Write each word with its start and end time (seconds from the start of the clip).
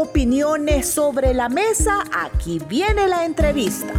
opiniones 0.00 0.88
sobre 0.88 1.34
la 1.34 1.50
mesa, 1.50 2.02
aquí 2.10 2.58
viene 2.58 3.06
la 3.06 3.26
entrevista. 3.26 3.92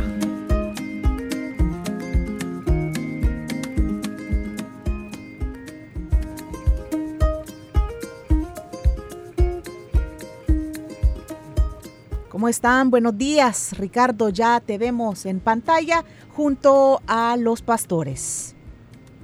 ¿Cómo 12.29 12.47
están? 12.47 12.89
Buenos 12.89 13.15
días, 13.15 13.77
Ricardo. 13.77 14.29
Ya 14.29 14.59
te 14.59 14.79
vemos 14.79 15.27
en 15.27 15.39
pantalla 15.39 16.03
junto 16.35 16.99
a 17.05 17.37
los 17.37 17.61
pastores. 17.61 18.55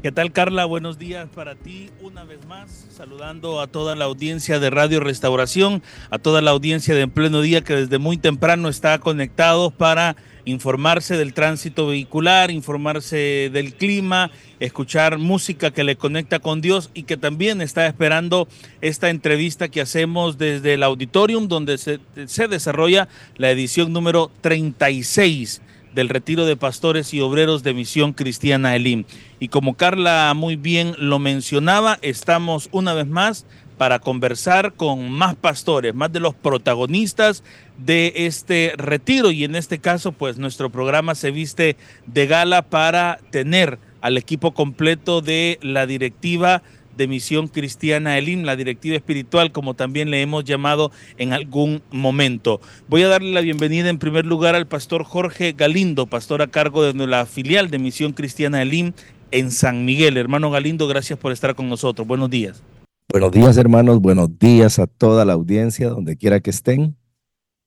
¿Qué 0.04 0.12
tal, 0.12 0.32
Carla? 0.32 0.66
Buenos 0.66 1.00
días 1.00 1.28
para 1.34 1.56
ti 1.56 1.90
una 2.02 2.24
vez 2.24 2.46
más. 2.46 2.86
Saludando 2.92 3.60
a 3.60 3.66
toda 3.66 3.96
la 3.96 4.06
audiencia 4.06 4.60
de 4.60 4.70
Radio 4.70 5.00
Restauración, 5.00 5.82
a 6.12 6.20
toda 6.20 6.44
la 6.44 6.52
audiencia 6.52 6.94
de 6.94 7.02
En 7.02 7.10
Pleno 7.10 7.42
Día 7.42 7.64
que 7.64 7.76
desde 7.76 7.98
muy 7.98 8.18
temprano 8.18 8.70
está 8.70 9.00
conectado 9.00 9.72
para 9.72 10.16
informarse 10.46 11.18
del 11.18 11.34
tránsito 11.34 11.88
vehicular, 11.88 12.52
informarse 12.52 13.50
del 13.52 13.74
clima, 13.74 14.30
escuchar 14.60 15.18
música 15.18 15.72
que 15.72 15.84
le 15.84 15.96
conecta 15.96 16.38
con 16.38 16.62
Dios 16.62 16.92
y 16.94 17.04
que 17.04 17.18
también 17.18 17.60
está 17.60 17.88
esperando 17.88 18.48
esta 18.82 19.10
entrevista 19.10 19.68
que 19.68 19.82
hacemos 19.82 20.38
desde 20.38 20.76
el 20.76 20.84
auditorium 20.84 21.48
donde 21.48 21.80
se, 21.80 22.00
se 22.28 22.48
desarrolla 22.48 23.10
la 23.36 23.50
edición 23.50 23.94
número 23.94 24.30
36 24.42 25.64
del 25.98 26.10
retiro 26.10 26.46
de 26.46 26.56
pastores 26.56 27.12
y 27.16 27.22
obreros 27.22 27.64
de 27.64 27.74
Misión 27.74 28.14
Cristiana 28.14 28.76
Elim. 28.76 29.06
Y 29.40 29.48
como 29.48 29.76
Carla 29.76 30.32
muy 30.36 30.56
bien 30.56 30.94
lo 31.00 31.18
mencionaba, 31.18 31.98
estamos 32.04 32.70
una 32.72 32.94
vez 32.94 33.08
más 33.08 33.48
para 33.80 33.98
conversar 33.98 34.74
con 34.74 35.10
más 35.12 35.34
pastores, 35.34 35.96
más 35.96 36.14
de 36.14 36.20
los 36.20 36.36
protagonistas 36.36 37.44
de 37.80 38.14
este 38.16 38.74
retiro 38.78 39.32
y 39.32 39.44
en 39.44 39.56
este 39.56 39.80
caso 39.80 40.12
pues 40.12 40.38
nuestro 40.38 40.70
programa 40.70 41.16
se 41.16 41.32
viste 41.32 41.78
de 42.06 42.28
gala 42.28 42.62
para 42.62 43.20
tener 43.32 43.80
al 44.02 44.20
equipo 44.20 44.54
completo 44.54 45.22
de 45.22 45.58
la 45.64 45.88
directiva 45.88 46.62
de 46.98 47.08
Misión 47.08 47.48
Cristiana 47.48 48.18
Elim, 48.18 48.44
la 48.44 48.56
directiva 48.56 48.96
espiritual, 48.96 49.52
como 49.52 49.76
también 49.76 50.12
le 50.12 50.22
hemos 50.22 50.44
llamado 50.44 50.92
en 51.18 51.32
algún 51.32 51.82
momento. 51.92 52.60
Voy 52.88 53.04
a 53.04 53.08
darle 53.08 53.32
la 53.32 53.42
bienvenida 53.42 53.90
en 53.90 54.00
primer 54.00 54.26
lugar 54.26 54.56
al 54.56 54.68
pastor 54.68 55.04
Jorge 55.04 55.54
Galindo, 55.54 56.08
pastor 56.08 56.42
a 56.42 56.48
cargo 56.48 56.84
de 56.84 57.08
la 57.08 57.26
filial 57.26 57.70
de 57.70 57.80
Misión 57.80 58.14
Cristiana 58.14 58.62
Elim 58.62 58.94
en 59.32 59.52
San 59.52 59.86
Miguel. 59.86 60.18
Hermano 60.18 60.52
Galindo, 60.52 60.88
gracias 60.88 61.18
por 61.20 61.32
estar 61.32 61.56
con 61.56 61.70
nosotros. 61.70 62.08
Buenos 62.08 62.30
días. 62.30 62.64
Buenos 63.10 63.32
días, 63.32 63.56
hermanos. 63.58 64.02
Buenos 64.02 64.38
días 64.38 64.80
a 64.80 64.88
toda 64.88 65.24
la 65.24 65.34
audiencia, 65.34 65.90
donde 65.90 66.18
quiera 66.18 66.40
que 66.42 66.50
estén. 66.50 66.98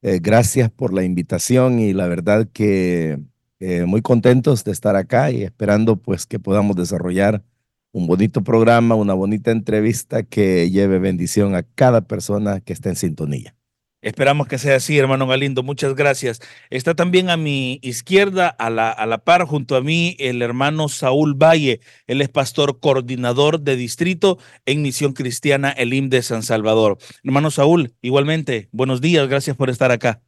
Eh, 0.03 0.19
gracias 0.21 0.71
por 0.71 0.93
la 0.93 1.05
invitación 1.05 1.79
y 1.79 1.93
la 1.93 2.09
verdad 2.09 2.49
que 2.53 3.21
eh, 3.59 3.85
muy 3.85 4.01
contentos 4.01 4.65
de 4.65 4.73
estar 4.73 4.97
acá 4.97 5.31
y 5.31 5.43
esperando 5.43 5.97
pues 5.97 6.25
que 6.27 6.39
podamos 6.39 6.77
desarrollar 6.77 7.45
un 7.93 8.07
bonito 8.07 8.43
programa, 8.43 8.95
una 8.95 9.15
bonita 9.15 9.51
entrevista 9.51 10.23
que 10.23 10.71
lleve 10.71 10.99
bendición 10.99 11.55
a 11.55 11.63
cada 11.63 12.03
persona 12.03 12.61
que 12.61 12.73
esté 12.73 12.91
en 12.91 12.97
sintonía. 12.97 13.57
Esperamos 14.03 14.49
que 14.49 14.57
sea 14.57 14.77
así, 14.77 14.97
hermano 14.97 15.27
Galindo. 15.27 15.63
Muchas 15.63 15.95
gracias. 15.95 16.41
Está 16.71 16.95
también 16.95 17.29
a 17.29 17.37
mi 17.37 17.81
izquierda, 17.83 18.49
a 18.49 18.71
la, 18.71 18.91
a 18.91 19.05
la 19.05 19.19
par, 19.19 19.45
junto 19.45 19.77
a 19.77 19.83
mí, 19.83 20.17
el 20.19 20.41
hermano 20.41 20.89
Saúl 20.89 21.35
Valle. 21.35 21.81
Él 22.07 22.23
es 22.23 22.31
pastor 22.31 22.81
coordinador 22.81 23.61
de 23.61 23.77
distrito 23.77 24.39
en 24.65 24.81
Misión 24.81 25.13
Cristiana 25.13 25.71
Elim 25.71 26.09
de 26.09 26.23
San 26.23 26.43
Salvador. 26.43 26.97
Hermano 27.23 27.51
Saúl, 27.51 27.93
igualmente, 28.01 28.71
buenos 28.73 29.03
días. 29.03 29.29
Gracias 29.29 29.55
por 29.55 29.69
estar 29.69 29.91
acá. 29.91 30.23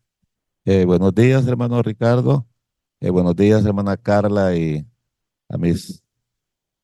Eh, 0.67 0.85
buenos 0.85 1.15
días, 1.15 1.47
hermano 1.47 1.81
Ricardo. 1.83 2.47
Eh, 3.01 3.09
buenos 3.09 3.35
días, 3.35 3.65
hermana 3.65 3.97
Carla 3.97 4.55
y 4.55 4.85
a 5.49 5.57
mis 5.57 6.02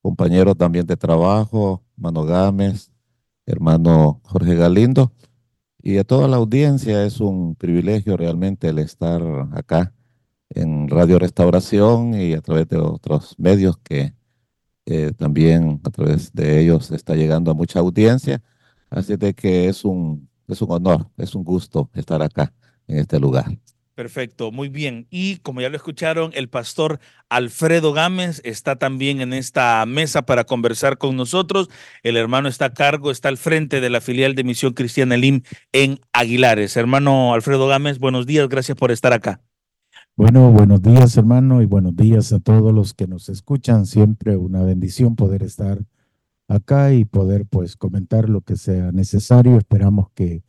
compañeros 0.03 0.57
también 0.57 0.87
de 0.87 0.97
trabajo, 0.97 1.83
hermano 1.97 2.25
Gámez, 2.25 2.91
hermano 3.47 4.21
Jorge 4.25 4.55
Galindo. 4.55 5.13
Y 5.81 5.99
a 5.99 6.05
toda 6.05 6.29
la 6.29 6.37
audiencia 6.37 7.05
es 7.05 7.21
un 7.21 7.55
privilegio 7.55 8.17
realmente 8.17 8.69
el 8.69 8.79
estar 8.79 9.23
acá 9.53 9.95
en 10.51 10.89
Radio 10.89 11.19
Restauración 11.19 12.15
y 12.15 12.33
a 12.35 12.41
través 12.41 12.69
de 12.69 12.79
otros 12.79 13.35
medios 13.39 13.79
que 13.79 14.15
eh, 14.87 15.13
también 15.17 15.81
a 15.85 15.91
través 15.91 16.33
de 16.33 16.61
ellos 16.61 16.91
está 16.91 17.15
llegando 17.15 17.51
a 17.51 17.55
mucha 17.55 17.81
audiencia. 17.81 18.43
Así 18.91 19.17
de 19.17 19.35
que 19.35 19.69
es 19.69 19.85
un, 19.85 20.29
es 20.49 20.63
un 20.63 20.73
honor, 20.73 21.11
es 21.17 21.35
un 21.35 21.45
gusto 21.45 21.91
estar 21.95 22.23
acá 22.23 22.53
en 22.87 22.99
este 22.99 23.21
lugar. 23.21 23.59
Perfecto, 23.99 24.53
muy 24.53 24.69
bien. 24.69 25.09
Y 25.11 25.39
como 25.39 25.61
ya 25.61 25.71
lo 25.71 25.77
escucharon, 25.77 26.31
el 26.35 26.49
pastor 26.49 27.01
Alfredo 27.29 27.93
Gámez 27.93 28.41
está 28.45 28.77
también 28.77 29.21
en 29.21 29.33
esta 29.33 29.85
mesa 29.87 30.23
para 30.23 30.45
conversar 30.45 30.99
con 30.99 31.17
nosotros. 31.17 31.69
El 32.05 32.17
hermano 32.17 32.49
está 32.49 32.67
a 32.67 32.75
cargo, 32.75 33.11
está 33.11 33.29
al 33.29 33.39
frente 33.39 33.81
de 33.81 33.91
la 33.91 34.01
filial 34.01 34.37
de 34.37 34.45
Misión 34.45 34.73
Cristiana 34.75 35.17
Lim 35.17 35.43
en 35.73 35.99
Aguilares. 36.13 36.77
Hermano 36.77 37.35
Alfredo 37.35 37.67
Gámez, 37.67 37.99
buenos 37.99 38.25
días, 38.25 38.49
gracias 38.49 38.79
por 38.79 38.93
estar 38.93 39.13
acá. 39.13 39.43
Bueno, 40.15 40.53
buenos 40.53 40.81
días, 40.81 41.17
hermano, 41.17 41.61
y 41.61 41.67
buenos 41.67 41.97
días 41.97 42.33
a 42.33 42.39
todos 42.39 42.73
los 42.73 42.95
que 42.95 43.09
nos 43.09 43.29
escuchan. 43.29 43.85
Siempre 43.85 44.37
una 44.37 44.63
bendición 44.63 45.17
poder 45.17 45.43
estar 45.43 45.81
acá 46.47 46.93
y 46.93 47.05
poder 47.05 47.47
pues 47.47 47.75
comentar 47.77 48.29
lo 48.29 48.43
que 48.43 48.55
sea 48.55 48.93
necesario. 48.93 49.59
Esperamos 49.59 50.09
que 50.15 50.45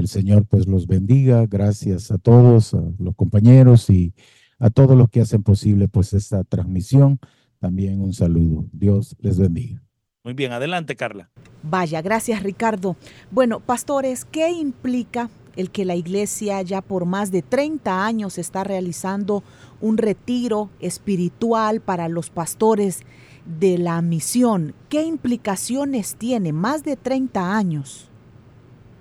el 0.00 0.08
Señor 0.08 0.46
pues 0.46 0.66
los 0.66 0.86
bendiga. 0.86 1.46
Gracias 1.46 2.10
a 2.10 2.18
todos, 2.18 2.74
a 2.74 2.82
los 2.98 3.14
compañeros 3.14 3.90
y 3.90 4.14
a 4.58 4.70
todos 4.70 4.96
los 4.96 5.08
que 5.08 5.20
hacen 5.20 5.42
posible 5.42 5.88
pues 5.88 6.12
esta 6.12 6.44
transmisión. 6.44 7.18
También 7.58 8.00
un 8.00 8.12
saludo. 8.12 8.66
Dios 8.72 9.16
les 9.20 9.38
bendiga. 9.38 9.82
Muy 10.24 10.34
bien, 10.34 10.52
adelante 10.52 10.96
Carla. 10.96 11.30
Vaya, 11.62 12.02
gracias 12.02 12.42
Ricardo. 12.42 12.96
Bueno, 13.30 13.60
pastores, 13.60 14.24
¿qué 14.24 14.50
implica 14.50 15.30
el 15.56 15.70
que 15.70 15.84
la 15.84 15.96
iglesia 15.96 16.60
ya 16.62 16.82
por 16.82 17.04
más 17.04 17.32
de 17.32 17.42
30 17.42 18.04
años 18.04 18.38
está 18.38 18.62
realizando 18.62 19.42
un 19.80 19.96
retiro 19.96 20.70
espiritual 20.80 21.80
para 21.80 22.08
los 22.08 22.30
pastores 22.30 23.02
de 23.46 23.78
la 23.78 24.02
misión? 24.02 24.74
¿Qué 24.88 25.02
implicaciones 25.02 26.16
tiene 26.16 26.52
más 26.52 26.84
de 26.84 26.96
30 26.96 27.56
años? 27.56 28.07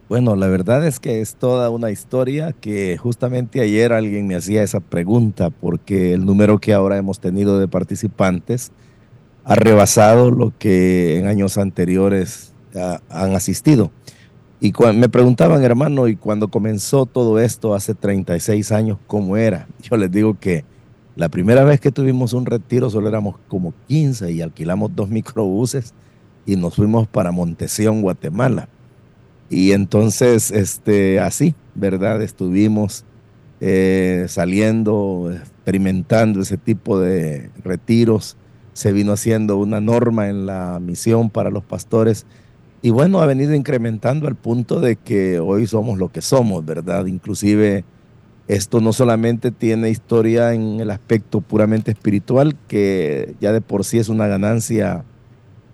Bueno, 0.10 0.38
la 0.38 0.48
verdad 0.48 0.88
es 0.88 1.02
que 1.02 1.20
es 1.20 1.36
toda 1.36 1.70
una 1.70 1.92
historia 1.92 2.54
que 2.54 2.96
justamente 2.96 3.60
ayer 3.60 3.92
alguien 3.92 4.26
me 4.26 4.36
hacía 4.36 4.64
esa 4.64 4.80
pregunta 4.80 5.50
porque 5.50 6.14
el 6.14 6.26
número 6.26 6.60
que 6.60 6.74
ahora 6.74 6.96
hemos 6.96 7.20
tenido 7.20 7.60
de 7.60 7.68
participantes 7.68 8.72
ha 9.44 9.56
rebasado 9.56 10.32
lo 10.32 10.54
que 10.58 11.18
en 11.18 11.28
años 11.28 11.58
anteriores 11.58 12.54
han 13.10 13.36
asistido. 13.36 13.92
Y 14.62 14.72
me 14.96 15.10
preguntaban, 15.10 15.62
hermano, 15.62 16.08
y 16.08 16.16
cuando 16.16 16.48
comenzó 16.48 17.06
todo 17.06 17.40
esto 17.40 17.76
hace 17.76 17.94
36 17.94 18.72
años, 18.72 18.98
¿cómo 19.08 19.36
era? 19.36 19.68
Yo 19.82 19.98
les 19.98 20.10
digo 20.10 20.40
que 20.40 20.64
la 21.18 21.28
primera 21.28 21.66
vez 21.66 21.82
que 21.82 21.92
tuvimos 21.92 22.32
un 22.32 22.46
retiro 22.46 22.90
solo 22.90 23.10
éramos 23.10 23.36
como 23.50 23.74
15 23.88 24.32
y 24.32 24.42
alquilamos 24.42 24.96
dos 24.96 25.10
microbuses 25.10 25.94
y 26.46 26.56
nos 26.56 26.76
fuimos 26.76 27.10
para 27.10 27.32
Montesión, 27.32 28.02
Guatemala. 28.02 28.70
Y 29.50 29.72
entonces, 29.72 30.52
este, 30.52 31.20
así, 31.20 31.56
¿verdad? 31.76 32.22
Estuvimos 32.22 33.06
eh, 33.62 34.26
saliendo, 34.28 35.32
experimentando 35.34 36.42
ese 36.42 36.58
tipo 36.58 37.00
de 37.00 37.50
retiros. 37.64 38.38
Se 38.74 38.92
vino 38.92 39.14
haciendo 39.14 39.58
una 39.58 39.82
norma 39.82 40.30
en 40.30 40.46
la 40.46 40.80
misión 40.80 41.30
para 41.30 41.50
los 41.50 41.64
pastores. 41.64 42.26
Y 42.82 42.92
bueno, 42.92 43.22
ha 43.22 43.26
venido 43.26 43.56
incrementando 43.56 44.28
al 44.28 44.36
punto 44.36 44.80
de 44.80 44.98
que 44.98 45.40
hoy 45.40 45.66
somos 45.66 45.98
lo 45.98 46.12
que 46.12 46.22
somos, 46.22 46.64
¿verdad? 46.66 47.06
Inclusive 47.08 47.86
esto 48.48 48.80
no 48.80 48.94
solamente 48.94 49.52
tiene 49.52 49.90
historia 49.90 50.54
en 50.54 50.80
el 50.80 50.92
aspecto 50.92 51.42
puramente 51.42 51.92
espiritual, 51.92 52.56
que 52.68 53.36
ya 53.42 53.52
de 53.52 53.62
por 53.62 53.84
sí 53.84 53.98
es 53.98 54.10
una 54.10 54.28
ganancia 54.28 55.04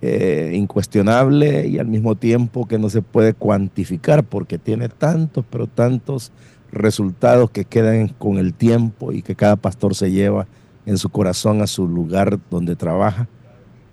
eh, 0.06 0.52
incuestionable 0.54 1.66
y 1.66 1.80
al 1.80 1.88
mismo 1.88 2.16
tiempo 2.16 2.68
que 2.68 2.78
no 2.78 2.90
se 2.90 3.02
puede 3.02 3.34
cuantificar 3.34 4.26
porque 4.26 4.58
tiene 4.58 4.90
tantos, 4.90 5.46
pero 5.50 5.66
tantos 5.66 6.34
resultados 6.74 7.50
que 7.52 7.64
quedan 7.64 8.10
con 8.10 8.38
el 8.38 8.54
tiempo 8.54 9.14
y 9.14 9.22
que 9.22 9.34
cada 9.34 9.56
pastor 9.56 9.96
se 9.96 10.12
lleva 10.12 10.46
en 10.86 10.98
su 10.98 11.10
corazón 11.10 11.62
a 11.62 11.68
su 11.68 11.88
lugar 11.88 12.38
donde 12.52 12.76
trabaja. 12.76 13.30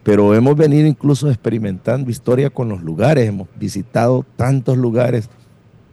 Pero 0.02 0.34
hemos 0.34 0.56
venido 0.56 0.88
incluso 0.88 1.28
experimentando 1.28 2.10
historia 2.10 2.50
con 2.50 2.68
los 2.68 2.82
lugares, 2.82 3.28
hemos 3.28 3.46
visitado 3.54 4.26
tantos 4.34 4.76
lugares. 4.76 5.30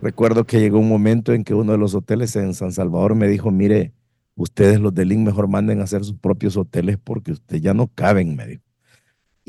Recuerdo 0.01 0.45
que 0.45 0.59
llegó 0.59 0.79
un 0.79 0.89
momento 0.89 1.31
en 1.31 1.43
que 1.43 1.53
uno 1.53 1.73
de 1.73 1.77
los 1.77 1.93
hoteles 1.93 2.35
en 2.37 2.55
San 2.55 2.71
Salvador 2.71 3.13
me 3.13 3.27
dijo, 3.27 3.51
mire, 3.51 3.93
ustedes 4.35 4.79
los 4.79 4.95
de 4.95 5.05
Link 5.05 5.19
mejor 5.19 5.47
manden 5.47 5.79
a 5.79 5.83
hacer 5.83 6.03
sus 6.03 6.17
propios 6.17 6.57
hoteles 6.57 6.97
porque 6.97 7.33
ustedes 7.33 7.61
ya 7.61 7.75
no 7.75 7.85
caben, 7.85 8.35
me 8.35 8.47
dijo. 8.47 8.66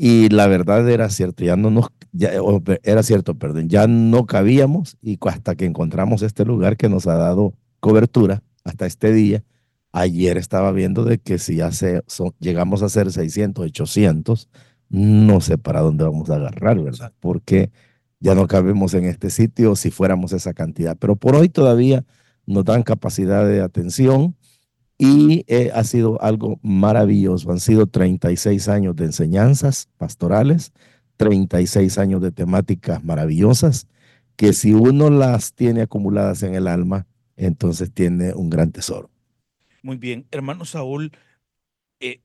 Y 0.01 0.29
la 0.29 0.47
verdad 0.47 0.89
era 0.89 1.09
cierto, 1.09 1.43
ya 1.43 1.57
no 1.57 1.71
nos, 1.71 1.87
ya, 2.13 2.31
era 2.83 3.03
cierto, 3.03 3.35
perdón, 3.35 3.67
ya 3.67 3.85
no 3.85 4.25
cabíamos 4.25 4.95
y 5.01 5.19
hasta 5.27 5.55
que 5.55 5.65
encontramos 5.65 6.21
este 6.21 6.45
lugar 6.45 6.77
que 6.77 6.87
nos 6.87 7.05
ha 7.05 7.15
dado 7.15 7.53
cobertura 7.81 8.41
hasta 8.63 8.85
este 8.85 9.11
día. 9.11 9.43
Ayer 9.91 10.37
estaba 10.37 10.71
viendo 10.71 11.03
de 11.03 11.17
que 11.17 11.37
si 11.37 11.57
ya 11.57 11.73
se, 11.73 12.01
llegamos 12.39 12.81
a 12.81 12.87
ser 12.87 13.11
600, 13.11 13.65
800, 13.65 14.47
no 14.87 15.41
sé 15.41 15.57
para 15.57 15.81
dónde 15.81 16.05
vamos 16.05 16.29
a 16.29 16.35
agarrar, 16.35 16.79
¿verdad? 16.81 17.11
Porque 17.19 17.69
ya 18.21 18.35
no 18.35 18.47
cabemos 18.47 18.93
en 18.93 19.03
este 19.03 19.29
sitio 19.29 19.75
si 19.75 19.91
fuéramos 19.91 20.31
esa 20.31 20.53
cantidad. 20.53 20.95
Pero 20.97 21.17
por 21.17 21.35
hoy 21.35 21.49
todavía 21.49 22.05
nos 22.45 22.63
dan 22.63 22.83
capacidad 22.83 23.45
de 23.45 23.59
atención 23.59 24.37
y 25.01 25.45
eh, 25.47 25.71
ha 25.73 25.85
sido 25.85 26.21
algo 26.21 26.59
maravilloso. 26.61 27.51
Han 27.51 27.61
sido 27.61 27.87
36 27.87 28.67
años 28.67 28.97
de 28.97 29.05
enseñanzas 29.05 29.89
pastorales, 29.97 30.73
36 31.15 31.97
años 31.97 32.21
de 32.21 32.31
temáticas 32.31 33.01
maravillosas, 33.03 33.87
que 34.35 34.51
si 34.51 34.73
uno 34.73 35.09
las 35.09 35.53
tiene 35.53 35.83
acumuladas 35.83 36.43
en 36.43 36.53
el 36.53 36.67
alma, 36.67 37.07
entonces 37.37 37.93
tiene 37.93 38.33
un 38.33 38.49
gran 38.49 38.73
tesoro. 38.73 39.09
Muy 39.81 39.95
bien, 39.95 40.27
hermano 40.31 40.65
Saúl, 40.65 41.13
eh, 42.01 42.21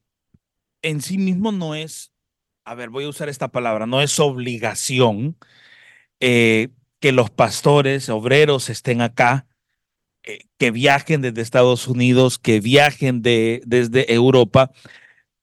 en 0.83 1.01
sí 1.01 1.17
mismo 1.17 1.53
no 1.53 1.77
es, 1.77 2.11
a 2.65 2.75
ver, 2.75 2.91
voy 2.91 3.05
a 3.05 3.09
usar 3.09 3.29
esta 3.29 3.49
palabra, 3.49 3.87
no 3.87 4.03
es 4.03 4.19
obligación 4.19 5.37
eh, 6.19 6.71
que 6.99 7.13
los 7.13 7.31
pastores, 7.31 8.09
obreros 8.09 8.69
estén 8.69 9.01
acá, 9.01 9.47
que 10.59 10.71
viajen 10.71 11.21
desde 11.21 11.43
Estados 11.43 11.87
Unidos, 11.89 12.39
que 12.39 12.61
viajen 12.61 13.23
de, 13.23 13.63
desde 13.67 14.13
Europa, 14.13 14.73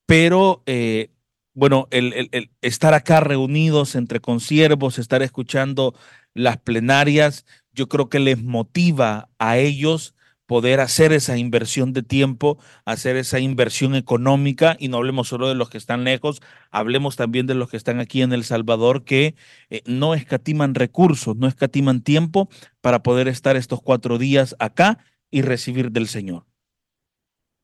pero 0.05 0.63
eh, 0.65 1.11
bueno, 1.53 1.87
el, 1.91 2.29
el, 2.31 2.51
estar 2.61 2.93
acá 2.93 3.19
reunidos 3.19 3.95
entre 3.95 4.19
conciervos, 4.19 4.99
estar 4.99 5.21
escuchando 5.21 5.93
las 6.33 6.57
plenarias, 6.57 7.45
yo 7.73 7.87
creo 7.87 8.09
que 8.09 8.19
les 8.19 8.41
motiva 8.41 9.29
a 9.37 9.57
ellos 9.57 10.15
poder 10.51 10.81
hacer 10.81 11.13
esa 11.13 11.37
inversión 11.37 11.93
de 11.93 12.03
tiempo, 12.03 12.57
hacer 12.83 13.15
esa 13.15 13.39
inversión 13.39 13.95
económica, 13.95 14.75
y 14.77 14.89
no 14.89 14.97
hablemos 14.97 15.29
solo 15.29 15.47
de 15.47 15.55
los 15.55 15.69
que 15.69 15.77
están 15.77 16.03
lejos, 16.03 16.41
hablemos 16.71 17.15
también 17.15 17.47
de 17.47 17.55
los 17.55 17.69
que 17.69 17.77
están 17.77 18.01
aquí 18.01 18.21
en 18.21 18.33
El 18.33 18.43
Salvador, 18.43 19.05
que 19.05 19.35
eh, 19.69 19.81
no 19.85 20.13
escatiman 20.13 20.75
recursos, 20.75 21.37
no 21.37 21.47
escatiman 21.47 22.01
tiempo 22.01 22.49
para 22.81 23.01
poder 23.01 23.29
estar 23.29 23.55
estos 23.55 23.81
cuatro 23.81 24.17
días 24.17 24.53
acá 24.59 24.97
y 25.29 25.41
recibir 25.41 25.93
del 25.93 26.09
Señor. 26.09 26.43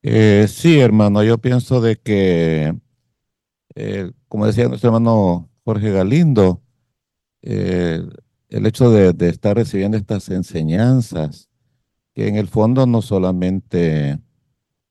Eh, 0.01 0.45
sí, 0.47 0.79
hermano, 0.79 1.25
yo 1.25 1.39
pienso 1.39 1.81
de 1.81 1.97
que, 1.97 2.73
eh, 3.75 4.11
como 4.29 4.47
decía 4.47 4.69
nuestro 4.69 4.91
hermano 4.91 5.49
Jorge 5.65 5.91
Galindo, 5.91 6.61
el 7.41 8.65
hecho 8.65 8.89
de 8.91 9.27
estar 9.27 9.57
recibiendo 9.57 9.97
estas 9.97 10.29
enseñanzas, 10.29 11.49
que 12.17 12.27
en 12.27 12.35
el 12.35 12.47
fondo 12.47 12.87
no 12.87 13.03
solamente 13.03 14.19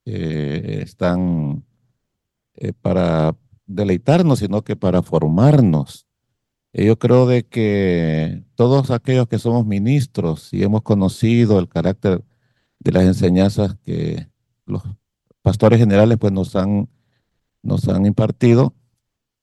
eh, 0.05 0.79
están 0.81 1.65
eh, 2.55 2.71
para 2.71 3.35
deleitarnos, 3.65 4.39
sino 4.39 4.63
que 4.63 4.77
para 4.77 5.01
formarnos. 5.01 6.07
yo 6.71 6.97
creo 6.97 7.27
de 7.27 7.45
que 7.45 8.45
todos 8.55 8.91
aquellos 8.91 9.27
que 9.27 9.39
somos 9.39 9.65
ministros 9.65 10.53
y 10.53 10.63
hemos 10.63 10.83
conocido 10.83 11.59
el 11.59 11.67
carácter 11.67 12.23
de 12.79 12.91
las 12.93 13.03
enseñanzas 13.03 13.75
que 13.83 14.29
los 14.65 14.83
pastores 15.41 15.79
generales 15.79 16.17
pues 16.17 16.31
nos 16.31 16.55
han, 16.55 16.87
nos 17.61 17.89
han 17.89 18.05
impartido, 18.05 18.73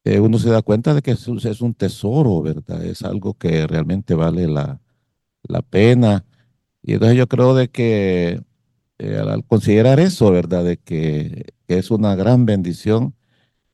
eh, 0.04 0.20
uno 0.20 0.38
se 0.38 0.48
da 0.48 0.62
cuenta 0.62 0.94
de 0.94 1.02
que 1.02 1.10
es, 1.10 1.28
es, 1.28 1.60
un 1.60 1.75
tesoro, 1.75 2.40
¿verdad? 2.40 2.82
Es 2.82 3.02
algo 3.02 3.34
que 3.34 3.66
realmente 3.66 4.14
vale 4.14 4.48
la, 4.48 4.80
la 5.42 5.60
pena 5.60 6.25
y 6.84 6.94
entonces 6.94 7.16
yo 7.19 7.26
creo 7.28 7.54
de 7.54 7.69
que 7.69 8.42
eh, 8.98 9.19
al 9.19 9.44
considerar 9.46 10.00
eso, 10.00 10.31
¿verdad? 10.31 10.64
De 10.64 10.76
que, 10.78 11.54
es 11.69 11.90
una 11.90 12.14
gran 12.14 12.46
bendición, 12.46 13.14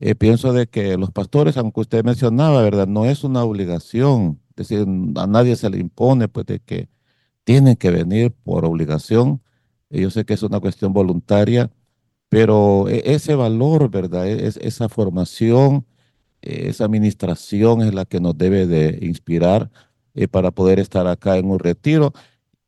eh, 0.01 0.15
pienso 0.15 0.53
de 0.53 0.69
que 0.69 0.97
los 0.97 1.11
pastores, 1.13 1.57
aunque 1.57 1.81
usted 1.81 2.05
mencionaba, 2.05 2.63
¿verdad? 2.63 2.87
No 2.89 3.05
es 3.07 3.25
una 3.25 3.45
obligación, 3.45 4.41
es 4.57 4.69
decir, 4.69 4.87
a 5.17 5.27
nadie 5.27 5.57
se 5.57 5.71
le 5.71 5.79
impone, 5.79 6.29
pues, 6.29 6.47
de 6.47 6.61
que 6.61 6.89
tienen 7.45 7.77
que 7.77 7.91
venir 7.91 8.33
por 8.45 8.65
obligación. 8.65 9.43
yo 9.91 10.11
sé 10.11 10.25
que 10.25 10.35
es 10.35 10.43
una 10.43 10.61
cuestión 10.61 10.93
voluntaria, 10.93 11.71
pero 12.29 12.89
e, 12.89 13.03
ese 13.15 13.35
valor, 13.35 13.91
¿verdad? 13.91 14.27
E, 14.29 14.47
es, 14.47 14.57
esa 14.59 14.89
formación, 14.89 15.87
esa 16.43 16.85
administración 16.87 17.83
es 17.83 17.95
la 17.95 18.05
que 18.07 18.21
nos 18.21 18.39
debe 18.39 18.67
de 18.67 18.99
inspirar 19.03 19.71
eh, 20.15 20.29
para 20.29 20.51
poder 20.51 20.81
estar 20.81 21.07
acá 21.07 21.37
en 21.39 21.51
un 21.51 21.59
retiro. 21.59 22.13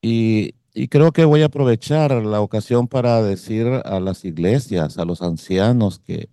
Y, 0.02 0.54
creo 0.90 1.12
que 1.12 1.25
voy 1.25 1.43
a 1.43 1.46
aprovechar 1.46 2.12
la 2.25 2.40
ocasión 2.40 2.88
para 2.88 3.22
decir 3.22 3.66
a 3.84 4.00
las 4.00 4.25
iglesias, 4.25 4.99
a 4.99 5.04
los 5.04 5.22
ancianos 5.22 6.00
que, 6.00 6.28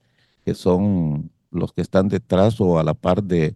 que 0.46 0.56
son 0.56 1.32
los 1.52 1.74
que 1.74 1.82
están 1.82 2.10
detrás 2.10 2.60
o 2.62 2.80
a 2.80 2.84
la 2.84 2.94
par 2.94 3.24
de, 3.24 3.56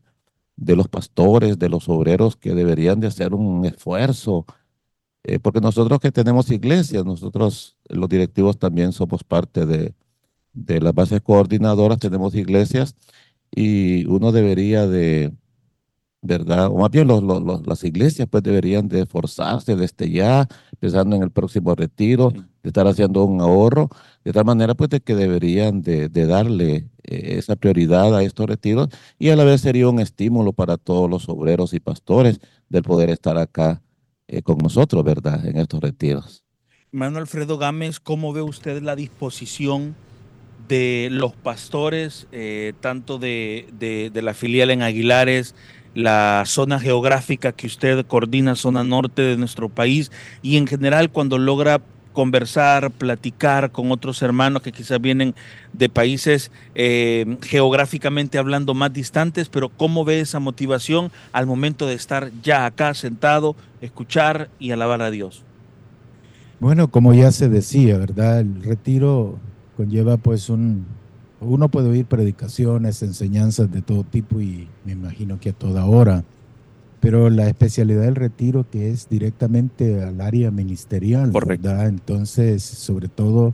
de 0.55 0.75
los 0.75 0.87
pastores, 0.87 1.59
de 1.59 1.69
los 1.69 1.89
obreros, 1.89 2.35
que 2.37 2.53
deberían 2.53 2.99
de 2.99 3.07
hacer 3.07 3.33
un 3.33 3.65
esfuerzo, 3.65 4.45
eh, 5.23 5.39
porque 5.39 5.61
nosotros 5.61 5.99
que 5.99 6.11
tenemos 6.11 6.51
iglesias, 6.51 7.05
nosotros 7.05 7.77
los 7.89 8.09
directivos 8.09 8.57
también 8.59 8.91
somos 8.93 9.23
parte 9.23 9.65
de, 9.65 9.95
de 10.53 10.81
las 10.81 10.93
bases 10.93 11.21
coordinadoras, 11.21 11.99
tenemos 11.99 12.35
iglesias 12.35 12.95
y 13.51 14.05
uno 14.07 14.31
debería 14.31 14.87
de, 14.87 15.33
¿verdad? 16.23 16.67
O 16.67 16.77
más 16.77 16.89
bien 16.89 17.07
los, 17.07 17.21
las 17.67 17.83
iglesias 17.83 18.27
pues 18.31 18.41
deberían 18.41 18.87
de 18.87 19.01
esforzarse 19.01 19.75
desde 19.75 20.09
ya, 20.09 20.47
pensando 20.79 21.17
en 21.17 21.23
el 21.23 21.31
próximo 21.31 21.75
retiro, 21.75 22.31
de 22.31 22.69
estar 22.69 22.87
haciendo 22.87 23.25
un 23.25 23.41
ahorro, 23.41 23.89
de 24.23 24.31
tal 24.31 24.45
manera 24.45 24.73
pues 24.73 24.89
de 24.89 25.01
que 25.01 25.15
deberían 25.15 25.81
de, 25.81 26.07
darle 26.09 26.87
eh, 27.03 27.35
esa 27.37 27.57
prioridad 27.57 28.15
a 28.15 28.23
estos 28.23 28.47
retiros 28.47 28.87
y 29.19 29.29
a 29.29 29.35
la 29.35 29.43
vez 29.43 29.61
sería 29.61 29.89
un 29.89 29.99
estímulo 29.99 30.53
para 30.53 30.77
todos 30.77 31.09
los 31.09 31.27
obreros 31.27 31.73
y 31.73 31.81
pastores 31.81 32.39
del 32.69 32.83
poder 32.83 33.09
estar 33.09 33.37
acá 33.37 33.81
eh, 34.27 34.41
con 34.41 34.57
nosotros, 34.59 35.03
¿verdad? 35.03 35.45
En 35.45 35.57
estos 35.57 35.81
retiros. 35.81 36.43
Manuel 36.91 37.23
Alfredo 37.23 37.57
Gámez, 37.57 37.99
¿cómo 37.99 38.31
ve 38.31 38.41
usted 38.41 38.81
la 38.81 38.95
disposición 38.95 39.95
de 40.69 41.09
los 41.11 41.35
pastores, 41.35 42.27
eh, 42.31 42.71
tanto 42.79 43.19
de, 43.19 43.67
de 43.77 44.21
la 44.21 44.33
filial 44.33 44.71
en 44.71 44.81
Aguilares, 44.81 45.53
la 45.95 46.43
zona 46.45 46.79
geográfica 46.79 47.51
que 47.51 47.67
usted 47.67 48.05
coordina, 48.05 48.55
zona 48.55 48.83
norte 48.83 49.21
de 49.21 49.37
nuestro 49.37 49.69
país, 49.69 50.11
y 50.41 50.57
en 50.57 50.67
general 50.67 51.09
cuando 51.09 51.37
logra 51.37 51.81
conversar, 52.13 52.91
platicar 52.91 53.71
con 53.71 53.91
otros 53.91 54.21
hermanos 54.21 54.61
que 54.61 54.71
quizás 54.71 55.01
vienen 55.01 55.35
de 55.73 55.89
países 55.89 56.51
eh, 56.75 57.37
geográficamente 57.41 58.37
hablando 58.37 58.73
más 58.73 58.93
distantes, 58.93 59.49
pero 59.49 59.69
¿cómo 59.69 60.05
ve 60.05 60.21
esa 60.21 60.39
motivación 60.39 61.11
al 61.33 61.47
momento 61.47 61.87
de 61.87 61.95
estar 61.95 62.31
ya 62.43 62.65
acá 62.65 62.93
sentado, 62.93 63.55
escuchar 63.81 64.49
y 64.59 64.71
alabar 64.71 65.01
a 65.01 65.11
Dios? 65.11 65.43
Bueno, 66.59 66.87
como 66.87 67.13
ya 67.13 67.31
se 67.31 67.49
decía, 67.49 67.97
¿verdad? 67.97 68.39
El 68.39 68.63
retiro 68.63 69.37
conlleva 69.75 70.17
pues 70.17 70.49
un, 70.49 70.85
uno 71.43 71.69
puede 71.69 71.89
oír 71.89 72.05
predicaciones, 72.05 73.03
enseñanzas 73.03 73.71
de 73.71 73.81
todo 73.81 74.03
tipo 74.03 74.41
y 74.41 74.67
me 74.85 74.93
imagino 74.93 75.39
que 75.39 75.49
a 75.49 75.53
toda 75.53 75.85
hora, 75.85 76.23
pero 76.99 77.29
la 77.29 77.47
especialidad 77.47 78.03
del 78.03 78.15
retiro 78.15 78.65
que 78.69 78.89
es 78.89 79.09
directamente 79.09 80.03
al 80.03 80.21
área 80.21 80.51
ministerial, 80.51 81.31
¿verdad? 81.31 81.87
Entonces, 81.87 82.63
sobre 82.63 83.09
todo 83.09 83.53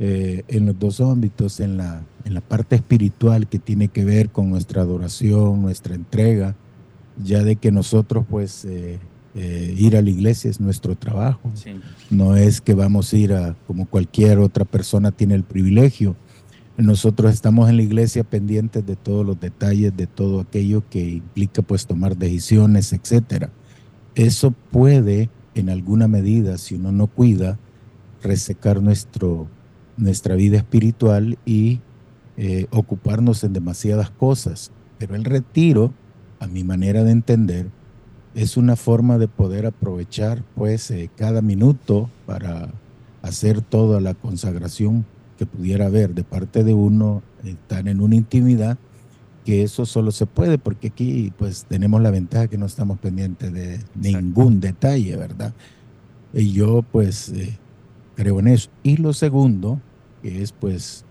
eh, 0.00 0.42
en 0.48 0.66
los 0.66 0.78
dos 0.78 1.00
ámbitos, 1.00 1.60
en 1.60 1.76
la, 1.76 2.02
en 2.24 2.34
la 2.34 2.40
parte 2.40 2.74
espiritual 2.74 3.46
que 3.46 3.60
tiene 3.60 3.88
que 3.88 4.04
ver 4.04 4.30
con 4.30 4.50
nuestra 4.50 4.82
adoración, 4.82 5.62
nuestra 5.62 5.94
entrega, 5.94 6.56
ya 7.22 7.44
de 7.44 7.54
que 7.56 7.70
nosotros 7.70 8.24
pues 8.28 8.64
eh, 8.64 8.98
eh, 9.36 9.74
ir 9.78 9.96
a 9.96 10.02
la 10.02 10.10
iglesia 10.10 10.50
es 10.50 10.60
nuestro 10.60 10.96
trabajo, 10.96 11.52
no 12.10 12.36
es 12.36 12.60
que 12.60 12.74
vamos 12.74 13.12
a 13.12 13.16
ir 13.16 13.32
a 13.34 13.54
como 13.68 13.86
cualquier 13.86 14.38
otra 14.38 14.64
persona 14.64 15.12
tiene 15.12 15.34
el 15.34 15.44
privilegio 15.44 16.16
nosotros 16.76 17.32
estamos 17.32 17.68
en 17.68 17.76
la 17.76 17.82
iglesia 17.82 18.24
pendientes 18.24 18.84
de 18.84 18.96
todos 18.96 19.24
los 19.24 19.38
detalles, 19.38 19.96
de 19.96 20.06
todo 20.06 20.40
aquello 20.40 20.82
que 20.90 21.08
implica 21.08 21.62
pues 21.62 21.86
tomar 21.86 22.16
decisiones, 22.16 22.92
etcétera. 22.92 23.50
Eso 24.14 24.52
puede, 24.72 25.30
en 25.54 25.70
alguna 25.70 26.08
medida, 26.08 26.58
si 26.58 26.74
uno 26.74 26.90
no 26.90 27.06
cuida, 27.06 27.58
resecar 28.22 28.82
nuestro, 28.82 29.48
nuestra 29.96 30.34
vida 30.34 30.56
espiritual 30.56 31.38
y 31.44 31.80
eh, 32.36 32.66
ocuparnos 32.70 33.44
en 33.44 33.52
demasiadas 33.52 34.10
cosas. 34.10 34.72
Pero 34.98 35.14
el 35.14 35.24
retiro, 35.24 35.92
a 36.40 36.48
mi 36.48 36.64
manera 36.64 37.04
de 37.04 37.12
entender, 37.12 37.68
es 38.34 38.56
una 38.56 38.74
forma 38.74 39.18
de 39.18 39.28
poder 39.28 39.66
aprovechar 39.66 40.42
pues 40.56 40.90
eh, 40.90 41.08
cada 41.16 41.40
minuto 41.40 42.10
para 42.26 42.68
hacer 43.22 43.62
toda 43.62 44.00
la 44.00 44.14
consagración 44.14 45.06
que 45.36 45.46
pudiera 45.46 45.86
haber 45.86 46.14
de 46.14 46.24
parte 46.24 46.64
de 46.64 46.74
uno, 46.74 47.22
estar 47.44 47.86
en 47.88 48.00
una 48.00 48.14
intimidad 48.14 48.78
que 49.44 49.62
eso 49.62 49.84
solo 49.84 50.10
se 50.10 50.26
puede 50.26 50.58
porque 50.58 50.88
aquí 50.88 51.32
pues 51.36 51.66
tenemos 51.68 52.00
la 52.00 52.10
ventaja 52.10 52.48
que 52.48 52.58
no 52.58 52.66
estamos 52.66 52.98
pendientes 52.98 53.52
de 53.52 53.80
ningún 53.94 54.58
detalle, 54.58 55.16
¿verdad? 55.16 55.52
Y 56.32 56.52
yo 56.52 56.82
pues 56.82 57.28
eh, 57.28 57.58
creo 58.16 58.40
en 58.40 58.48
eso. 58.48 58.70
Y 58.82 58.96
lo 58.96 59.12
segundo, 59.12 59.80
que 60.22 60.42
es 60.42 60.52
pues 60.52 61.04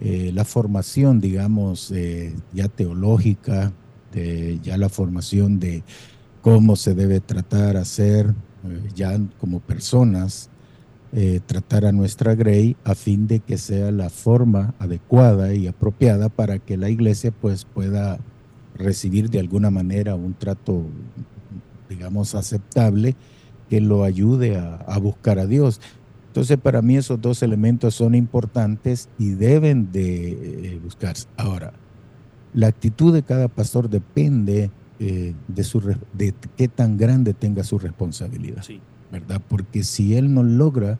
eh, 0.00 0.30
la 0.34 0.44
formación, 0.44 1.20
digamos, 1.20 1.90
eh, 1.90 2.34
ya 2.52 2.68
teológica, 2.68 3.72
de, 4.12 4.60
ya 4.62 4.76
la 4.76 4.88
formación 4.88 5.58
de 5.58 5.82
cómo 6.42 6.76
se 6.76 6.94
debe 6.94 7.20
tratar, 7.20 7.76
hacer, 7.76 8.34
ya 8.94 9.18
como 9.40 9.60
personas, 9.60 10.50
tratar 11.46 11.86
a 11.86 11.92
nuestra 11.92 12.34
Grey 12.34 12.76
a 12.84 12.94
fin 12.94 13.26
de 13.26 13.40
que 13.40 13.56
sea 13.56 13.90
la 13.90 14.10
forma 14.10 14.74
adecuada 14.78 15.54
y 15.54 15.66
apropiada 15.66 16.28
para 16.28 16.58
que 16.58 16.76
la 16.76 16.90
iglesia 16.90 17.30
pues 17.30 17.64
pueda 17.64 18.18
recibir 18.78 19.28
de 19.28 19.40
alguna 19.40 19.70
manera 19.70 20.14
un 20.14 20.34
trato, 20.34 20.84
digamos, 21.88 22.34
aceptable 22.34 23.16
que 23.68 23.80
lo 23.80 24.04
ayude 24.04 24.56
a, 24.56 24.98
buscar 24.98 25.38
a 25.38 25.46
Dios. 25.46 25.80
Entonces, 26.28 26.56
para 26.56 26.80
mí 26.80 26.96
esos 26.96 27.20
dos 27.20 27.42
elementos 27.42 27.94
son 27.94 28.14
importantes 28.14 29.08
y 29.18 29.30
deben 29.30 29.92
de 29.92 30.30
eh, 30.30 30.80
buscarse. 30.82 31.26
Ahora, 31.36 31.72
la 32.54 32.68
actitud 32.68 33.12
de 33.12 33.22
cada 33.22 33.48
pastor 33.48 33.90
depende 33.90 34.70
eh, 35.00 35.34
de, 35.48 35.64
su, 35.64 35.80
de 36.12 36.34
qué 36.56 36.68
tan 36.68 36.96
grande 36.96 37.34
tenga 37.34 37.64
su 37.64 37.78
responsabilidad, 37.78 38.64
¿verdad? 39.10 39.40
Porque 39.48 39.82
si 39.82 40.16
él 40.16 40.32
no 40.32 40.42
logra 40.42 40.98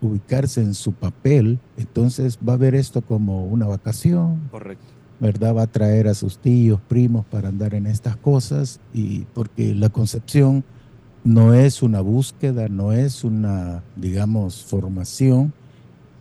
ubicarse 0.00 0.60
en 0.60 0.74
su 0.74 0.92
papel, 0.92 1.58
entonces 1.76 2.38
va 2.46 2.54
a 2.54 2.58
ver 2.58 2.74
esto 2.74 3.02
como 3.02 3.44
una 3.46 3.66
vacación. 3.66 4.48
Correcto. 4.50 4.84
¿Verdad? 5.18 5.56
Va 5.56 5.62
a 5.62 5.66
traer 5.66 6.08
a 6.08 6.14
sus 6.14 6.38
tíos, 6.38 6.80
primos 6.88 7.24
para 7.24 7.48
andar 7.48 7.74
en 7.74 7.86
estas 7.86 8.16
cosas 8.16 8.80
y 8.92 9.20
porque 9.32 9.74
la 9.74 9.88
concepción 9.88 10.62
no 11.24 11.54
es 11.54 11.82
una 11.82 12.02
búsqueda, 12.02 12.68
no 12.68 12.92
es 12.92 13.24
una, 13.24 13.82
digamos, 13.96 14.64
formación 14.64 15.54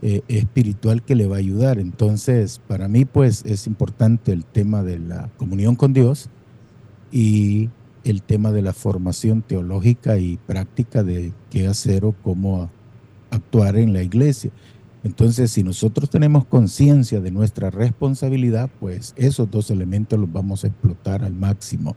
eh, 0.02 0.22
espiritual 0.28 1.04
que 1.04 1.16
le 1.16 1.28
va 1.28 1.36
a 1.36 1.40
ayudar. 1.40 1.78
Entonces, 1.78 2.62
para 2.68 2.88
mí, 2.88 3.06
pues, 3.06 3.44
es 3.46 3.68
importante 3.68 4.32
el 4.32 4.46
tema 4.46 4.82
de 4.82 5.00
la 5.00 5.30
comunión 5.38 5.76
con 5.76 5.94
Dios 5.94 6.30
y 7.12 7.70
el 8.06 8.22
tema 8.22 8.52
de 8.52 8.62
la 8.62 8.72
formación 8.72 9.42
teológica 9.42 10.18
y 10.18 10.38
práctica 10.38 11.04
de 11.04 11.34
qué 11.50 11.68
hacer 11.68 12.06
o 12.06 12.14
cómo 12.24 12.70
actuar 13.32 13.76
en 13.76 13.92
la 13.92 14.04
iglesia. 14.04 14.52
Entonces, 15.04 15.52
si 15.52 15.64
nosotros 15.64 16.10
tenemos 16.10 16.46
conciencia 16.46 17.20
de 17.20 17.32
nuestra 17.32 17.70
responsabilidad, 17.70 18.70
pues 18.80 19.14
esos 19.18 19.52
dos 19.52 19.70
elementos 19.70 20.20
los 20.20 20.32
vamos 20.32 20.64
a 20.64 20.68
explotar 20.68 21.24
al 21.24 21.34
máximo. 21.34 21.96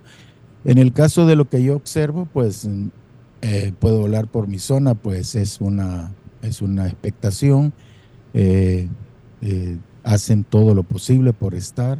En 0.64 0.78
el 0.78 0.92
caso 0.92 1.26
de 1.26 1.36
lo 1.36 1.48
que 1.48 1.62
yo 1.62 1.76
observo, 1.76 2.26
pues 2.32 2.68
eh, 3.42 3.72
puedo 3.78 4.02
hablar 4.02 4.26
por 4.28 4.48
mi 4.48 4.58
zona, 4.58 4.94
pues 4.94 5.34
es 5.34 5.60
una, 5.60 6.12
es 6.42 6.60
una 6.60 6.86
expectación. 6.86 7.72
Eh, 8.34 8.88
eh, 9.42 9.78
hacen 10.04 10.44
todo 10.44 10.74
lo 10.74 10.82
posible 10.82 11.32
por 11.32 11.54
estar. 11.54 11.98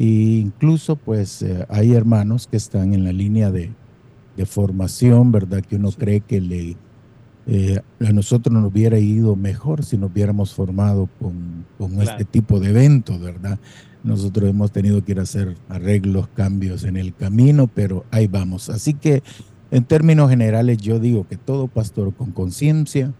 E 0.00 0.40
incluso 0.40 0.96
pues 0.96 1.44
hay 1.68 1.92
hermanos 1.92 2.46
que 2.46 2.56
están 2.56 2.94
en 2.94 3.04
la 3.04 3.12
línea 3.12 3.50
de, 3.50 3.70
de 4.34 4.46
formación, 4.46 5.30
¿verdad? 5.30 5.60
Que 5.60 5.76
uno 5.76 5.92
cree 5.92 6.20
que 6.20 6.40
le, 6.40 6.76
a 8.06 8.12
nosotros 8.12 8.50
nos 8.50 8.70
hubiera 8.70 8.98
ido 8.98 9.36
mejor 9.36 9.84
si 9.84 9.98
nos 9.98 10.10
hubiéramos 10.10 10.54
formado 10.54 11.10
con, 11.18 11.66
con 11.76 12.00
este 12.00 12.24
tipo 12.24 12.60
de 12.60 12.70
eventos, 12.70 13.20
¿verdad? 13.20 13.58
Nosotros 14.02 14.48
hemos 14.48 14.72
tenido 14.72 15.04
que 15.04 15.12
ir 15.12 15.18
a 15.18 15.24
hacer 15.24 15.58
arreglos, 15.68 16.28
cambios 16.28 16.84
en 16.84 16.96
el 16.96 17.14
camino, 17.14 17.66
pero 17.66 18.06
ahí 18.10 18.26
vamos. 18.26 18.70
Así 18.70 18.94
que 18.94 19.22
en 19.70 19.84
términos 19.84 20.30
generales, 20.30 20.78
yo 20.78 20.98
digo 20.98 21.28
que 21.28 21.36
todo 21.36 21.68
pastor 21.68 22.14
con 22.14 22.32
conciencia 22.32 23.12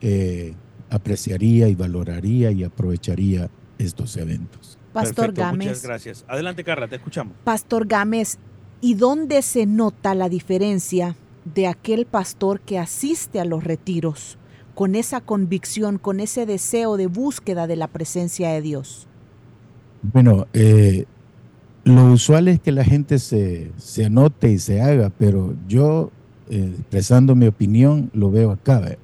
eh, 0.00 0.54
apreciaría 0.88 1.68
y 1.68 1.74
valoraría 1.74 2.52
y 2.52 2.62
aprovecharía 2.62 3.50
estos 3.78 4.16
eventos. 4.16 4.77
Pastor 5.02 5.32
Gámez. 5.32 5.68
Muchas 5.68 5.82
gracias. 5.82 6.24
Adelante, 6.28 6.64
Carla, 6.64 6.88
te 6.88 6.96
escuchamos. 6.96 7.34
Pastor 7.44 7.86
Gámez, 7.86 8.38
¿y 8.80 8.94
dónde 8.94 9.42
se 9.42 9.66
nota 9.66 10.14
la 10.14 10.28
diferencia 10.28 11.16
de 11.44 11.66
aquel 11.66 12.06
pastor 12.06 12.60
que 12.60 12.78
asiste 12.78 13.40
a 13.40 13.44
los 13.44 13.64
retiros 13.64 14.38
con 14.74 14.94
esa 14.94 15.20
convicción, 15.20 15.98
con 15.98 16.20
ese 16.20 16.46
deseo 16.46 16.96
de 16.96 17.06
búsqueda 17.06 17.66
de 17.66 17.76
la 17.76 17.88
presencia 17.88 18.50
de 18.50 18.62
Dios? 18.62 19.08
Bueno, 20.02 20.46
eh, 20.52 21.06
lo 21.84 22.12
usual 22.12 22.48
es 22.48 22.60
que 22.60 22.70
la 22.70 22.84
gente 22.84 23.18
se, 23.18 23.72
se 23.76 24.04
anote 24.04 24.50
y 24.50 24.58
se 24.58 24.80
haga, 24.80 25.10
pero 25.10 25.54
yo, 25.66 26.10
eh, 26.50 26.74
expresando 26.78 27.34
mi 27.34 27.46
opinión, 27.46 28.10
lo 28.12 28.30
veo 28.30 28.52
acá. 28.52 28.96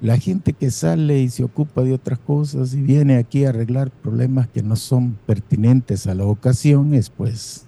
La 0.00 0.16
gente 0.16 0.54
que 0.54 0.70
sale 0.70 1.20
y 1.20 1.28
se 1.28 1.44
ocupa 1.44 1.82
de 1.82 1.92
otras 1.92 2.18
cosas 2.18 2.72
y 2.72 2.80
viene 2.80 3.16
aquí 3.16 3.44
a 3.44 3.50
arreglar 3.50 3.90
problemas 3.90 4.48
que 4.48 4.62
no 4.62 4.76
son 4.76 5.18
pertinentes 5.26 6.06
a 6.06 6.14
la 6.14 6.24
ocasión, 6.24 6.94
es 6.94 7.10
pues 7.10 7.66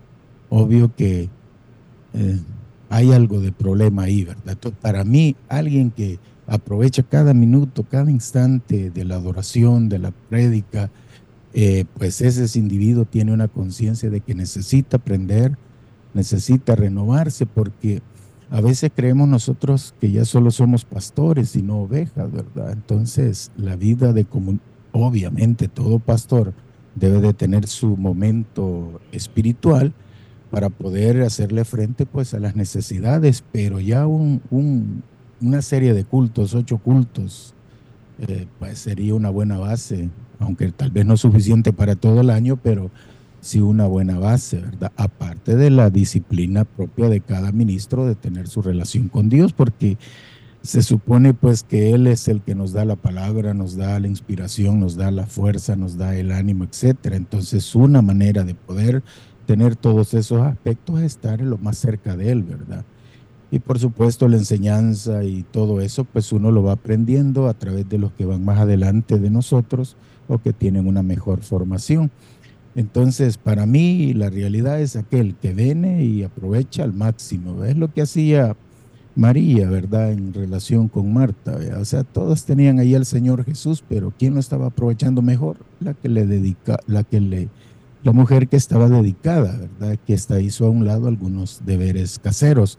obvio 0.49 0.95
que 0.97 1.29
eh, 2.15 2.41
hay 2.89 3.13
algo 3.13 3.41
de 3.41 3.53
problema 3.53 4.05
ahí, 4.05 4.25
¿verdad? 4.25 4.53
Entonces, 4.53 4.79
para 4.81 5.05
mí, 5.05 5.37
alguien 5.49 5.91
que 5.91 6.19
aprovecha 6.47 7.03
cada 7.03 7.35
minuto, 7.35 7.85
cada 7.85 8.11
instante 8.11 8.91
de 8.91 9.05
la 9.05 9.17
adoración, 9.17 9.89
de 9.89 9.99
la 9.99 10.11
prédica, 10.11 10.91
eh, 11.55 11.85
pues 11.99 12.21
ese 12.21 12.59
individuo 12.59 13.05
tiene 13.05 13.33
una 13.33 13.49
conciencia 13.49 14.09
de 14.11 14.21
que 14.21 14.35
necesita 14.35 14.97
aprender, 14.97 15.57
necesita 16.15 16.77
renovarse, 16.77 17.47
porque 17.47 18.03
a 18.53 18.61
veces 18.61 18.91
creemos 18.95 19.29
nosotros 19.29 19.95
que 19.99 20.13
ya 20.13 20.27
solo 20.27 20.51
somos 20.51 20.85
pastores 20.85 21.57
y 21.57 21.63
no 21.63 21.79
ovejas, 21.79 22.31
¿verdad? 22.31 22.73
Entonces, 22.73 23.51
la 23.57 23.77
vida 23.77 24.13
de 24.13 24.27
obviamente 24.93 25.69
todo 25.69 25.99
pastor 25.99 26.53
debe 26.95 27.23
de 27.23 27.33
tener 27.33 27.67
su 27.67 27.97
momento 27.97 29.01
espiritual 29.11 29.95
para 30.51 30.69
poder 30.69 31.23
hacerle 31.23 31.65
frente 31.65 32.05
pues 32.05 32.35
a 32.35 32.41
las 32.41 32.55
necesidades, 32.55 33.43
pero 33.53 33.81
ya 33.81 34.07
una 34.07 35.63
serie 35.63 35.95
de 35.95 36.05
cultos, 36.05 36.55
ocho 36.55 36.77
cultos, 36.77 37.55
eh, 38.19 38.47
pues 38.59 38.81
sería 38.81 39.15
una 39.15 39.31
buena 39.31 39.59
base 39.59 40.11
aunque 40.43 40.71
tal 40.73 40.91
vez 40.91 41.07
no 41.07 41.17
suficiente 41.17 41.73
para 41.73 41.97
todo 41.97 42.21
el 42.21 42.31
año, 42.31 42.59
pero 42.63 42.91
sí 43.43 43.61
una 43.61 43.87
buena 43.87 44.19
base, 44.19 44.61
¿verdad? 44.61 44.93
Aparte 44.97 45.57
de 45.57 45.69
la 45.69 45.91
disciplina 45.91 46.65
propia 46.65 47.09
de 47.09 47.21
cada 47.21 47.51
ministro 47.53 48.07
de 48.07 48.15
tener 48.15 48.49
su 48.49 48.63
relación 48.63 49.09
con 49.09 49.29
Dios, 49.29 49.53
porque 49.53 49.99
se 50.63 50.83
supone 50.83 51.35
pues 51.35 51.65
que 51.65 51.91
Él 51.91 52.07
es 52.07 52.29
el 52.29 52.41
que 52.41 52.55
nos 52.55 52.73
da 52.73 52.85
la 52.85 52.95
palabra, 52.95 53.53
nos 53.53 53.77
da 53.77 53.99
la 53.99 54.07
inspiración, 54.07 54.79
nos 54.79 54.95
da 54.95 55.11
la 55.11 55.27
fuerza, 55.27 55.75
nos 55.75 55.99
da 55.99 56.15
el 56.15 56.31
ánimo, 56.31 56.63
etcétera. 56.63 57.17
Entonces, 57.17 57.75
una 57.75 58.01
manera 58.01 58.45
de 58.45 58.55
poder 58.55 59.03
tener 59.45 59.75
todos 59.75 60.15
esos 60.15 60.41
aspectos 60.41 61.01
es 61.01 61.07
estar 61.07 61.41
lo 61.41 61.59
más 61.59 61.79
cerca 61.79 62.17
de 62.17 62.31
Él, 62.31 62.45
¿verdad? 62.45 62.85
Y 63.51 63.59
por 63.59 63.81
supuesto 63.81 64.29
la 64.29 64.37
enseñanza 64.37 65.25
y 65.25 65.43
todo 65.43 65.81
eso, 65.81 66.05
pues 66.05 66.33
uno 66.33 66.53
lo 66.53 66.63
va 66.63 66.73
aprendiendo 66.73 67.49
a 67.49 67.55
través 67.55 67.89
de 67.89 67.99
los 67.99 68.13
que 68.13 68.25
van 68.25 68.45
más 68.45 68.61
adelante 68.61 69.19
de 69.19 69.31
nosotros 69.31 69.97
o 70.29 70.39
que 70.39 70.53
tienen 70.53 70.87
una 70.87 71.03
mejor 71.03 71.43
formación. 71.43 72.13
Entonces, 72.75 73.37
para 73.37 73.67
mí 73.67 74.15
la 74.15 74.31
realidad 74.31 74.81
es 74.81 74.97
aquel 74.97 75.35
que 75.35 75.53
viene 75.53 76.05
y 76.05 76.23
aprovecha 76.23 76.85
al 76.85 76.95
máximo. 76.95 77.65
Es 77.65 77.77
lo 77.77 77.93
que 77.93 78.03
hacía 78.03 78.57
María, 79.15 79.69
¿verdad? 79.69 80.13
En 80.13 80.33
relación 80.33 80.89
con 80.89 81.13
Marta. 81.13 81.59
O 81.79 81.85
sea, 81.85 82.03
todos 82.03 82.45
tenían 82.45 82.79
ahí 82.79 82.95
al 82.95 83.05
Señor 83.05 83.45
Jesús, 83.45 83.85
pero 83.87 84.13
¿quién 84.19 84.35
lo 84.35 84.41
estaba 84.41 84.67
aprovechando 84.67 85.21
mejor? 85.21 85.59
La 85.81 85.95
que 85.95 86.09
le 86.09 86.27
dedica, 86.27 86.79
la 86.87 87.05
que 87.05 87.21
le, 87.21 87.49
la 88.03 88.13
mujer 88.13 88.49
que 88.49 88.57
estaba 88.57 88.89
dedicada, 88.89 89.59
¿verdad? 89.59 89.99
Que 90.07 90.15
está 90.15 90.41
hizo 90.41 90.67
a 90.67 90.71
un 90.71 90.87
lado 90.87 91.09
algunos 91.09 91.61
deberes 91.67 92.19
caseros. 92.19 92.79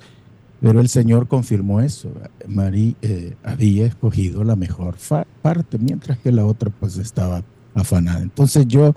Pero 0.60 0.80
el 0.80 0.90
Señor 0.90 1.28
confirmó 1.28 1.82
eso. 1.82 2.10
María 2.48 2.94
eh, 3.02 3.36
había 3.44 3.86
escogido 3.86 4.44
la 4.44 4.56
mejor 4.56 4.96
parte, 5.42 5.78
mientras 5.78 6.18
que 6.18 6.32
la 6.32 6.46
otra 6.46 6.72
pues 6.72 6.98
estaba 6.98 7.44
afanada. 7.76 8.22
Entonces 8.22 8.66
yo 8.68 8.96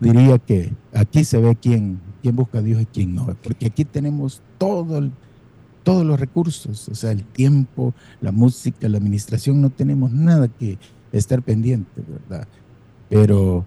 diría 0.00 0.38
que 0.38 0.72
aquí 0.92 1.24
se 1.24 1.38
ve 1.38 1.56
quién, 1.60 2.00
quién 2.22 2.36
busca 2.36 2.58
a 2.58 2.62
Dios 2.62 2.80
y 2.82 2.86
quién 2.86 3.14
no, 3.14 3.26
porque 3.42 3.66
aquí 3.66 3.84
tenemos 3.84 4.42
todo 4.58 5.10
todos 5.86 6.04
los 6.04 6.18
recursos, 6.18 6.88
o 6.88 6.96
sea, 6.96 7.12
el 7.12 7.22
tiempo, 7.22 7.94
la 8.20 8.32
música, 8.32 8.88
la 8.88 8.98
administración, 8.98 9.60
no 9.60 9.70
tenemos 9.70 10.10
nada 10.10 10.48
que 10.48 10.78
estar 11.12 11.42
pendiente, 11.42 12.02
¿verdad? 12.08 12.48
Pero 13.08 13.64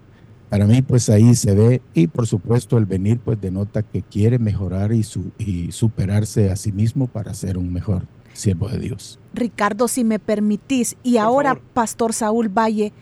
para 0.50 0.66
mí, 0.66 0.82
pues 0.82 1.08
ahí 1.08 1.34
se 1.34 1.54
ve, 1.54 1.80
y 1.94 2.08
por 2.08 2.26
supuesto 2.26 2.76
el 2.76 2.84
venir, 2.84 3.20
pues 3.20 3.40
denota 3.40 3.82
que 3.82 4.02
quiere 4.02 4.38
mejorar 4.38 4.92
y, 4.92 5.02
y 5.38 5.72
superarse 5.72 6.50
a 6.50 6.56
sí 6.56 6.72
mismo 6.72 7.06
para 7.06 7.32
ser 7.32 7.56
un 7.56 7.72
mejor 7.72 8.06
siervo 8.34 8.68
de 8.68 8.80
Dios. 8.80 9.18
Ricardo, 9.32 9.88
si 9.88 10.04
me 10.04 10.18
permitís, 10.18 10.96
y 11.02 11.16
ahora, 11.16 11.58
Pastor 11.72 12.12
Saúl 12.12 12.50
Valle, 12.50 12.92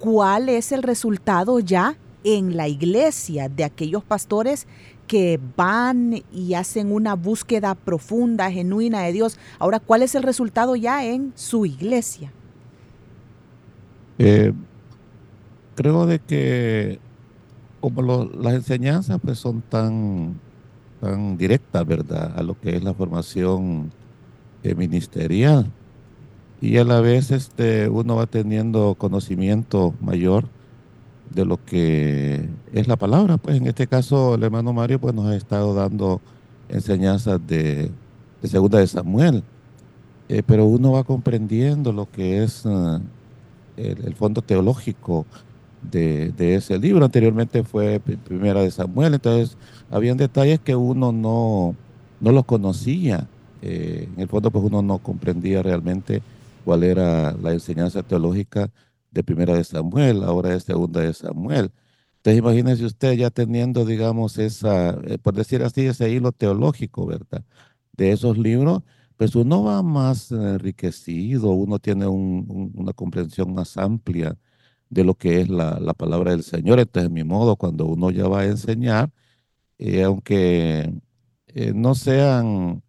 ¿cuál 0.00 0.48
es 0.48 0.72
el 0.72 0.82
resultado 0.82 1.60
ya 1.60 1.96
en 2.24 2.56
la 2.56 2.68
iglesia 2.68 3.48
de 3.48 3.64
aquellos 3.64 4.02
pastores 4.02 4.66
que 5.06 5.38
van 5.56 6.22
y 6.32 6.54
hacen 6.54 6.90
una 6.90 7.14
búsqueda 7.14 7.74
profunda, 7.74 8.50
genuina 8.50 9.02
de 9.02 9.12
Dios. 9.12 9.38
Ahora, 9.58 9.78
¿cuál 9.78 10.02
es 10.02 10.14
el 10.14 10.22
resultado 10.22 10.76
ya 10.76 11.04
en 11.04 11.32
su 11.34 11.66
iglesia? 11.66 12.32
Eh, 14.18 14.52
creo 15.74 16.06
de 16.06 16.18
que 16.18 16.98
como 17.80 18.00
las 18.02 18.54
enseñanzas 18.54 19.20
pues 19.22 19.38
son 19.38 19.60
tan, 19.60 20.40
tan 21.00 21.36
directas, 21.36 21.86
¿verdad? 21.86 22.32
A 22.34 22.42
lo 22.42 22.58
que 22.58 22.76
es 22.76 22.82
la 22.82 22.94
formación 22.94 23.92
eh, 24.62 24.74
ministerial. 24.74 25.70
Y 26.62 26.78
a 26.78 26.84
la 26.84 27.00
vez 27.00 27.30
este, 27.30 27.90
uno 27.90 28.16
va 28.16 28.26
teniendo 28.26 28.94
conocimiento 28.94 29.92
mayor 30.00 30.48
de 31.34 31.44
lo 31.44 31.62
que 31.64 32.48
es 32.72 32.88
la 32.88 32.96
palabra. 32.96 33.36
Pues 33.36 33.56
en 33.56 33.66
este 33.66 33.86
caso 33.86 34.34
el 34.34 34.42
hermano 34.42 34.72
Mario 34.72 35.00
pues 35.00 35.14
nos 35.14 35.26
ha 35.26 35.36
estado 35.36 35.74
dando 35.74 36.20
enseñanzas 36.68 37.44
de, 37.46 37.90
de 38.42 38.48
Segunda 38.48 38.78
de 38.78 38.86
Samuel. 38.86 39.42
Eh, 40.28 40.42
pero 40.46 40.64
uno 40.64 40.92
va 40.92 41.04
comprendiendo 41.04 41.92
lo 41.92 42.10
que 42.10 42.42
es 42.42 42.64
eh, 42.64 43.94
el, 44.04 44.14
fondo 44.14 44.40
teológico 44.40 45.26
de, 45.82 46.32
ese 46.38 46.78
libro. 46.78 47.04
Anteriormente 47.04 47.62
fue 47.62 48.00
Primera 48.00 48.62
de 48.62 48.70
Samuel, 48.70 49.14
entonces 49.14 49.56
habían 49.90 50.16
detalles 50.16 50.60
que 50.60 50.76
uno 50.76 51.12
no, 51.12 51.76
no 52.20 52.32
los 52.32 52.44
conocía. 52.46 53.28
Eh, 53.60 54.08
en 54.14 54.20
el 54.20 54.28
fondo 54.28 54.50
pues 54.50 54.64
uno 54.64 54.82
no 54.82 54.98
comprendía 54.98 55.62
realmente 55.62 56.22
cuál 56.64 56.84
era 56.84 57.32
la 57.32 57.52
enseñanza 57.52 58.02
teológica 58.02 58.70
de 59.14 59.24
Primera 59.24 59.54
de 59.54 59.64
Samuel, 59.64 60.24
ahora 60.24 60.54
es 60.54 60.64
Segunda 60.64 61.00
de 61.00 61.14
Samuel. 61.14 61.72
Entonces 62.18 62.38
imagínense 62.40 62.84
usted 62.86 63.14
ya 63.14 63.30
teniendo, 63.30 63.84
digamos, 63.84 64.38
esa, 64.38 64.90
eh, 65.04 65.18
por 65.18 65.34
decir 65.34 65.62
así, 65.62 65.82
ese 65.86 66.10
hilo 66.10 66.32
teológico, 66.32 67.06
¿verdad? 67.06 67.44
De 67.92 68.12
esos 68.12 68.38
libros, 68.38 68.82
pues 69.16 69.36
uno 69.36 69.62
va 69.64 69.82
más 69.82 70.32
enriquecido, 70.32 71.50
uno 71.52 71.78
tiene 71.78 72.06
una 72.06 72.92
comprensión 72.94 73.54
más 73.54 73.76
amplia 73.76 74.36
de 74.90 75.04
lo 75.04 75.14
que 75.16 75.40
es 75.42 75.48
la, 75.48 75.94
palabra 75.94 76.32
del 76.32 76.44
Señor. 76.44 76.80
Entonces, 76.80 77.10
mi 77.10 77.24
modo, 77.24 77.56
cuando 77.56 77.86
uno 77.86 78.10
ya 78.10 78.28
va 78.28 78.40
a 78.42 78.46
enseñar, 78.46 79.10
eh, 79.78 80.04
aunque 80.04 80.94
eh, 81.48 81.72
no 81.74 81.94
sean 81.94 82.82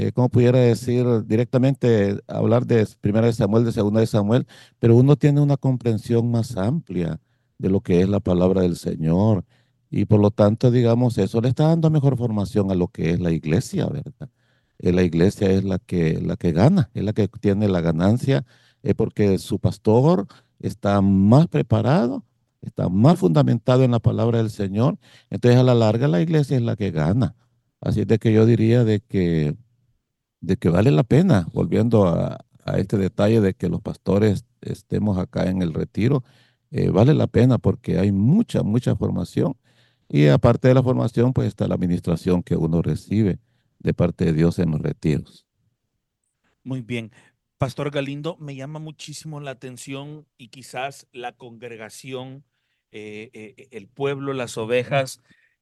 eh, 0.00 0.12
como 0.12 0.28
pudiera 0.28 0.60
decir 0.60 1.04
directamente, 1.26 2.20
hablar 2.28 2.66
de 2.66 2.86
primera 3.00 3.26
de 3.26 3.32
Samuel, 3.32 3.64
de 3.64 3.72
segunda 3.72 3.98
de 3.98 4.06
Samuel, 4.06 4.46
pero 4.78 4.94
uno 4.94 5.16
tiene 5.16 5.40
una 5.40 5.56
comprensión 5.56 6.30
más 6.30 6.56
amplia 6.56 7.20
de 7.58 7.68
lo 7.68 7.80
que 7.80 8.00
es 8.02 8.08
la 8.08 8.20
palabra 8.20 8.62
del 8.62 8.76
Señor. 8.76 9.44
Y 9.90 10.04
por 10.04 10.20
lo 10.20 10.30
tanto, 10.30 10.70
digamos, 10.70 11.18
eso 11.18 11.40
le 11.40 11.48
está 11.48 11.64
dando 11.64 11.90
mejor 11.90 12.16
formación 12.16 12.70
a 12.70 12.76
lo 12.76 12.86
que 12.86 13.10
es 13.10 13.18
la 13.18 13.32
iglesia, 13.32 13.86
¿verdad? 13.86 14.30
Eh, 14.78 14.92
la 14.92 15.02
iglesia 15.02 15.50
es 15.50 15.64
la 15.64 15.80
que, 15.80 16.20
la 16.20 16.36
que 16.36 16.52
gana, 16.52 16.90
es 16.94 17.02
la 17.02 17.12
que 17.12 17.26
tiene 17.26 17.66
la 17.68 17.80
ganancia, 17.80 18.44
es 18.84 18.94
porque 18.94 19.38
su 19.38 19.58
pastor 19.58 20.28
está 20.60 21.00
más 21.00 21.48
preparado, 21.48 22.24
está 22.62 22.88
más 22.88 23.18
fundamentado 23.18 23.82
en 23.82 23.90
la 23.90 23.98
palabra 23.98 24.38
del 24.38 24.50
Señor. 24.50 24.96
Entonces, 25.28 25.58
a 25.58 25.64
la 25.64 25.74
larga, 25.74 26.06
la 26.06 26.20
iglesia 26.20 26.56
es 26.56 26.62
la 26.62 26.76
que 26.76 26.92
gana. 26.92 27.34
Así 27.80 28.02
es 28.02 28.06
de 28.06 28.18
que 28.18 28.32
yo 28.32 28.46
diría 28.46 28.84
de 28.84 29.00
que 29.00 29.56
de 30.40 30.56
que 30.56 30.68
vale 30.68 30.90
la 30.90 31.04
pena, 31.04 31.48
volviendo 31.52 32.06
a, 32.06 32.44
este 32.76 32.98
detalle 32.98 33.40
de 33.40 33.54
que 33.54 33.70
los 33.70 33.80
pastores 33.80 34.44
estemos 34.60 35.16
acá 35.16 35.48
en 35.48 35.62
el 35.62 35.72
retiro, 35.72 36.22
eh, 36.70 36.90
vale 36.90 37.14
la 37.14 37.26
pena 37.26 37.56
porque 37.56 37.98
hay 37.98 38.12
mucha, 38.12 38.62
mucha 38.62 38.94
formación 38.94 39.56
y 40.08 40.26
aparte 40.26 40.68
de 40.68 40.74
la 40.74 40.82
formación, 40.82 41.32
pues 41.32 41.48
está 41.48 41.68
la 41.68 41.74
administración 41.74 42.42
que 42.42 42.56
uno 42.56 42.82
recibe 42.82 43.38
de 43.78 43.94
parte 43.94 44.26
de 44.26 44.32
Dios 44.32 44.58
en 44.58 44.70
los 44.70 44.80
retiros. 44.80 45.46
Muy 46.62 46.80
bien. 46.80 47.12
Pastor 47.58 47.90
Galindo, 47.90 48.36
me 48.38 48.54
llama 48.54 48.78
muchísimo 48.78 49.40
la 49.40 49.50
atención 49.50 50.26
y 50.38 50.48
quizás 50.48 51.08
la 51.12 51.32
congregación, 51.32 52.44
eh, 52.92 53.30
eh, 53.32 53.68
el 53.70 53.88
pueblo, 53.88 54.32
las 54.32 54.56
ovejas, 54.56 55.20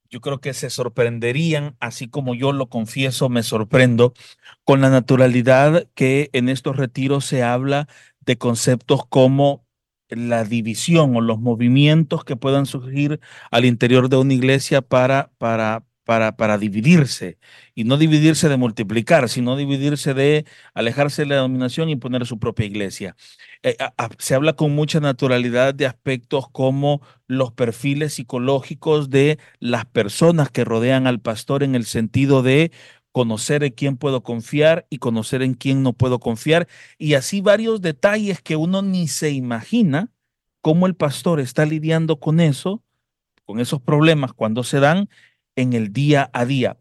yo 0.09 0.21
creo 0.21 0.39
que 0.39 0.53
se 0.53 0.69
sorprenderían, 0.69 1.75
así 1.79 2.07
como 2.07 2.35
yo 2.35 2.51
lo 2.51 2.69
confieso, 2.69 3.29
me 3.29 3.43
sorprendo, 3.43 4.13
con 4.63 4.81
la 4.81 4.89
naturalidad 4.89 5.87
que 5.95 6.29
en 6.33 6.49
estos 6.49 6.77
retiros 6.77 7.25
se 7.25 7.43
habla 7.43 7.87
de 8.21 8.37
conceptos 8.37 9.05
como 9.07 9.65
la 10.09 10.43
división 10.43 11.15
o 11.15 11.21
los 11.21 11.39
movimientos 11.39 12.23
que 12.23 12.35
puedan 12.35 12.65
surgir 12.65 13.19
al 13.51 13.65
interior 13.65 14.09
de 14.09 14.17
una 14.17 14.33
iglesia 14.33 14.81
para, 14.81 15.31
para, 15.37 15.83
para, 16.07 16.37
para 16.37 16.57
dividirse, 16.57 17.37
y 17.75 17.83
no 17.83 17.97
dividirse 17.97 18.47
de 18.47 18.55
multiplicar, 18.55 19.27
sino 19.27 19.57
dividirse 19.57 20.13
de 20.13 20.45
alejarse 20.73 21.23
de 21.23 21.27
la 21.27 21.35
dominación 21.35 21.89
y 21.89 21.97
poner 21.97 22.25
su 22.25 22.39
propia 22.39 22.65
iglesia. 22.65 23.17
Eh, 23.61 23.75
se 24.17 24.33
habla 24.33 24.53
con 24.53 24.73
mucha 24.73 25.01
naturalidad 25.01 25.73
de 25.73 25.85
aspectos 25.85 26.45
como 26.49 27.01
los 27.27 27.51
perfiles 27.51 28.13
psicológicos 28.13 29.09
de 29.09 29.37
las 29.59 29.83
personas 29.85 30.49
que 30.49 30.63
rodean 30.63 31.07
al 31.07 31.19
pastor 31.19 31.61
en 31.61 31.75
el 31.75 31.83
sentido 31.83 32.41
de 32.41 32.71
conocer 33.11 33.65
en 33.65 33.73
quién 33.73 33.97
puedo 33.97 34.23
confiar 34.23 34.87
y 34.89 34.99
conocer 34.99 35.41
en 35.41 35.55
quién 35.55 35.83
no 35.83 35.91
puedo 35.91 36.19
confiar, 36.19 36.69
y 36.97 37.15
así 37.15 37.41
varios 37.41 37.81
detalles 37.81 38.41
que 38.41 38.55
uno 38.55 38.81
ni 38.81 39.09
se 39.09 39.31
imagina 39.31 40.09
cómo 40.61 40.87
el 40.87 40.95
pastor 40.95 41.41
está 41.41 41.65
lidiando 41.65 42.17
con 42.21 42.39
eso, 42.39 42.81
con 43.43 43.59
esos 43.59 43.81
problemas 43.81 44.31
cuando 44.31 44.63
se 44.63 44.79
dan 44.79 45.09
en 45.57 45.73
el 45.73 45.91
día 45.91 46.29
a 46.31 46.45
día. 46.45 46.77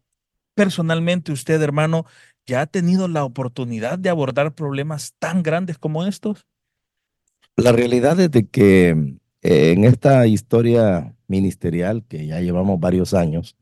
Personalmente, 0.54 1.32
usted, 1.32 1.60
hermano, 1.60 2.06
¿ya 2.46 2.60
ha 2.60 2.66
tenido 2.66 3.08
la 3.08 3.24
oportunidad 3.24 3.98
de 3.98 4.10
abordar 4.10 4.54
problemas 4.54 5.14
tan 5.18 5.42
grandes 5.42 5.78
como 5.78 6.06
estos? 6.06 6.46
La 7.56 7.72
realidad 7.72 8.20
es 8.20 8.30
de 8.30 8.46
que 8.46 8.90
eh, 9.42 9.72
en 9.72 9.84
esta 9.84 10.26
historia 10.28 11.14
ministerial 11.26 12.04
que 12.06 12.26
ya 12.26 12.40
llevamos 12.40 12.78
varios 12.78 13.14
años 13.14 13.56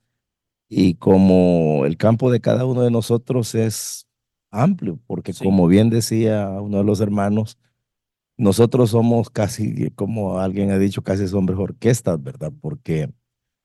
y 0.69 0.95
como 0.95 1.87
el 1.87 1.97
campo 1.97 2.31
de 2.31 2.41
cada 2.41 2.67
uno 2.67 2.83
de 2.83 2.91
nosotros 2.91 3.55
es 3.55 4.07
amplio, 4.51 4.99
porque 5.07 5.33
como 5.33 5.67
bien 5.69 5.91
decía 5.91 6.49
uno 6.61 6.79
de 6.79 6.85
los 6.85 7.01
hermanos, 7.01 7.57
nosotros 8.37 8.91
somos 8.91 9.31
casi, 9.31 9.91
como 9.91 10.41
alguien 10.41 10.73
ha 10.73 10.79
dicho, 10.79 11.03
casi 11.03 11.25
hombres 11.35 11.59
orquestas, 11.59 12.21
¿verdad? 12.23 12.53
Porque 12.61 13.11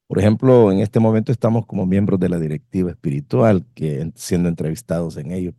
por 0.10 0.18
ejemplo, 0.18 0.72
en 0.72 0.80
este 0.80 1.00
momento 1.00 1.32
estamos 1.32 1.68
como 1.68 1.86
miembros 1.86 2.20
de 2.20 2.30
la 2.30 2.40
directiva 2.40 2.90
espiritual, 2.90 3.64
que 3.76 4.12
siendo 4.16 4.50
entrevistados 4.50 5.18
en 5.18 5.32
ello. 5.32 5.54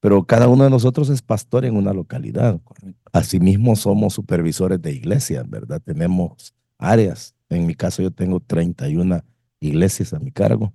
Pero 0.00 0.26
cada 0.26 0.48
uno 0.48 0.64
de 0.64 0.70
nosotros 0.70 1.08
es 1.08 1.22
pastor 1.22 1.64
en 1.64 1.76
una 1.76 1.94
localidad. 1.94 2.60
Asimismo, 3.10 3.74
somos 3.74 4.12
supervisores 4.12 4.82
de 4.82 4.92
iglesias, 4.92 5.48
¿verdad? 5.48 5.80
Tenemos 5.82 6.54
áreas. 6.76 7.34
En 7.48 7.64
mi 7.64 7.74
caso, 7.74 8.02
yo 8.02 8.10
tengo 8.10 8.40
31 8.40 9.24
iglesias 9.60 10.12
a 10.12 10.18
mi 10.18 10.30
cargo. 10.30 10.74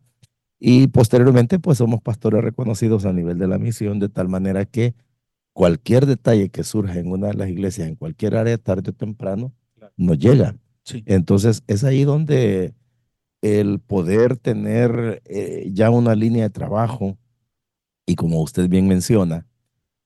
Y 0.57 0.88
posteriormente, 0.88 1.60
pues 1.60 1.77
somos 1.77 2.01
pastores 2.01 2.43
reconocidos 2.43 3.05
a 3.05 3.13
nivel 3.13 3.38
de 3.38 3.47
la 3.47 3.60
misión, 3.60 3.99
de 3.99 4.10
tal 4.10 4.29
manera 4.29 4.65
que 4.65 4.95
cualquier 5.53 6.07
detalle 6.07 6.49
que 6.49 6.63
surja 6.63 6.97
en 6.97 7.12
una 7.12 7.27
de 7.27 7.36
las 7.36 7.49
iglesias, 7.49 7.88
en 7.88 7.93
cualquier 7.97 8.36
área, 8.36 8.57
tarde 8.57 8.89
o 8.89 8.93
temprano, 8.93 9.53
nos 9.95 10.17
llega. 10.17 10.55
Entonces, 11.05 11.62
es 11.67 11.84
ahí 11.84 12.03
donde 12.03 12.73
el 13.41 13.80
poder 13.80 14.38
tener 14.38 15.21
eh, 15.25 15.69
ya 15.73 15.89
una 15.89 16.15
línea 16.15 16.43
de 16.43 16.49
trabajo 16.51 17.17
y 18.06 18.15
como 18.15 18.41
usted 18.41 18.69
bien 18.69 18.88
menciona, 18.88 19.47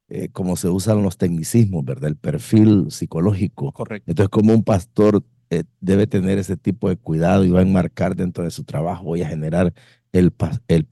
eh, 0.07 0.29
como 0.29 0.55
se 0.55 0.69
usan 0.69 1.03
los 1.03 1.17
tecnicismos, 1.17 1.83
¿verdad? 1.83 2.09
El 2.09 2.17
perfil 2.17 2.87
psicológico. 2.89 3.71
Correcto. 3.71 4.09
Entonces, 4.09 4.29
como 4.29 4.53
un 4.53 4.63
pastor 4.63 5.23
eh, 5.49 5.63
debe 5.81 6.07
tener 6.07 6.37
ese 6.37 6.57
tipo 6.57 6.89
de 6.89 6.97
cuidado 6.97 7.43
y 7.43 7.49
va 7.49 7.59
a 7.59 7.63
enmarcar 7.63 8.15
dentro 8.15 8.43
de 8.43 8.51
su 8.51 8.63
trabajo, 8.63 9.03
voy 9.05 9.21
a 9.21 9.27
generar 9.27 9.73
el, 10.11 10.33
el, 10.67 10.87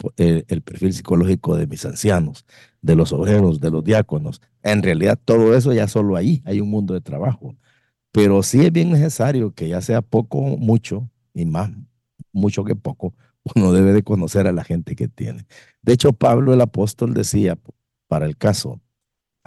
el, 0.47 0.62
perfil 0.62 0.93
psicológico 0.93 1.56
de 1.56 1.67
mis 1.67 1.86
ancianos, 1.86 2.45
de 2.82 2.95
los 2.95 3.13
obreros, 3.13 3.62
de 3.62 3.71
los 3.71 3.84
diáconos. 3.84 4.41
En 4.63 4.84
realidad, 4.84 5.17
todo 5.23 5.56
eso 5.56 5.71
ya 5.71 5.88
solo 5.88 6.17
ahí 6.17 6.41
hay 6.45 6.60
un 6.60 6.69
mundo 6.69 6.93
de 6.93 7.01
trabajo. 7.01 7.56
Pero 8.12 8.43
sí 8.43 8.62
es 8.65 8.71
bien 8.71 8.91
necesario 8.91 9.53
que 9.53 9.69
ya 9.69 9.82
sea 9.82 10.01
poco, 10.01 10.41
mucho 10.41 11.10
y 11.34 11.45
más 11.45 11.71
mucho 12.33 12.63
que 12.65 12.75
poco, 12.75 13.13
uno 13.55 13.71
debe 13.71 13.93
de 13.93 14.03
conocer 14.03 14.47
a 14.47 14.51
la 14.51 14.63
gente 14.63 14.95
que 14.95 15.07
tiene. 15.07 15.45
De 15.81 15.93
hecho, 15.93 16.13
Pablo 16.13 16.53
el 16.53 16.61
apóstol 16.61 17.13
decía, 17.13 17.57
para 18.07 18.25
el 18.25 18.37
caso, 18.37 18.81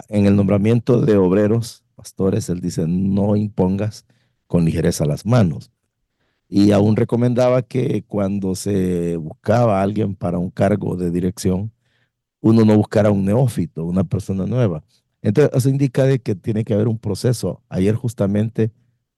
en 0.09 0.25
el 0.25 0.35
nombramiento 0.35 1.01
de 1.01 1.17
obreros, 1.17 1.83
pastores, 1.95 2.49
él 2.49 2.61
dice, 2.61 2.85
no 2.87 3.35
impongas 3.35 4.05
con 4.47 4.65
ligereza 4.65 5.05
las 5.05 5.25
manos. 5.25 5.71
Y 6.49 6.71
aún 6.71 6.95
recomendaba 6.95 7.61
que 7.61 8.03
cuando 8.07 8.55
se 8.55 9.17
buscaba 9.17 9.79
a 9.79 9.83
alguien 9.83 10.15
para 10.15 10.37
un 10.37 10.49
cargo 10.49 10.95
de 10.95 11.11
dirección, 11.11 11.73
uno 12.39 12.63
no 12.63 12.77
buscara 12.77 13.11
un 13.11 13.25
neófito, 13.25 13.83
una 13.83 14.03
persona 14.03 14.45
nueva. 14.45 14.83
Entonces, 15.21 15.51
eso 15.53 15.69
indica 15.69 16.17
que 16.19 16.35
tiene 16.35 16.63
que 16.63 16.73
haber 16.73 16.87
un 16.87 16.99
proceso. 16.99 17.63
Ayer 17.67 17.95
justamente 17.95 18.71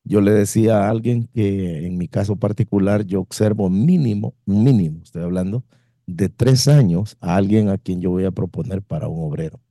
yo 0.10 0.22
le 0.22 0.32
decía 0.32 0.80
a 0.80 0.90
alguien 0.90 1.30
que 1.34 1.86
en 1.86 1.98
mi 2.00 2.08
caso 2.08 2.36
particular 2.36 3.06
yo 3.06 3.22
observo 3.22 3.70
mínimo, 3.70 4.34
mínimo, 4.48 5.02
estoy 5.04 5.22
hablando, 5.22 5.64
de 6.08 6.30
tres 6.30 6.68
años 6.68 7.16
a 7.22 7.36
alguien 7.36 7.70
a 7.70 7.78
quien 7.78 8.02
yo 8.02 8.10
voy 8.10 8.26
a 8.26 8.32
proponer 8.32 8.82
para 8.82 9.08
un 9.08 9.24
obrero. 9.24 9.62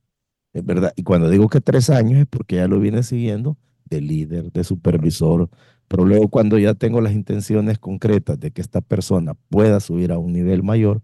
Es 0.53 0.65
verdad. 0.65 0.93
Y 0.95 1.03
cuando 1.03 1.29
digo 1.29 1.49
que 1.49 1.59
tres 1.59 1.89
años 1.89 2.21
es 2.21 2.25
porque 2.25 2.55
ya 2.55 2.69
lo 2.69 2.79
viene 2.79 3.03
siguiendo 3.03 3.57
de 3.89 3.99
líder, 3.99 4.51
de 4.53 4.63
supervisor. 4.63 5.49
Pero 5.89 6.05
luego 6.05 6.29
cuando 6.29 6.57
ya 6.57 6.73
tengo 6.73 7.01
las 7.01 7.11
intenciones 7.13 7.77
concretas 7.77 8.39
de 8.39 8.51
que 8.51 8.61
esta 8.61 8.79
persona 8.79 9.33
pueda 9.49 9.81
subir 9.81 10.13
a 10.13 10.19
un 10.19 10.31
nivel 10.31 10.63
mayor, 10.63 11.01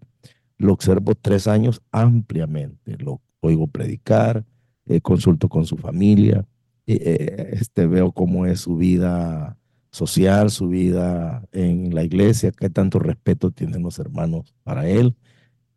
lo 0.56 0.72
observo 0.72 1.14
tres 1.14 1.46
años 1.46 1.82
ampliamente. 1.92 2.96
Lo 2.98 3.20
oigo 3.40 3.66
predicar, 3.66 4.46
eh, 4.86 5.02
consulto 5.02 5.50
con 5.50 5.66
su 5.66 5.76
familia, 5.76 6.46
este, 6.86 7.86
veo 7.86 8.12
cómo 8.12 8.46
es 8.46 8.60
su 8.60 8.76
vida 8.76 9.58
social, 9.90 10.50
su 10.50 10.68
vida 10.68 11.42
en 11.52 11.94
la 11.94 12.04
iglesia, 12.04 12.52
qué 12.52 12.70
tanto 12.70 12.98
respeto 12.98 13.50
tienen 13.50 13.82
los 13.82 13.98
hermanos 13.98 14.54
para 14.62 14.88
él, 14.88 15.16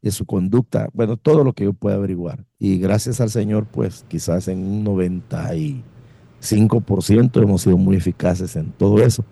y 0.02 0.12
su 0.12 0.26
conducta, 0.26 0.89
bueno, 0.93 1.17
todo 1.17 1.43
lo 1.43 1.52
que 1.54 1.65
yo 1.65 1.74
pueda 1.74 1.98
averiguar. 1.98 2.45
Y 2.58 2.78
gracias 2.78 3.19
al 3.22 3.30
Señor, 3.30 3.65
pues 3.65 4.06
quizás 4.08 4.48
en 4.48 4.65
un 4.65 4.86
95% 4.86 7.41
hemos 7.41 7.62
sido 7.62 7.78
muy 7.78 7.98
eficaces 7.98 8.56
en 8.56 8.72
todo 8.72 9.00
eso. 9.00 9.26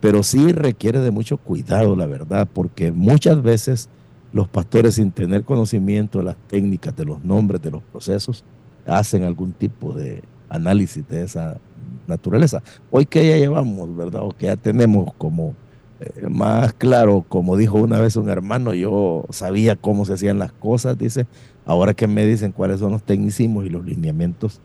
Pero 0.00 0.22
sí 0.22 0.52
requiere 0.52 1.00
de 1.00 1.10
mucho 1.10 1.38
cuidado, 1.38 1.96
la 1.96 2.06
verdad, 2.06 2.48
porque 2.52 2.92
muchas 2.92 3.42
veces 3.42 3.88
los 4.32 4.48
pastores 4.48 4.96
sin 4.96 5.12
tener 5.12 5.44
conocimiento 5.44 6.18
de 6.18 6.24
las 6.24 6.36
técnicas, 6.48 6.96
de 6.96 7.04
los 7.04 7.24
nombres, 7.24 7.62
de 7.62 7.70
los 7.70 7.82
procesos, 7.82 8.44
hacen 8.86 9.24
algún 9.24 9.52
tipo 9.52 9.92
de 9.92 10.22
análisis 10.48 11.06
de 11.08 11.22
esa 11.22 11.58
naturaleza. 12.06 12.62
Hoy 12.90 13.06
que 13.06 13.28
ya 13.28 13.36
llevamos, 13.36 13.94
¿verdad? 13.96 14.22
O 14.22 14.30
que 14.30 14.46
ya 14.46 14.56
tenemos 14.56 15.12
como 15.14 15.54
eh, 16.00 16.28
más 16.28 16.72
claro, 16.74 17.24
como 17.28 17.56
dijo 17.56 17.78
una 17.78 18.00
vez 18.00 18.16
un 18.16 18.28
hermano, 18.28 18.72
yo 18.74 19.26
sabía 19.30 19.76
cómo 19.76 20.04
se 20.04 20.14
hacían 20.14 20.38
las 20.38 20.52
cosas, 20.52 20.96
dice, 20.96 21.26
ahora 21.66 21.94
que 21.94 22.06
me 22.06 22.24
dicen 22.24 22.52
cuáles 22.52 22.80
son 22.80 22.92
los 22.92 23.02
tecnicismos 23.02 23.66
y 23.66 23.68
los 23.68 23.84
lineamientos 23.84 24.60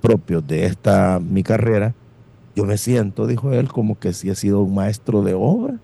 propios 0.00 0.46
de 0.46 0.64
esta 0.64 1.20
mi 1.20 1.42
carrera, 1.42 1.94
yo 2.56 2.64
me 2.64 2.78
siento, 2.78 3.26
dijo 3.26 3.52
él, 3.52 3.68
como 3.68 3.98
que 3.98 4.12
si 4.12 4.30
he 4.30 4.34
sido 4.34 4.62
un 4.62 4.74
maestro 4.74 5.22
de 5.22 5.34
obra, 5.34 5.78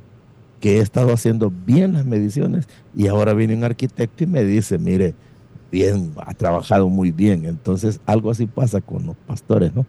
que 0.61 0.79
he 0.79 0.81
estado 0.81 1.12
haciendo 1.12 1.53
bien 1.67 1.93
las 1.93 2.07
mediciones 2.07 2.67
y 2.97 3.09
ahora 3.09 3.35
viene 3.35 3.55
un 3.55 3.64
arquitecto 3.64 4.25
y 4.25 4.27
me 4.27 4.45
dice, 4.45 4.79
mire, 4.79 5.14
bien, 5.75 6.13
ha 6.25 6.35
trabajado 6.35 6.89
muy 6.89 7.11
bien. 7.11 7.47
Entonces, 7.47 8.01
algo 8.07 8.31
así 8.31 8.47
pasa 8.47 8.81
con 8.81 9.07
los 9.07 9.17
pastores, 9.17 9.75
¿no? 9.75 9.85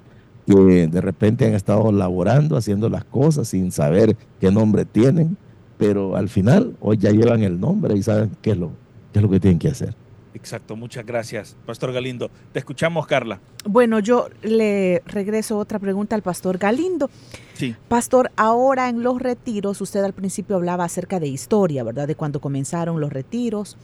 Que 0.48 0.88
de 0.88 1.00
repente 1.00 1.46
han 1.46 1.54
estado 1.54 1.92
laborando, 1.92 2.58
haciendo 2.58 2.90
las 2.90 3.06
cosas 3.06 3.50
sin 3.50 3.72
saber 3.72 4.18
qué 4.42 4.50
nombre 4.52 4.86
tienen, 4.86 5.38
pero 5.78 6.16
al 6.16 6.28
final 6.28 6.76
hoy 6.82 6.98
ya 6.98 7.12
llevan 7.12 7.44
el 7.44 7.60
nombre 7.60 7.96
y 7.96 8.02
saben 8.02 8.32
qué 8.42 8.52
es 8.52 8.58
lo, 8.58 8.72
qué 9.14 9.20
es 9.20 9.24
lo 9.24 9.30
que 9.30 9.40
tienen 9.40 9.60
que 9.60 9.68
hacer. 9.68 9.94
Exacto, 10.34 10.76
muchas 10.76 11.06
gracias, 11.06 11.56
Pastor 11.66 11.94
Galindo. 11.94 12.30
Te 12.52 12.60
escuchamos, 12.60 13.06
Carla. 13.06 13.40
Bueno, 13.64 14.00
yo 14.00 14.28
le 14.42 15.02
regreso 15.06 15.58
otra 15.58 15.78
pregunta 15.78 16.16
al 16.16 16.24
Pastor 16.24 16.58
Galindo. 16.58 17.10
Sí. 17.54 17.76
Pastor, 17.88 18.32
ahora 18.36 18.90
en 18.90 19.04
los 19.04 19.22
retiros, 19.22 19.80
usted 19.82 20.04
al 20.04 20.14
principio 20.14 20.56
hablaba 20.56 20.84
acerca 20.84 21.20
de 21.20 21.28
historia, 21.28 21.84
¿verdad? 21.84 22.08
De 22.08 22.16
cuando 22.16 22.42
comenzaron 22.42 23.00
los 23.00 23.14
retiros. 23.14 23.78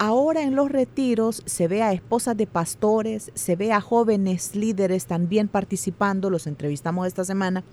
Ahora 0.00 0.44
en 0.44 0.54
los 0.54 0.70
retiros 0.70 1.42
se 1.44 1.66
ve 1.66 1.82
a 1.82 1.92
esposas 1.92 2.36
de 2.36 2.46
pastores, 2.46 3.32
se 3.34 3.56
ve 3.56 3.72
a 3.72 3.80
jóvenes 3.80 4.54
líderes 4.54 5.06
también 5.06 5.48
participando, 5.48 6.30
los 6.30 6.46
entrevistamos 6.46 7.08
esta 7.08 7.24
semana. 7.24 7.64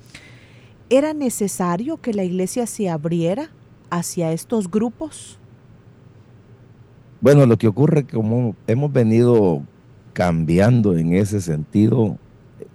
¿Era 0.90 1.14
necesario 1.14 1.98
que 1.98 2.14
la 2.14 2.24
iglesia 2.24 2.66
se 2.66 2.90
abriera 2.90 3.52
hacia 3.92 4.32
estos 4.32 4.72
grupos? 4.72 5.38
Bueno, 7.22 7.46
lo 7.46 7.58
que 7.58 7.68
ocurre 7.68 8.08
como 8.08 8.56
hemos 8.66 8.92
venido 8.92 9.62
cambiando 10.14 10.98
en 10.98 11.14
ese 11.14 11.42
sentido, 11.42 12.18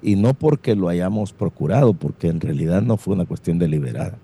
y 0.01 0.15
no 0.15 0.35
porque 0.35 0.77
lo 0.77 0.89
hayamos 0.89 1.33
procurado, 1.33 1.95
porque 1.95 2.29
en 2.29 2.41
realidad 2.41 2.83
no 2.83 2.97
fue 2.97 3.15
una 3.15 3.27
cuestión 3.27 3.59
deliberada, 3.59 4.19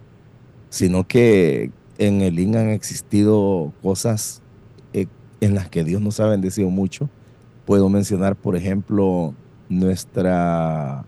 sino 0.68 1.06
que 1.06 1.72
en 1.98 2.22
el 2.22 2.38
IN 2.38 2.56
han 2.56 2.70
existido 2.70 3.72
cosas 3.82 4.42
en 5.40 5.54
las 5.54 5.68
que 5.68 5.84
Dios 5.84 6.00
nos 6.00 6.20
ha 6.20 6.26
bendecido 6.26 6.70
mucho. 6.70 7.08
Puedo 7.64 7.88
mencionar, 7.88 8.36
por 8.36 8.56
ejemplo, 8.56 9.34
nuestra 9.68 11.04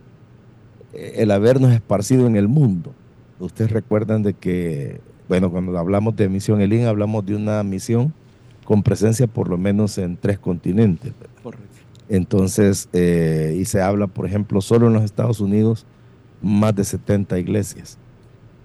el 0.93 1.31
habernos 1.31 1.73
esparcido 1.73 2.27
en 2.27 2.37
el 2.37 2.49
mundo. 2.49 2.93
Ustedes 3.38 3.71
recuerdan 3.71 4.23
de 4.23 4.35
que, 4.35 5.01
bueno, 5.29 5.51
cuando 5.51 5.79
hablamos 5.79 6.17
de 6.17 6.29
misión 6.29 6.61
Elín, 6.61 6.87
hablamos 6.87 7.25
de 7.25 7.37
una 7.37 7.62
misión 7.62 8.12
con 8.64 8.83
presencia 8.83 9.27
por 9.27 9.49
lo 9.49 9.57
menos 9.57 9.97
en 9.99 10.17
tres 10.17 10.38
continentes. 10.38 11.12
Correcto. 11.43 11.67
Entonces, 12.09 12.88
eh, 12.93 13.57
y 13.59 13.64
se 13.64 13.81
habla, 13.81 14.07
por 14.07 14.27
ejemplo, 14.27 14.61
solo 14.61 14.88
en 14.88 14.95
los 14.95 15.05
Estados 15.05 15.41
Unidos, 15.41 15.87
más 16.43 16.75
de 16.75 16.85
70 16.85 17.38
iglesias. 17.38 17.99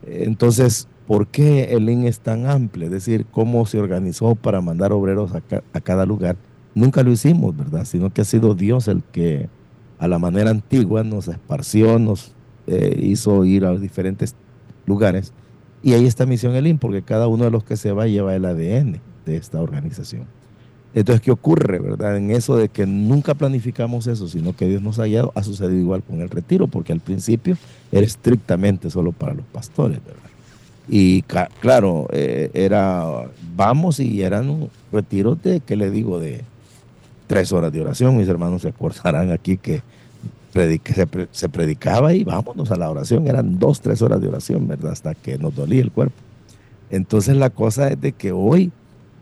Entonces, 0.06 0.88
¿Por 1.08 1.28
qué 1.28 1.76
el 1.76 1.90
IN 1.90 2.06
es 2.06 2.20
tan 2.20 2.46
amplio? 2.46 2.86
Es 2.86 2.92
decir, 2.92 3.26
cómo 3.30 3.66
se 3.66 3.80
organizó 3.80 4.36
para 4.36 4.62
mandar 4.62 4.94
obreros 4.94 5.32
a, 5.34 5.82
cada 5.82 6.06
lugar. 6.06 6.38
Nunca 6.76 7.04
lo 7.04 7.12
hicimos, 7.12 7.56
¿verdad? 7.56 7.86
Sino 7.86 8.12
que 8.12 8.22
ha 8.22 8.26
sido 8.26 8.56
Dios 8.56 8.88
el 8.88 9.04
que 9.04 9.50
a 10.00 10.08
la 10.08 10.18
manera 10.18 10.50
antigua 10.50 11.04
nos 11.04 11.28
esparció, 11.28 12.00
nos 12.00 12.34
eh, 12.68 13.00
hizo 13.02 13.44
ir 13.44 13.66
a 13.66 13.76
diferentes 13.76 14.36
lugares. 14.86 15.34
Y 15.82 15.94
ahí 15.94 16.06
está 16.06 16.26
Misión 16.26 16.56
Elín, 16.56 16.78
porque 16.78 17.02
cada 17.02 17.28
uno 17.28 17.44
de 17.44 17.52
los 17.52 17.66
que 17.66 17.76
se 17.76 17.92
va 17.92 18.08
lleva 18.08 18.36
el 18.36 18.46
ADN 18.46 19.02
de 19.26 19.36
esta 19.36 19.62
organización. 19.62 20.26
Entonces, 20.96 21.22
¿qué 21.22 21.32
ocurre, 21.32 21.80
verdad? 21.80 22.16
En 22.18 22.32
eso 22.32 22.56
de 22.56 22.70
que 22.70 22.86
nunca 22.86 23.34
planificamos 23.34 24.08
eso, 24.08 24.28
sino 24.28 24.56
que 24.56 24.68
Dios 24.68 24.82
nos 24.82 25.00
ha 25.00 25.06
guiado, 25.06 25.32
ha 25.36 25.44
sucedido 25.44 25.80
igual 25.80 26.04
con 26.04 26.22
el 26.22 26.30
retiro, 26.30 26.68
porque 26.68 26.94
al 26.94 27.00
principio 27.00 27.58
era 27.92 28.06
estrictamente 28.06 28.90
solo 28.90 29.12
para 29.12 29.34
los 29.34 29.46
pastores, 29.46 30.00
¿verdad? 30.06 30.33
Y 30.88 31.22
claro, 31.22 32.08
eh, 32.12 32.52
era, 32.54 33.30
vamos 33.56 34.00
y 34.00 34.22
eran 34.22 34.70
retiros 34.92 35.42
de, 35.42 35.62
¿qué 35.62 35.76
le 35.76 35.90
digo? 35.90 36.20
De 36.20 36.44
tres 37.28 37.52
horas 37.54 37.72
de 37.72 37.82
oración. 37.82 38.18
Mis 38.18 38.28
hermanos 38.28 38.64
se 38.64 38.70
acordarán 38.70 39.32
aquí 39.32 39.58
que 39.58 39.82
se, 41.32 41.50
predicaba 41.50 42.14
y 42.14 42.24
vámonos 42.24 42.72
a 42.72 42.76
la 42.76 42.90
oración. 42.90 43.28
Eran 43.28 43.60
dos, 43.60 43.82
tres 43.82 44.02
horas 44.02 44.22
de 44.22 44.28
oración, 44.28 44.68
¿verdad? 44.68 44.92
Hasta 44.92 45.16
que 45.16 45.38
nos 45.38 45.56
dolía 45.56 45.82
el 45.82 45.92
cuerpo. 45.92 46.16
Entonces 46.90 47.36
la 47.38 47.50
cosa 47.50 47.88
es 47.90 48.02
de 48.02 48.12
que 48.12 48.32
hoy, 48.32 48.72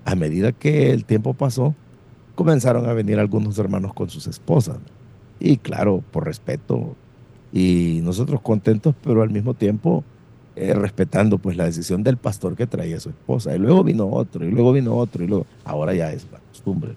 a 0.04 0.16
medida 0.16 0.52
que 0.52 0.92
el 0.92 1.06
tiempo 1.06 1.34
pasó, 1.34 1.76
comenzaron 2.36 2.90
a 2.90 2.94
venir 2.94 3.20
algunos 3.20 3.58
hermanos 3.60 3.94
con 3.94 4.10
sus 4.10 4.28
esposas. 4.28 4.78
Y 5.40 5.58
claro, 5.58 6.04
por 6.12 6.26
respeto. 6.26 6.96
Y 7.54 8.00
nosotros 8.04 8.42
contentos, 8.42 8.96
pero 9.04 9.22
al 9.22 9.30
mismo 9.30 9.54
tiempo 9.54 10.04
eh, 10.56 10.74
respetando 10.74 11.38
pues 11.38 11.56
la 11.56 11.64
decisión 11.64 12.04
del 12.04 12.18
pastor 12.18 12.56
que 12.58 12.68
traía 12.68 12.98
a 12.98 13.00
su 13.00 13.10
esposa. 13.10 13.56
Y 13.56 13.60
luego 13.60 13.84
vino 13.84 14.08
otro, 14.08 14.46
y 14.46 14.52
luego 14.52 14.74
vino 14.74 14.96
otro, 14.96 15.24
y 15.24 15.28
luego, 15.28 15.46
ahora 15.64 15.94
ya 15.94 16.12
es 16.12 16.28
la 16.32 16.40
costumbre. 16.40 16.92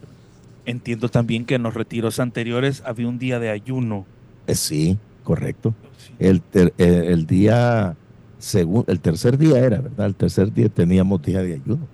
Entiendo 0.67 1.09
también 1.09 1.45
que 1.45 1.55
en 1.55 1.63
los 1.63 1.75
retiros 1.75 2.19
anteriores 2.19 2.83
había 2.85 3.07
un 3.07 3.19
día 3.19 3.39
de 3.39 3.51
ayuno. 3.51 4.07
Eh, 4.47 4.55
sí, 4.55 4.99
correcto. 5.23 5.73
El, 6.19 6.43
el, 6.79 7.27
día, 7.27 7.97
segundo, 8.39 8.91
el 8.91 8.99
tercer 9.01 9.39
día 9.39 9.59
era, 9.59 9.81
¿verdad? 9.81 10.07
El 10.07 10.15
tercer 10.15 10.53
día 10.53 10.69
teníamos 10.69 11.23
día 11.23 11.43
de 11.43 11.55
ayuno. 11.55 11.87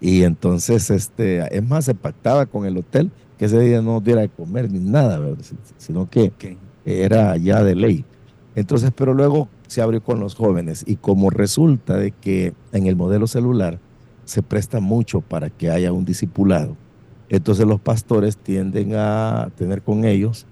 Y 0.00 0.22
entonces, 0.22 0.90
este, 0.90 1.56
es 1.56 1.62
más, 1.62 1.86
se 1.86 1.94
pactaba 1.94 2.46
con 2.46 2.66
el 2.66 2.76
hotel 2.76 3.10
que 3.36 3.46
ese 3.46 3.58
día 3.58 3.82
no 3.82 4.00
diera 4.00 4.20
de 4.20 4.28
comer 4.28 4.70
ni 4.70 4.78
nada, 4.78 5.18
¿verdad? 5.18 5.38
sino 5.78 6.08
que 6.08 6.32
era 6.84 7.36
ya 7.36 7.64
de 7.64 7.74
ley. 7.74 8.04
Entonces, 8.54 8.92
pero 8.94 9.14
luego 9.14 9.48
se 9.70 9.80
abrió 9.80 10.02
con 10.02 10.18
los 10.18 10.34
jóvenes 10.34 10.82
y 10.84 10.96
como 10.96 11.30
resulta 11.30 11.96
de 11.96 12.10
que 12.10 12.54
en 12.72 12.88
el 12.88 12.96
modelo 12.96 13.28
celular 13.28 13.78
se 14.24 14.42
presta 14.42 14.80
mucho 14.80 15.20
para 15.20 15.48
que 15.48 15.70
haya 15.70 15.92
un 15.92 16.04
discipulado, 16.04 16.76
entonces 17.28 17.66
los 17.68 17.80
pastores 17.80 18.36
tienden 18.36 18.94
a 18.96 19.48
tener 19.54 19.82
con 19.82 20.04
ellos 20.04 20.44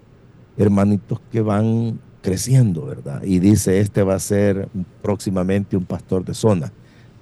hermanitos 0.56 1.20
que 1.32 1.40
van 1.40 1.98
creciendo, 2.22 2.86
¿verdad? 2.86 3.20
Y 3.24 3.40
dice, 3.40 3.80
este 3.80 4.04
va 4.04 4.14
a 4.14 4.20
ser 4.20 4.68
próximamente 5.02 5.76
un 5.76 5.84
pastor 5.84 6.24
de 6.24 6.34
zona, 6.34 6.72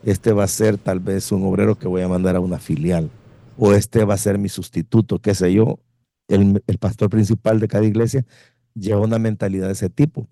este 0.04 0.32
va 0.32 0.44
a 0.44 0.48
ser 0.48 0.76
tal 0.76 1.00
vez 1.00 1.32
un 1.32 1.46
obrero 1.46 1.78
que 1.78 1.88
voy 1.88 2.02
a 2.02 2.08
mandar 2.08 2.36
a 2.36 2.40
una 2.40 2.58
filial, 2.58 3.08
o 3.56 3.72
este 3.72 4.04
va 4.04 4.12
a 4.12 4.18
ser 4.18 4.36
mi 4.36 4.50
sustituto, 4.50 5.18
qué 5.18 5.34
sé 5.34 5.50
yo. 5.50 5.78
El, 6.28 6.62
el 6.66 6.76
pastor 6.76 7.08
principal 7.08 7.58
de 7.58 7.68
cada 7.68 7.86
iglesia 7.86 8.26
lleva 8.74 9.00
una 9.00 9.18
mentalidad 9.18 9.68
de 9.68 9.72
ese 9.72 9.88
tipo 9.88 10.28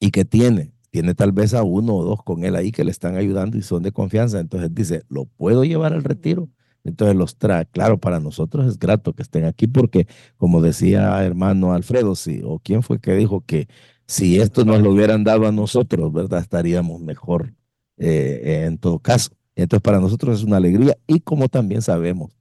y 0.00 0.10
que 0.10 0.24
tiene, 0.24 0.72
tiene 0.90 1.14
tal 1.14 1.32
vez 1.32 1.54
a 1.54 1.62
uno 1.62 1.94
o 1.96 2.04
dos 2.04 2.22
con 2.22 2.44
él 2.44 2.56
ahí 2.56 2.72
que 2.72 2.84
le 2.84 2.90
están 2.90 3.16
ayudando 3.16 3.56
y 3.58 3.62
son 3.62 3.82
de 3.82 3.92
confianza. 3.92 4.40
Entonces 4.40 4.74
dice, 4.74 5.02
¿lo 5.08 5.26
puedo 5.26 5.64
llevar 5.64 5.92
al 5.92 6.04
retiro? 6.04 6.48
Entonces 6.84 7.16
los 7.16 7.36
trae. 7.36 7.66
Claro, 7.66 7.98
para 7.98 8.20
nosotros 8.20 8.66
es 8.66 8.78
grato 8.78 9.12
que 9.14 9.22
estén 9.22 9.44
aquí 9.44 9.66
porque, 9.66 10.06
como 10.36 10.62
decía 10.62 11.22
hermano 11.24 11.72
Alfredo, 11.74 12.14
sí, 12.14 12.40
o 12.44 12.58
quién 12.60 12.82
fue 12.82 13.00
que 13.00 13.14
dijo 13.14 13.42
que 13.44 13.68
Si 14.06 14.38
esto 14.40 14.64
nos 14.64 14.80
lo 14.82 14.90
hubieran 14.92 15.24
dado 15.24 15.46
a 15.46 15.52
nosotros, 15.52 16.12
¿verdad? 16.12 16.40
Estaríamos 16.40 17.00
mejor 17.00 17.54
eh, 17.98 18.64
en 18.66 18.78
todo 18.78 18.98
caso. 19.00 19.30
Entonces, 19.54 19.82
para 19.82 20.00
nosotros 20.00 20.38
es 20.38 20.44
una 20.44 20.56
alegría 20.56 20.96
y 21.06 21.20
como 21.20 21.48
también 21.48 21.82
sabemos, 21.82 22.32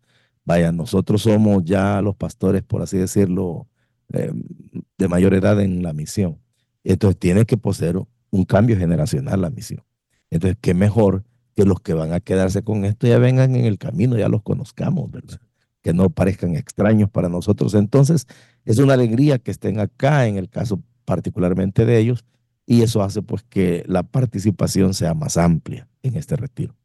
vaya, 0.46 0.72
nosotros 0.72 1.24
somos 1.24 1.64
ya 1.66 2.02
los 2.02 2.16
pastores, 2.16 2.64
por 2.64 2.82
así 2.82 2.98
decirlo, 2.98 3.68
eh, 4.14 4.32
de 4.98 5.08
mayor 5.08 5.34
edad 5.34 5.60
en 5.62 5.84
la 5.84 5.94
misión. 5.94 6.40
Entonces, 6.88 7.20
tiene 7.20 7.46
que 7.46 7.58
poseer 7.58 7.98
un 8.30 8.46
cambio 8.46 8.78
generacional 8.78 9.42
la 9.42 9.50
misión. 9.50 9.84
Entonces, 10.30 10.58
qué 10.62 10.74
mejor 10.74 11.26
que 11.54 11.66
los 11.66 11.82
que 11.82 11.94
van 11.94 12.14
a 12.14 12.22
quedarse 12.22 12.64
con 12.64 12.86
esto 12.86 13.08
ya 13.08 13.18
vengan 13.18 13.56
en 13.56 13.66
el 13.66 13.78
camino, 13.78 14.18
ya 14.18 14.30
los 14.30 14.42
conozcamos. 14.42 15.10
Que 15.82 15.94
no 15.94 16.10
parezcan 16.10 16.56
extraños 16.56 17.10
para 17.10 17.28
nosotros. 17.28 17.74
Entonces, 17.74 18.26
es 18.64 18.78
una 18.78 18.94
alegría 18.94 19.38
que 19.38 19.52
estén 19.52 19.80
acá, 19.80 20.28
en 20.28 20.38
el 20.38 20.50
caso 20.50 20.82
particularmente 21.04 21.86
de 21.86 21.98
ellos, 21.98 22.26
y 22.66 22.84
eso 22.84 23.02
hace 23.02 23.22
pues 23.22 23.44
que 23.44 23.84
la 23.88 24.04
participación 24.04 24.94
sea 24.94 25.14
más 25.14 25.36
amplia 25.38 25.90
en 26.04 26.16
este 26.16 26.38
retiro. 26.38 26.76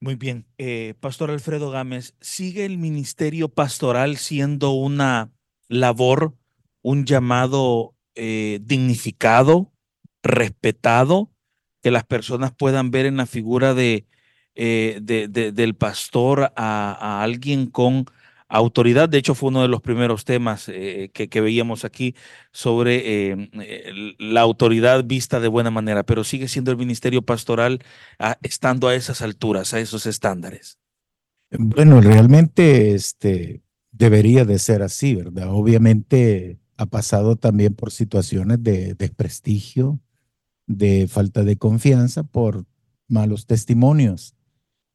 Muy 0.00 0.16
bien. 0.16 0.46
Eh, 0.58 0.94
Pastor 0.98 1.30
Alfredo 1.30 1.70
Gámez, 1.70 2.14
¿sigue 2.20 2.64
el 2.64 2.78
ministerio 2.78 3.48
pastoral 3.48 4.16
siendo 4.16 4.72
una 4.72 5.30
labor, 5.68 6.34
un 6.82 7.04
llamado 7.04 7.95
eh, 8.16 8.58
dignificado, 8.62 9.72
respetado? 10.22 11.30
que 11.86 11.92
las 11.92 12.02
personas 12.02 12.50
puedan 12.52 12.90
ver 12.90 13.06
en 13.06 13.16
la 13.16 13.26
figura 13.26 13.72
de, 13.72 14.06
eh, 14.56 14.98
del 15.00 15.74
pastor 15.76 16.52
a, 16.56 17.22
alguien 17.22 17.66
con 17.66 18.06
autoridad. 18.48 19.08
De 19.08 19.18
hecho, 19.18 19.36
fue 19.36 19.50
uno 19.50 19.62
de 19.62 19.68
los 19.68 19.82
primeros 19.82 20.24
temas 20.24 20.68
eh, 20.68 21.12
que, 21.12 21.40
veíamos 21.40 21.84
aquí 21.84 22.16
sobre 22.50 23.30
em, 23.30 23.50
la 24.18 24.40
autoridad 24.40 25.04
vista 25.04 25.38
de 25.38 25.46
buena 25.46 25.70
manera, 25.70 26.02
pero 26.02 26.24
sigue 26.24 26.48
siendo 26.48 26.72
el 26.72 26.76
ministerio 26.76 27.22
pastoral 27.22 27.78
ah, 28.18 28.36
estando 28.42 28.88
a 28.88 28.96
esas 28.96 29.22
alturas, 29.22 29.72
a 29.72 29.78
esos 29.78 30.06
estándares. 30.06 30.80
Bueno, 31.56 32.00
realmente 32.00 32.96
este, 32.96 33.62
debería 33.92 34.44
de 34.44 34.58
ser 34.58 34.82
así, 34.82 35.14
¿verdad? 35.14 35.50
Obviamente 35.52 36.58
ha 36.76 36.86
pasado 36.86 37.36
también 37.36 37.74
por 37.74 37.90
situaciones 37.90 38.62
de 38.62 38.94
desprestigio, 38.94 40.00
de 40.66 41.08
falta 41.08 41.44
de 41.44 41.56
confianza 41.56 42.22
por 42.22 42.66
malos 43.08 43.46
testimonios. 43.46 44.34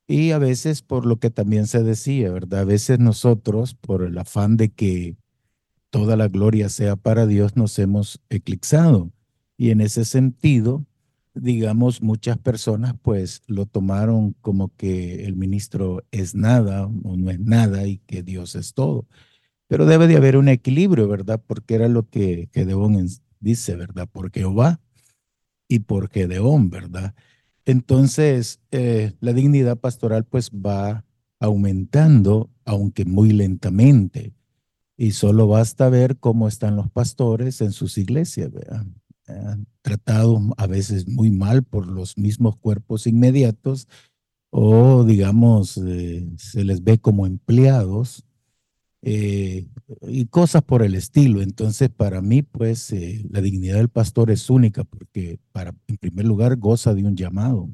Y 0.07 0.31
a 0.31 0.39
veces 0.39 0.81
por 0.81 1.05
lo 1.05 1.17
que 1.17 1.29
también 1.29 1.67
se 1.67 1.83
decía, 1.83 2.31
¿verdad? 2.31 2.61
A 2.61 2.65
veces 2.65 2.99
nosotros, 2.99 3.75
por 3.75 4.03
el 4.03 4.17
afán 4.17 4.57
de 4.57 4.69
que 4.69 5.15
toda 5.89 6.15
la 6.17 6.27
gloria 6.27 6.69
sea 6.69 6.95
para 6.95 7.25
Dios, 7.25 7.55
nos 7.55 7.77
hemos 7.79 8.21
eclipsado. 8.29 9.11
Y 9.57 9.69
en 9.69 9.79
ese 9.79 10.05
sentido, 10.05 10.85
digamos, 11.33 12.01
muchas 12.01 12.37
personas 12.37 12.95
pues 13.01 13.41
lo 13.47 13.65
tomaron 13.65 14.33
como 14.41 14.75
que 14.75 15.25
el 15.25 15.35
ministro 15.35 16.03
es 16.11 16.35
nada 16.35 16.87
o 16.87 17.15
no 17.15 17.29
es 17.29 17.39
nada 17.39 17.87
y 17.87 17.99
que 17.99 18.23
Dios 18.23 18.55
es 18.55 18.73
todo. 18.73 19.07
Pero 19.71 19.85
debe 19.85 20.07
de 20.07 20.17
haber 20.17 20.35
un 20.35 20.49
equilibrio, 20.49 21.07
¿verdad? 21.07 21.41
Porque 21.47 21.75
era 21.75 21.87
lo 21.87 22.09
que, 22.09 22.49
que 22.51 22.67
dice, 23.39 23.77
¿verdad? 23.77 24.09
Porque 24.11 24.41
Jehová 24.41 24.81
y 25.69 25.79
por 25.79 26.09
Gedeón, 26.09 26.69
¿verdad? 26.69 27.15
Entonces, 27.63 28.59
eh, 28.71 29.13
la 29.21 29.31
dignidad 29.31 29.77
pastoral 29.77 30.25
pues 30.25 30.51
va 30.51 31.05
aumentando, 31.39 32.49
aunque 32.65 33.05
muy 33.05 33.31
lentamente. 33.31 34.33
Y 34.97 35.11
solo 35.11 35.47
basta 35.47 35.87
ver 35.87 36.17
cómo 36.17 36.49
están 36.49 36.75
los 36.75 36.91
pastores 36.91 37.61
en 37.61 37.71
sus 37.71 37.97
iglesias, 37.97 38.51
¿verdad? 38.51 38.85
tratados 39.83 40.41
a 40.57 40.67
veces 40.67 41.07
muy 41.07 41.31
mal 41.31 41.63
por 41.63 41.87
los 41.87 42.17
mismos 42.17 42.57
cuerpos 42.57 43.07
inmediatos 43.07 43.87
o 44.49 45.05
digamos 45.05 45.77
eh, 45.77 46.29
se 46.35 46.65
les 46.65 46.83
ve 46.83 46.97
como 46.97 47.25
empleados 47.25 48.25
eh, 49.01 49.67
y 50.03 50.25
cosas 50.27 50.61
por 50.63 50.83
el 50.83 50.95
estilo. 50.95 51.41
Entonces, 51.41 51.89
para 51.89 52.21
mí, 52.21 52.43
pues, 52.43 52.91
eh, 52.91 53.25
la 53.29 53.41
dignidad 53.41 53.77
del 53.77 53.89
pastor 53.89 54.31
es 54.31 54.49
única 54.49 54.83
porque, 54.83 55.39
para, 55.51 55.73
en 55.87 55.97
primer 55.97 56.25
lugar, 56.25 56.57
goza 56.57 56.93
de 56.93 57.03
un 57.03 57.15
llamado, 57.15 57.69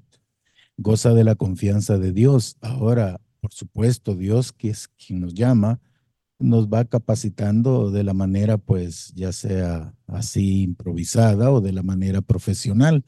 goza 0.77 1.13
de 1.13 1.23
la 1.23 1.35
confianza 1.35 1.97
de 1.97 2.13
Dios. 2.13 2.57
Ahora, 2.61 3.19
por 3.41 3.53
supuesto, 3.53 4.15
Dios, 4.15 4.51
que 4.53 4.69
es 4.69 4.87
quien 4.87 5.19
nos 5.19 5.33
llama, 5.33 5.79
nos 6.39 6.67
va 6.67 6.85
capacitando 6.85 7.91
de 7.91 8.03
la 8.03 8.13
manera, 8.13 8.57
pues, 8.57 9.11
ya 9.15 9.31
sea 9.31 9.95
así 10.07 10.61
improvisada 10.63 11.51
o 11.51 11.61
de 11.61 11.73
la 11.73 11.83
manera 11.83 12.21
profesional, 12.21 13.03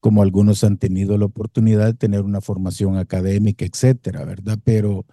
como 0.00 0.22
algunos 0.22 0.64
han 0.64 0.78
tenido 0.78 1.16
la 1.18 1.26
oportunidad 1.26 1.86
de 1.86 1.94
tener 1.94 2.22
una 2.22 2.40
formación 2.40 2.96
académica, 2.96 3.64
etcétera, 3.64 4.24
¿verdad? 4.24 4.58
Pero 4.64 5.06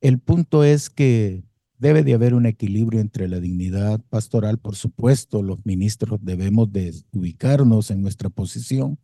el 0.00 0.18
punto 0.18 0.64
es 0.64 0.90
que 0.90 1.44
Debe 1.84 2.02
de 2.02 2.14
haber 2.14 2.32
un 2.32 2.46
equilibrio 2.46 2.98
entre 2.98 3.28
la 3.28 3.40
dignidad 3.40 4.00
pastoral, 4.08 4.56
por 4.56 4.74
supuesto, 4.74 5.42
los 5.42 5.66
ministros 5.66 6.18
debemos 6.22 6.72
de 6.72 6.94
ubicarnos 7.12 7.90
en 7.90 8.00
nuestra 8.00 8.30
posición 8.30 8.98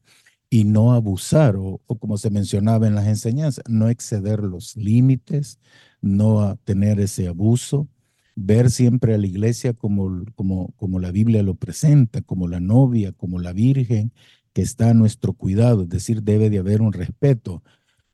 y 0.48 0.64
no 0.64 0.94
abusar 0.94 1.56
o, 1.58 1.82
como 1.98 2.16
se 2.16 2.30
mencionaba 2.30 2.86
en 2.86 2.94
las 2.94 3.06
enseñanzas, 3.06 3.62
no 3.68 3.90
exceder 3.90 4.40
los 4.40 4.78
límites, 4.78 5.58
no 6.00 6.56
tener 6.64 7.00
ese 7.00 7.28
abuso, 7.28 7.86
ver 8.34 8.70
siempre 8.70 9.12
a 9.12 9.18
la 9.18 9.26
iglesia 9.26 9.74
como, 9.74 10.24
como, 10.34 10.72
como 10.76 11.00
la 11.00 11.10
Biblia 11.10 11.42
lo 11.42 11.56
presenta, 11.56 12.22
como 12.22 12.48
la 12.48 12.60
novia, 12.60 13.12
como 13.12 13.40
la 13.40 13.52
virgen 13.52 14.10
que 14.54 14.62
está 14.62 14.88
a 14.88 14.94
nuestro 14.94 15.34
cuidado, 15.34 15.82
es 15.82 15.90
decir, 15.90 16.22
debe 16.22 16.48
de 16.48 16.60
haber 16.60 16.80
un 16.80 16.94
respeto. 16.94 17.62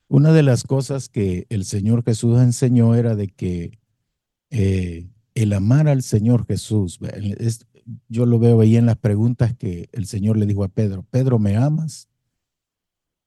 Una 0.09 0.33
de 0.33 0.43
las 0.43 0.65
cosas 0.65 1.09
que 1.09 1.47
el 1.51 1.65
Señor 1.65 2.03
Jesús 2.05 2.41
enseñó 2.41 2.97
era 2.97 3.15
de 3.15 3.29
que 3.29 3.79
eh, 4.51 5.09
el 5.35 5.53
amar 5.53 5.89
al 5.89 6.03
Señor 6.03 6.47
Jesús. 6.47 6.99
yo 8.09 8.27
lo 8.27 8.39
veo 8.39 8.61
ahí 8.61 8.77
en 8.77 8.87
las 8.87 8.97
preguntas 8.97 9.55
que 9.55 9.89
el 9.93 10.07
Señor 10.07 10.37
le 10.37 10.47
dijo 10.47 10.65
a 10.65 10.69
Pedro, 10.69 11.05
Pedro, 11.11 11.39
¿me 11.39 11.57
amas? 11.57 12.09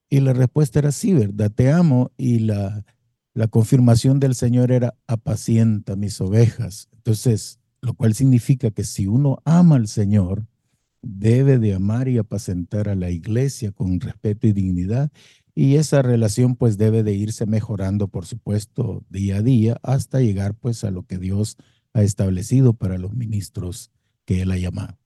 Y 0.08 0.20
la 0.20 0.32
respuesta 0.32 0.80
era 0.80 0.90
sí, 0.90 1.14
¿verdad? 1.14 1.52
Te 1.52 1.70
amo. 1.70 2.10
Y 2.16 2.40
la, 2.40 2.84
la 3.32 3.46
confirmación 3.46 4.18
del 4.18 4.34
Señor 4.34 4.72
era, 4.72 4.96
apacienta 5.06 5.94
mis 5.94 6.20
ovejas. 6.20 6.88
Entonces, 6.92 7.60
lo 7.80 7.94
cual 7.94 8.14
significa 8.14 8.70
que 8.70 8.84
si 8.84 9.06
uno 9.06 9.38
ama 9.44 9.76
al 9.76 9.86
Señor, 9.86 10.46
debe 11.02 11.58
de 11.58 11.74
amar 11.74 12.08
y 12.08 12.18
apacentar 12.18 12.88
a 12.88 12.94
la 12.94 13.10
iglesia 13.10 13.72
con 13.72 14.00
respeto 14.00 14.46
y 14.46 14.52
dignidad 14.52 15.10
y 15.62 15.76
esa 15.76 16.00
relación 16.00 16.56
pues 16.56 16.78
debe 16.78 17.02
de 17.02 17.12
irse 17.12 17.44
mejorando, 17.44 18.08
por 18.08 18.24
supuesto, 18.24 19.04
día 19.10 19.36
a 19.36 19.42
día 19.42 19.76
hasta 19.82 20.20
llegar 20.20 20.54
pues 20.54 20.84
a 20.84 20.90
lo 20.90 21.02
que 21.02 21.18
Dios 21.18 21.58
ha 21.92 22.00
establecido 22.00 22.72
para 22.72 22.96
los 22.96 23.12
ministros 23.12 23.90
que 24.24 24.40
Él 24.40 24.52
ha 24.52 24.56
llamado. 24.56 24.96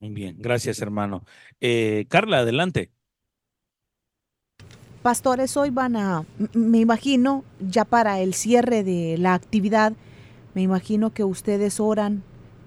Muy 0.00 0.10
bien, 0.10 0.36
gracias 0.38 0.82
hermano. 0.82 1.24
Eh, 1.58 2.04
Carla, 2.10 2.40
adelante. 2.40 2.90
Pastores, 5.00 5.56
hoy 5.56 5.70
van 5.70 5.96
a, 5.96 6.26
me 6.52 6.80
imagino, 6.80 7.42
ya 7.58 7.86
para 7.86 8.20
el 8.20 8.34
cierre 8.34 8.84
de 8.84 9.16
la 9.16 9.32
actividad, 9.32 9.94
me 10.54 10.60
imagino 10.60 11.14
que 11.14 11.24
ustedes 11.24 11.80
oran 11.80 12.22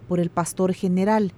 por 0.08 0.20
el 0.20 0.32
pastor 0.32 0.74
general. 0.74 1.34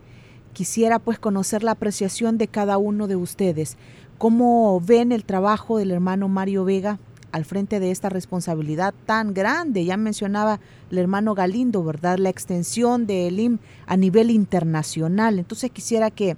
Quisiera 0.54 1.00
pues 1.00 1.20
conocer 1.20 1.62
la 1.62 1.72
apreciación 1.72 2.38
de 2.38 2.48
cada 2.48 2.78
uno 2.78 3.08
de 3.08 3.18
ustedes. 3.18 3.78
¿Cómo 4.20 4.82
ven 4.82 5.14
el 5.14 5.24
trabajo 5.24 5.78
del 5.78 5.92
hermano 5.92 6.28
Mario 6.28 6.66
Vega 6.66 7.00
al 7.32 7.46
frente 7.46 7.80
de 7.80 7.90
esta 7.90 8.10
responsabilidad 8.10 8.94
tan 9.06 9.34
grande? 9.34 9.86
Ya 9.86 9.96
mencionaba 9.96 10.60
el 10.92 10.98
hermano 10.98 11.36
Galindo, 11.36 11.86
¿verdad? 11.86 12.18
La 12.18 12.28
extensión 12.28 13.08
de 13.08 13.28
ELIM 13.28 13.60
a 13.88 13.96
nivel 13.96 14.30
internacional. 14.30 15.40
Entonces 15.40 15.72
quisiera 15.72 16.12
que, 16.12 16.36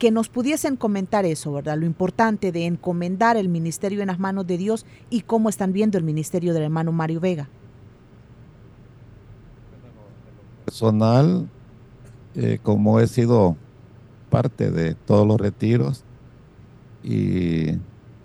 que 0.00 0.10
nos 0.10 0.28
pudiesen 0.28 0.74
comentar 0.74 1.24
eso, 1.24 1.52
¿verdad? 1.52 1.78
Lo 1.78 1.86
importante 1.86 2.50
de 2.50 2.66
encomendar 2.66 3.36
el 3.36 3.48
ministerio 3.48 4.00
en 4.00 4.08
las 4.08 4.18
manos 4.18 4.44
de 4.48 4.58
Dios 4.58 4.84
y 5.08 5.20
cómo 5.20 5.48
están 5.48 5.72
viendo 5.72 5.96
el 5.96 6.02
ministerio 6.02 6.52
del 6.52 6.64
hermano 6.64 6.90
Mario 6.90 7.20
Vega. 7.20 7.48
Personal, 10.64 11.48
eh, 12.34 12.58
como 12.60 12.98
he 12.98 13.06
sido 13.06 13.56
parte 14.30 14.72
de 14.72 14.96
todos 14.96 15.24
los 15.24 15.40
retiros, 15.40 16.03
y 17.04 17.78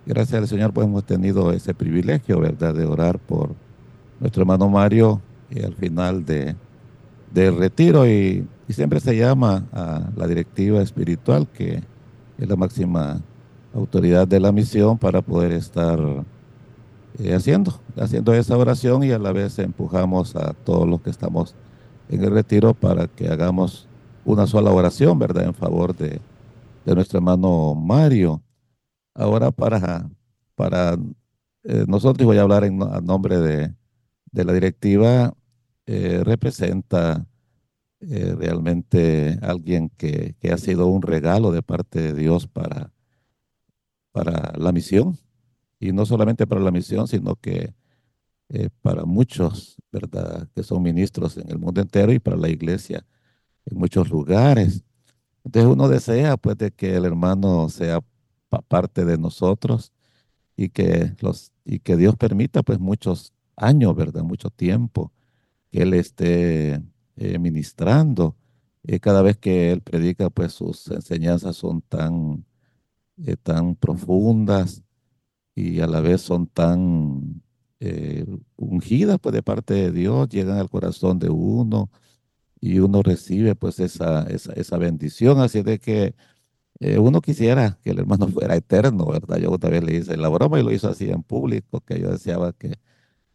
gracias 0.06 0.40
al 0.40 0.48
Señor 0.48 0.72
pues 0.72 0.86
hemos 0.86 1.04
tenido 1.04 1.52
ese 1.52 1.74
privilegio, 1.74 2.40
¿verdad?, 2.40 2.74
de 2.74 2.86
orar 2.86 3.18
por 3.18 3.54
nuestro 4.18 4.42
hermano 4.42 4.68
Mario 4.68 5.20
y 5.50 5.62
al 5.62 5.74
final 5.74 6.24
de, 6.24 6.56
del 7.32 7.56
retiro 7.56 8.06
y, 8.06 8.46
siempre 8.68 9.00
se 9.00 9.16
llama 9.16 9.66
a 9.72 10.10
la 10.14 10.28
directiva 10.28 10.80
espiritual 10.80 11.48
que 11.48 11.82
es 12.38 12.48
la 12.48 12.54
máxima 12.54 13.20
autoridad 13.74 14.28
de 14.28 14.38
la 14.38 14.52
misión 14.52 14.96
para 14.96 15.22
poder 15.22 15.50
estar 15.50 15.98
eh, 17.18 17.34
haciendo, 17.34 17.80
haciendo 17.96 18.32
esa 18.32 18.56
oración 18.56 19.02
y 19.02 19.10
a 19.10 19.18
la 19.18 19.32
vez 19.32 19.58
empujamos 19.58 20.36
a 20.36 20.52
todos 20.52 20.88
los 20.88 21.00
que 21.00 21.10
estamos 21.10 21.56
en 22.08 22.22
el 22.22 22.30
retiro 22.30 22.72
para 22.72 23.08
que 23.08 23.28
hagamos 23.28 23.88
una 24.24 24.46
sola 24.46 24.70
oración, 24.70 25.18
¿verdad?, 25.18 25.46
en 25.46 25.54
favor 25.54 25.96
de, 25.96 26.20
de 26.84 26.94
nuestro 26.94 27.18
hermano 27.18 27.74
Mario. 27.74 28.40
Ahora 29.14 29.50
para, 29.50 30.08
para 30.54 30.96
eh, 31.64 31.84
nosotros, 31.88 32.26
voy 32.26 32.38
a 32.38 32.42
hablar 32.42 32.64
en 32.64 32.82
a 32.82 33.00
nombre 33.00 33.38
de, 33.38 33.74
de 34.32 34.44
la 34.44 34.52
directiva, 34.52 35.34
eh, 35.86 36.22
representa 36.24 37.26
eh, 38.00 38.34
realmente 38.38 39.38
alguien 39.42 39.90
que, 39.90 40.36
que, 40.40 40.52
ha 40.52 40.58
sido 40.58 40.86
un 40.86 41.02
regalo 41.02 41.52
de 41.52 41.62
parte 41.62 42.00
de 42.00 42.14
Dios 42.14 42.46
para, 42.46 42.92
para 44.12 44.52
la 44.58 44.72
misión. 44.72 45.18
Y 45.80 45.92
no 45.92 46.06
solamente 46.06 46.46
para 46.46 46.60
la 46.60 46.70
misión, 46.70 47.08
sino 47.08 47.36
que 47.36 47.74
para 48.82 49.04
muchos, 49.04 49.76
¿verdad?, 49.92 50.48
que 50.54 50.62
son 50.64 50.82
ministros 50.82 51.36
en 51.36 51.50
el 51.50 51.58
mundo 51.58 51.80
entero 51.80 52.12
y 52.12 52.18
para 52.18 52.36
la 52.36 52.48
iglesia 52.48 53.06
en 53.66 53.78
muchos 53.78 54.10
lugares. 54.10 54.82
Entonces 55.44 55.72
uno 55.72 55.88
desea 55.88 56.36
pues 56.36 56.58
de 56.58 56.70
que 56.70 56.96
el 56.96 57.04
hermano 57.04 57.68
sea 57.68 58.00
parte 58.68 59.04
de 59.04 59.18
nosotros 59.18 59.92
y 60.56 60.70
que, 60.70 61.14
los, 61.20 61.52
y 61.64 61.80
que 61.80 61.96
Dios 61.96 62.16
permita 62.16 62.62
pues 62.62 62.78
muchos 62.80 63.32
años, 63.56 63.96
¿verdad? 63.96 64.22
Mucho 64.24 64.50
tiempo 64.50 65.12
que 65.72 65.82
Él 65.82 65.94
esté 65.94 66.82
eh, 67.16 67.38
ministrando. 67.40 68.36
eh, 68.84 69.00
cada 69.00 69.22
vez 69.22 69.38
que 69.38 69.72
Él 69.72 69.82
predica 69.82 70.30
pues 70.30 70.52
sus 70.54 70.88
enseñanzas 70.90 71.56
son 71.56 71.82
tan, 71.82 72.44
eh, 73.26 73.36
tan 73.36 73.76
profundas 73.76 74.82
y 75.54 75.80
a 75.80 75.86
la 75.86 76.00
vez 76.00 76.22
son 76.22 76.46
tan 76.48 77.42
ungidas 78.56 79.18
pues 79.20 79.34
de 79.34 79.42
parte 79.42 79.74
de 79.74 79.92
Dios, 79.92 80.28
llegan 80.28 80.58
al 80.58 80.70
corazón 80.70 81.18
de 81.18 81.30
uno 81.30 81.90
y 82.60 82.78
uno 82.80 83.02
recibe 83.02 83.54
pues 83.56 83.80
esa, 83.80 84.24
esa, 84.24 84.52
esa 84.54 84.78
bendición. 84.78 85.40
Así 85.40 85.62
de 85.62 85.78
que 85.80 86.14
eh, 86.80 86.98
uno 86.98 87.20
quisiera 87.20 87.78
que 87.82 87.90
el 87.90 87.98
hermano 88.00 88.28
fuera 88.28 88.56
eterno, 88.56 89.06
¿verdad? 89.06 89.38
Yo 89.38 89.52
otra 89.52 89.70
vez 89.70 89.84
le 89.84 89.96
hice 89.98 90.16
la 90.16 90.28
broma 90.28 90.58
y 90.60 90.62
lo 90.64 90.72
hizo 90.72 90.88
así 90.88 91.10
en 91.10 91.22
público, 91.22 91.80
que 91.82 92.00
yo 92.00 92.10
deseaba 92.10 92.52
que 92.54 92.78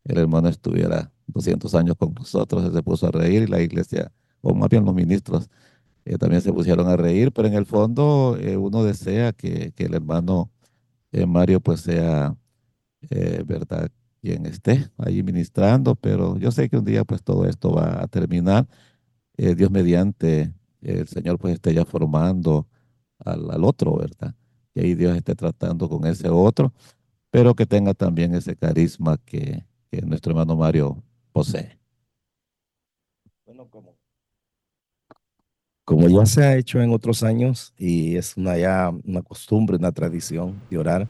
el 0.05 0.17
hermano 0.17 0.49
estuviera 0.49 1.12
200 1.27 1.73
años 1.75 1.95
con 1.97 2.13
nosotros, 2.13 2.73
se 2.73 2.84
puso 2.84 3.08
a 3.08 3.12
reír 3.12 3.43
y 3.43 3.47
la 3.47 3.62
iglesia, 3.62 4.12
o 4.41 4.53
más 4.55 4.69
bien 4.69 4.86
los 4.86 4.95
ministros, 4.95 5.49
eh, 6.05 6.17
también 6.17 6.41
se 6.41 6.53
pusieron 6.53 6.88
a 6.89 6.97
reír, 6.97 7.31
pero 7.31 7.47
en 7.47 7.55
el 7.55 7.65
fondo 7.65 8.38
eh, 8.39 8.58
uno 8.58 8.84
desea 8.84 9.34
que, 9.34 9.73
el 9.77 9.93
hermano 9.93 10.51
Mario 11.27 11.62
pues 11.62 11.81
sea, 11.81 12.36
¿verdad? 13.45 13.89
Quien 14.21 14.45
esté 14.45 14.89
ahí 14.97 15.23
ministrando, 15.23 15.95
pero 15.95 16.38
yo 16.38 16.51
sé 16.51 16.69
que 16.69 16.77
un 16.77 16.86
día 16.86 17.05
pues 17.05 17.23
todo 17.23 17.45
esto 17.45 17.71
va 17.73 18.03
a 18.03 18.08
terminar 18.08 18.67
Dios 19.38 19.71
mediante 19.71 20.53
el 20.81 21.08
Señor 21.08 21.39
pues 21.39 21.55
esté 21.55 21.73
ya 21.73 21.86
formando 21.86 22.67
al, 23.19 23.63
otro, 23.63 23.97
¿verdad? 23.97 24.36
Y 24.73 24.82
ahí 24.82 24.95
Dios 24.95 25.15
esté 25.15 25.36
tratando 25.36 25.88
con 25.88 26.06
ese 26.06 26.30
otro, 26.30 26.73
pero 27.30 27.56
que 27.56 27.65
tenga 27.65 27.93
también 27.93 28.34
ese 28.36 28.56
carisma 28.56 29.17
que, 29.25 29.63
nuestro 30.04 30.32
hermano 30.32 30.58
Mario 30.58 31.01
posee. 31.32 31.80
Bueno, 33.45 33.65
como, 33.69 33.95
como 35.86 36.10
ya 36.10 36.25
se 36.25 36.43
ha 36.43 36.58
hecho 36.58 36.82
en 36.82 36.91
otros 36.91 37.23
años 37.23 37.73
y 37.78 38.17
es 38.17 38.36
una 38.36 38.58
ya 38.58 38.91
una 39.06 39.21
costumbre, 39.21 39.78
una 39.78 39.93
tradición 39.93 40.62
de 40.69 40.78
orar, 40.78 41.08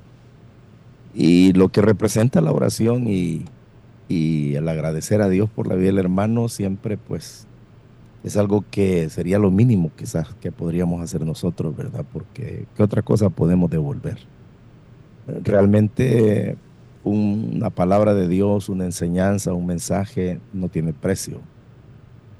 y 1.15 1.53
lo 1.53 1.69
que 1.69 1.81
representa 1.81 2.41
la 2.41 2.51
oración 2.51 3.07
y, 3.07 3.45
y 4.07 4.53
el 4.53 4.69
agradecer 4.69 5.21
a 5.23 5.29
Dios 5.29 5.49
por 5.49 5.67
la 5.67 5.75
vida 5.75 5.87
del 5.87 5.99
hermano 5.99 6.47
siempre 6.47 6.97
pues 6.97 7.47
es 8.25 8.37
algo 8.37 8.65
que 8.71 9.07
sería 9.09 9.37
lo 9.37 9.51
mínimo 9.51 9.91
quizás 9.95 10.33
que 10.41 10.51
podríamos 10.51 11.01
hacer 11.01 11.23
nosotros, 11.23 11.77
¿verdad? 11.77 12.03
Porque 12.11 12.65
¿qué 12.75 12.83
otra 12.83 13.03
cosa 13.03 13.29
podemos 13.29 13.69
devolver? 13.69 14.17
Realmente 15.27 16.57
una 17.03 17.69
palabra 17.69 18.15
de 18.15 18.27
Dios, 18.27 18.67
una 18.67 18.85
enseñanza, 18.85 19.53
un 19.53 19.67
mensaje 19.67 20.39
no 20.53 20.69
tiene 20.69 20.91
precio. 20.91 21.39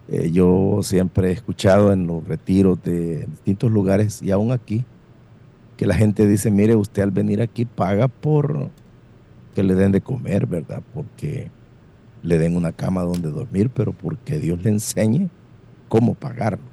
Eh, 0.08 0.32
yo 0.32 0.80
siempre 0.82 1.30
he 1.30 1.32
escuchado 1.34 1.94
en 1.94 2.08
los 2.08 2.28
retiros 2.28 2.82
de 2.84 3.28
distintos 3.28 3.72
lugares 3.72 4.24
y 4.24 4.32
aún 4.32 4.52
aquí 4.52 4.84
que 5.78 5.86
la 5.86 5.94
gente 5.94 6.28
dice, 6.28 6.50
mire, 6.50 6.76
usted 6.76 7.04
al 7.04 7.12
venir 7.12 7.44
aquí 7.44 7.66
paga 7.66 8.08
por 8.08 8.70
que 9.54 9.62
le 9.62 9.76
den 9.76 9.92
de 9.92 10.02
comer, 10.02 10.48
¿verdad? 10.48 10.82
Porque 10.96 11.52
le 12.24 12.40
den 12.40 12.58
una 12.58 12.72
cama 12.72 13.04
donde 13.04 13.30
dormir, 13.30 13.70
pero 13.70 13.94
porque 13.94 14.40
Dios 14.40 14.64
le 14.64 14.72
enseñe 14.72 15.30
cómo 15.96 16.14
pagarlo, 16.14 16.66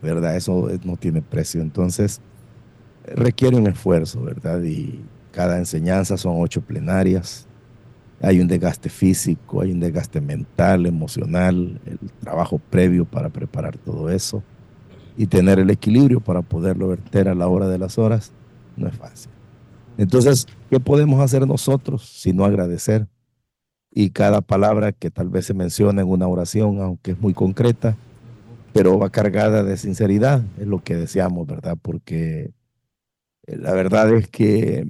¿verdad? 0.00 0.34
Eso 0.34 0.70
no 0.82 0.96
tiene 0.96 1.20
precio. 1.20 1.60
Entonces, 1.60 2.22
requiere 3.04 3.54
un 3.54 3.66
esfuerzo, 3.66 4.22
¿verdad? 4.22 4.62
Y 4.62 5.04
cada 5.30 5.58
enseñanza 5.58 6.16
son 6.16 6.36
ocho 6.38 6.62
plenarias. 6.62 7.46
Hay 8.22 8.40
un 8.40 8.48
desgaste 8.48 8.88
físico, 8.88 9.60
hay 9.60 9.72
un 9.72 9.80
desgaste 9.80 10.22
mental, 10.22 10.86
emocional, 10.86 11.78
el 11.84 11.98
trabajo 12.18 12.58
previo 12.58 13.04
para 13.04 13.28
preparar 13.28 13.76
todo 13.76 14.08
eso 14.08 14.42
y 15.18 15.26
tener 15.26 15.58
el 15.58 15.68
equilibrio 15.68 16.20
para 16.20 16.40
poderlo 16.40 16.88
verter 16.88 17.28
a 17.28 17.34
la 17.34 17.48
hora 17.48 17.68
de 17.68 17.76
las 17.76 17.98
horas 17.98 18.32
no 18.74 18.88
es 18.88 18.96
fácil. 18.96 19.30
Entonces, 19.98 20.46
¿qué 20.70 20.80
podemos 20.80 21.20
hacer 21.20 21.46
nosotros 21.46 22.08
si 22.08 22.32
no 22.32 22.46
agradecer? 22.46 23.06
Y 23.92 24.10
cada 24.10 24.40
palabra 24.40 24.92
que 24.92 25.10
tal 25.10 25.28
vez 25.28 25.44
se 25.44 25.52
menciona 25.52 26.00
en 26.00 26.08
una 26.08 26.26
oración, 26.26 26.80
aunque 26.80 27.10
es 27.10 27.20
muy 27.20 27.34
concreta, 27.34 27.98
pero 28.76 28.98
va 28.98 29.10
cargada 29.10 29.62
de 29.62 29.76
sinceridad, 29.76 30.42
es 30.58 30.66
lo 30.66 30.82
que 30.82 30.96
deseamos, 30.96 31.46
¿verdad? 31.46 31.78
Porque 31.80 32.52
eh, 33.46 33.56
la 33.56 33.72
verdad 33.72 34.12
es 34.14 34.28
que 34.28 34.86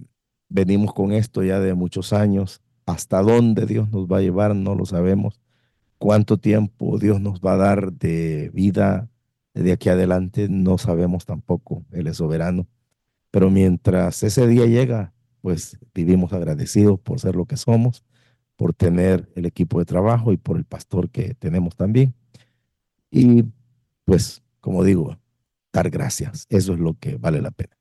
venimos 0.49 0.93
con 0.93 1.13
esto 1.13 1.43
ya 1.43 1.61
de 1.61 1.75
muchos 1.75 2.13
años. 2.13 2.63
Hasta 2.85 3.23
dónde 3.23 3.67
Dios 3.67 3.91
nos 3.91 4.07
va 4.07 4.19
a 4.19 4.23
llevar 4.23 4.55
no 4.55 4.75
lo 4.75 4.87
sabemos. 4.87 5.41
Cuánto 5.99 6.39
tiempo 6.39 6.99
Dios 6.99 7.21
nos 7.21 7.41
va 7.41 7.55
a 7.55 7.57
dar 7.57 7.93
de 7.93 8.51
vida 8.53 9.09
de 9.63 9.73
aquí 9.73 9.89
adelante 9.89 10.49
no 10.51 10.79
sabemos 10.79 11.25
tampoco. 11.25 11.85
Él 11.93 12.07
es 12.09 12.19
soberano. 12.19 12.67
Pero 13.31 13.51
mientras 13.51 14.23
ese 14.23 14.47
día 14.47 14.67
llega, 14.67 15.13
pues 15.41 15.79
vivimos 15.95 16.33
agradecidos 16.33 17.01
por 17.01 17.21
ser 17.21 17.37
lo 17.37 17.47
que 17.47 17.57
somos, 17.57 18.05
por 18.57 18.75
tener 18.75 19.29
el 19.35 19.47
equipo 19.47 19.79
de 19.79 19.87
trabajo 19.87 20.33
y 20.33 20.37
por 20.37 20.57
el 20.57 20.65
pastor 20.65 21.11
que 21.11 21.35
tenemos 21.35 21.77
también. 21.77 22.15
Y 23.11 23.45
pues, 24.07 24.43
como 24.61 24.83
digo, 24.83 25.19
dar 25.73 25.91
gracias. 25.91 26.47
Eso 26.49 26.73
es 26.73 26.79
lo 26.81 26.95
que 26.99 27.17
vale 27.17 27.43
la 27.43 27.51
pena. 27.51 27.77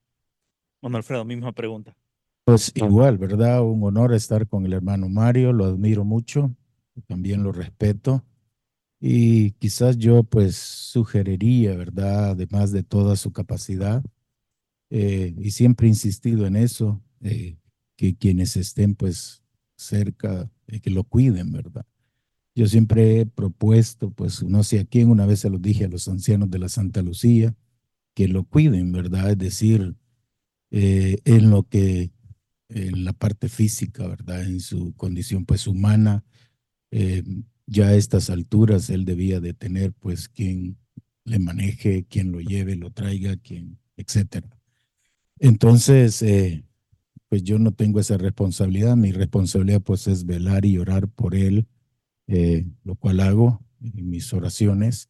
Bueno, 0.82 0.98
Alfredo, 0.98 1.24
misma 1.24 1.54
pregunta. 1.54 1.96
Pues 2.44 2.72
igual, 2.76 3.18
¿verdad? 3.18 3.64
Un 3.64 3.82
honor 3.84 4.14
estar 4.14 4.48
con 4.48 4.66
el 4.66 4.74
hermano 4.74 5.08
Mario, 5.08 5.54
lo 5.54 5.66
admiro 5.66 6.04
mucho, 6.04 6.54
también 7.08 7.42
lo 7.42 7.52
respeto. 7.52 8.24
Y 9.00 9.52
quizás 9.54 9.98
yo 9.98 10.24
pues 10.24 10.56
sugeriría, 10.56 11.76
¿verdad? 11.76 12.32
Además 12.32 12.72
de 12.72 12.84
toda 12.84 13.16
su 13.16 13.32
capacidad, 13.32 14.04
eh, 14.90 15.34
y 15.38 15.52
siempre 15.52 15.88
he 15.88 15.90
insistido 15.90 16.46
en 16.46 16.56
eso, 16.56 17.02
eh, 17.22 17.58
que 17.96 18.16
quienes 18.16 18.56
estén 18.58 18.96
pues 18.96 19.44
cerca, 19.76 20.50
eh, 20.68 20.80
que 20.80 20.90
lo 20.90 21.04
cuiden, 21.04 21.52
¿verdad? 21.52 21.86
Yo 22.56 22.68
siempre 22.68 23.20
he 23.20 23.26
propuesto, 23.26 24.12
pues 24.12 24.41
no 24.41 24.63
sé 24.63 24.80
a 24.80 24.86
quién, 24.86 25.10
una 25.10 25.26
vez 25.26 25.41
se 25.41 25.50
lo 25.50 25.60
dije 25.60 25.86
a 25.86 25.89
los 25.89 26.08
ancianos 26.08 26.50
de 26.50 26.60
la 26.60 26.70
Santa 26.70 27.02
Lucía, 27.02 27.56
que 28.13 28.30
lo 28.30 28.46
cuiden, 28.46 28.94
¿verdad? 28.94 29.32
Es 29.32 29.38
decir, 29.38 29.96
eh, 30.72 31.18
en 31.26 31.50
lo 31.50 31.63
que, 31.63 32.12
en 32.70 33.04
la 33.04 33.13
parte 33.13 33.50
física, 33.50 34.08
¿verdad? 34.08 34.46
En 34.46 34.62
su 34.62 34.94
condición 34.96 35.46
pues 35.46 35.68
humana, 35.68 36.24
eh, 36.91 37.24
ya 37.68 37.88
a 37.88 37.96
estas 37.96 38.30
alturas 38.30 38.89
él 38.89 39.06
debía 39.06 39.39
de 39.41 39.54
tener 39.54 39.91
pues 39.94 40.30
quien 40.30 40.78
le 41.26 41.39
maneje, 41.39 42.06
quien 42.06 42.32
lo 42.32 42.39
lleve, 42.39 42.76
lo 42.76 42.91
traiga, 42.91 43.36
quien, 43.38 43.80
etcétera. 43.98 44.48
Entonces, 45.39 46.22
eh, 46.22 46.63
pues 47.28 47.44
yo 47.44 47.60
no 47.60 47.74
tengo 47.74 48.00
esa 48.00 48.18
responsabilidad, 48.18 48.96
mi 48.96 49.12
responsabilidad 49.12 49.82
pues 49.82 50.08
es 50.08 50.26
velar 50.26 50.65
y 50.65 50.78
orar 50.78 51.10
por 51.10 51.36
él, 51.36 51.68
eh, 52.28 52.65
lo 52.84 52.95
cual 52.95 53.19
hago 53.19 53.61
en 53.82 54.09
mis 54.09 54.34
oraciones. 54.34 55.09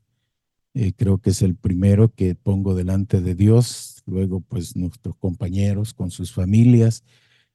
Eh, 0.74 0.94
creo 0.94 1.20
que 1.20 1.30
es 1.30 1.42
el 1.42 1.56
primero 1.56 2.14
que 2.14 2.36
pongo 2.36 2.76
delante 2.76 3.22
de 3.22 3.36
Dios, 3.36 4.04
luego 4.06 4.42
pues 4.42 4.76
nuestros 4.76 5.16
compañeros 5.16 5.94
con 5.94 6.12
sus 6.12 6.34
familias, 6.34 7.04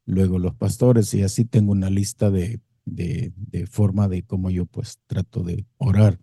luego 0.07 0.39
los 0.39 0.55
pastores 0.55 1.13
y 1.13 1.23
así 1.23 1.45
tengo 1.45 1.73
una 1.73 1.91
lista 1.91 2.31
de, 2.31 2.61
de, 2.87 3.33
de 3.37 3.67
forma 3.67 4.09
de 4.09 4.23
cómo 4.23 4.51
yo 4.51 4.65
pues 4.67 4.99
trato 5.07 5.43
de 5.43 5.67
orar. 5.77 6.19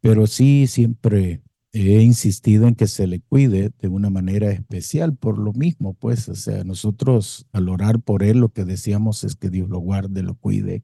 Pero 0.00 0.26
sí 0.26 0.66
siempre 0.66 1.42
he 1.72 2.02
insistido 2.02 2.66
en 2.66 2.74
que 2.74 2.86
se 2.86 3.06
le 3.06 3.20
cuide 3.20 3.70
de 3.78 3.88
una 3.88 4.10
manera 4.10 4.50
especial 4.50 5.16
por 5.16 5.38
lo 5.38 5.52
mismo, 5.52 5.94
pues, 5.94 6.28
o 6.28 6.34
sea, 6.34 6.64
nosotros 6.64 7.46
al 7.52 7.68
orar 7.68 8.00
por 8.00 8.22
él 8.22 8.38
lo 8.38 8.48
que 8.50 8.64
decíamos 8.64 9.24
es 9.24 9.36
que 9.36 9.50
Dios 9.50 9.68
lo 9.68 9.78
guarde, 9.78 10.22
lo 10.22 10.34
cuide, 10.34 10.82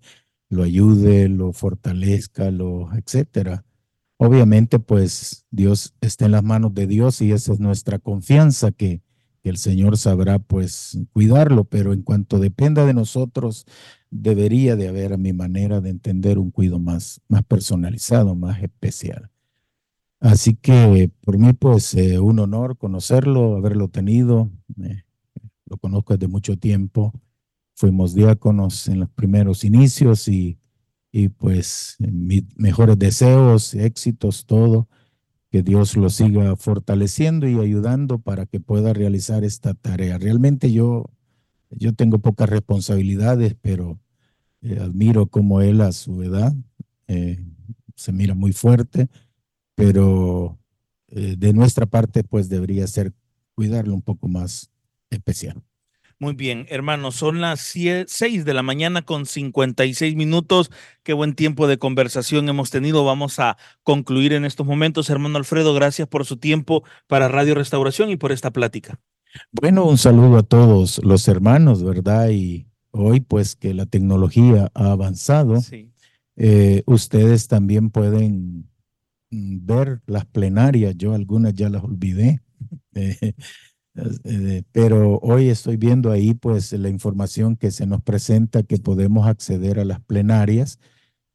lo 0.49 0.63
ayude, 0.63 1.29
lo 1.29 1.53
fortalezca, 1.53 2.51
lo 2.51 2.93
etcétera. 2.95 3.65
Obviamente, 4.17 4.79
pues 4.79 5.45
Dios 5.51 5.95
está 6.01 6.27
en 6.27 6.33
las 6.33 6.45
manos 6.45 6.75
de 6.75 6.87
Dios 6.87 7.21
y 7.21 7.33
esa 7.33 7.53
es 7.53 7.61
nuestra 7.61 7.99
confianza 7.99 8.73
que, 8.73 9.03
el 9.43 9.59
Señor 9.59 9.99
sabrá 9.99 10.39
pues 10.39 10.99
cuidarlo, 11.13 11.65
pero 11.65 11.93
en 11.93 12.01
cuanto 12.01 12.39
dependa 12.39 12.87
de 12.87 12.95
nosotros, 12.95 13.67
debería 14.11 14.75
de 14.75 14.89
haber 14.89 15.13
a 15.13 15.19
mi 15.19 15.35
manera 15.35 15.83
de 15.83 15.91
entender 15.91 16.39
un 16.39 16.51
cuidado 16.51 16.79
más, 16.79 17.21
más 17.29 17.45
personalizado, 17.45 18.35
más 18.35 18.63
especial. 18.63 19.31
Así 20.19 20.55
que 20.55 21.11
por 21.21 21.37
mí 21.37 21.53
pues 21.53 21.93
eh, 21.93 22.19
un 22.19 22.39
honor 22.39 22.79
conocerlo, 22.79 23.57
haberlo 23.57 23.89
tenido, 23.89 24.51
lo 25.67 25.77
conozco 25.77 26.15
desde 26.15 26.29
mucho 26.29 26.57
tiempo, 26.57 27.13
fuimos 27.75 28.15
diáconos 28.15 28.89
en 28.89 29.01
los 29.01 29.11
primeros 29.11 29.65
inicios 29.65 30.29
y, 30.29 30.59
y 31.13 31.29
pues 31.29 31.97
mis 31.99 32.45
mejores 32.57 32.99
deseos, 32.99 33.75
éxitos, 33.75 34.47
todo 34.47 34.89
que 35.55 35.63
Dios 35.63 35.97
lo 35.97 36.11
siga 36.11 36.57
fortaleciendo 36.57 37.49
y 37.49 37.57
ayudando 37.61 38.19
para 38.19 38.45
que 38.45 38.59
pueda 38.59 38.93
realizar 38.93 39.45
esta 39.45 39.73
tarea. 39.73 40.19
Realmente 40.19 40.73
yo, 40.73 41.05
yo 41.71 41.93
tengo 41.95 42.19
pocas 42.19 42.49
responsabilidades, 42.49 43.55
pero 43.63 44.01
eh, 44.63 44.81
admiro 44.81 45.29
cómo 45.29 45.61
él 45.61 45.81
a 45.81 45.93
su 45.93 46.25
edad 46.25 46.53
eh, 47.07 47.41
se 47.95 48.11
mira 48.11 48.35
muy 48.35 48.53
fuerte, 48.53 49.09
pero 49.77 50.59
eh, 51.07 51.37
de 51.39 51.53
nuestra 51.53 51.87
parte 51.87 52.25
pues 52.25 52.49
debería 52.49 52.89
ser 52.89 53.13
cuidarlo 53.55 53.95
un 53.95 54.03
poco 54.03 54.27
más 54.27 54.73
especial. 55.09 55.63
Muy 56.25 56.33
bien, 56.33 56.65
hermanos, 56.71 57.17
son 57.17 57.43
las 57.43 57.61
6 57.61 58.47
de 58.47 58.55
la 58.55 58.63
mañana 58.63 59.03
con 59.03 59.27
56 59.27 60.17
minutos. 60.17 60.71
Qué 61.03 61.13
buen 61.13 61.35
tiempo 61.35 61.67
de 61.67 61.77
conversación 61.77 62.49
hemos 62.49 62.71
tenido. 62.71 63.05
Vamos 63.05 63.39
a 63.41 63.59
concluir 63.83 64.33
en 64.33 64.47
estos 64.47 64.67
momentos. 64.67 65.11
Hermano 65.11 65.37
Alfredo, 65.37 65.75
gracias 65.75 66.09
por 66.09 66.25
su 66.25 66.39
tiempo 66.39 66.83
para 67.09 67.29
Radio 67.29 67.55
Restauración 67.55 68.09
y 68.09 68.17
por 68.17 68.33
esta 68.33 68.53
plática. 68.53 68.99
Bueno, 69.53 69.85
un 69.85 69.99
saludo 69.99 70.39
a 70.39 70.43
todos 70.43 70.99
los 71.05 71.29
hermanos, 71.29 71.85
¿verdad? 71.85 72.31
Y 72.31 72.69
hoy 72.91 73.21
pues 73.21 73.55
que 73.55 73.75
la 73.75 73.85
tecnología 73.85 74.71
ha 74.73 74.93
avanzado, 74.93 75.59
eh, 76.37 76.83
ustedes 76.87 77.49
también 77.49 77.91
pueden 77.91 78.71
mm, 79.29 79.67
ver 79.67 80.01
las 80.07 80.25
plenarias. 80.25 80.97
Yo 80.97 81.13
algunas 81.13 81.53
ya 81.53 81.69
las 81.69 81.85
olvidé. 81.85 82.41
Eh, 82.97 83.19
eh, 83.21 83.35
pero 84.73 85.19
hoy 85.21 85.49
estoy 85.49 85.77
viendo 85.77 86.11
ahí 86.11 86.35
pues 86.35 86.73
la 86.73 86.89
información 86.89 87.57
que 87.57 87.71
se 87.71 87.87
nos 87.87 88.03
presenta 88.03 88.63
que 88.63 88.79
podemos 88.79 89.27
acceder 89.27 89.79
a 89.79 89.85
las 89.85 90.01
plenarias. 90.01 90.79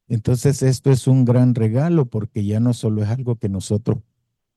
Entonces 0.07 0.61
esto 0.63 0.91
es 0.91 1.07
un 1.07 1.23
gran 1.23 1.55
regalo 1.55 2.05
porque 2.07 2.45
ya 2.45 2.59
no 2.59 2.73
solo 2.73 3.03
es 3.03 3.09
algo 3.09 3.37
que 3.37 3.47
nosotros 3.47 3.99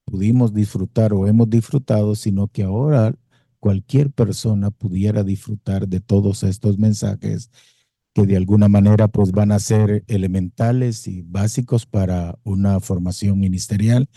pudimos 0.04 0.52
disfrutar 0.52 1.12
o 1.12 1.26
hemos 1.26 1.48
disfrutado, 1.48 2.14
sino 2.14 2.48
que 2.48 2.64
ahora 2.64 3.14
cualquier 3.60 4.10
persona 4.10 4.70
pudiera 4.70 5.22
disfrutar 5.22 5.86
de 5.86 6.00
todos 6.00 6.42
estos 6.42 6.78
mensajes 6.78 7.50
que 8.14 8.26
de 8.26 8.36
alguna 8.36 8.68
manera 8.68 9.08
pues 9.08 9.30
van 9.32 9.52
a 9.52 9.58
ser 9.58 10.04
elementales 10.08 11.06
y 11.06 11.22
básicos 11.22 11.86
para 11.86 12.38
una 12.42 12.80
formación 12.80 13.38
ministerial 13.38 14.08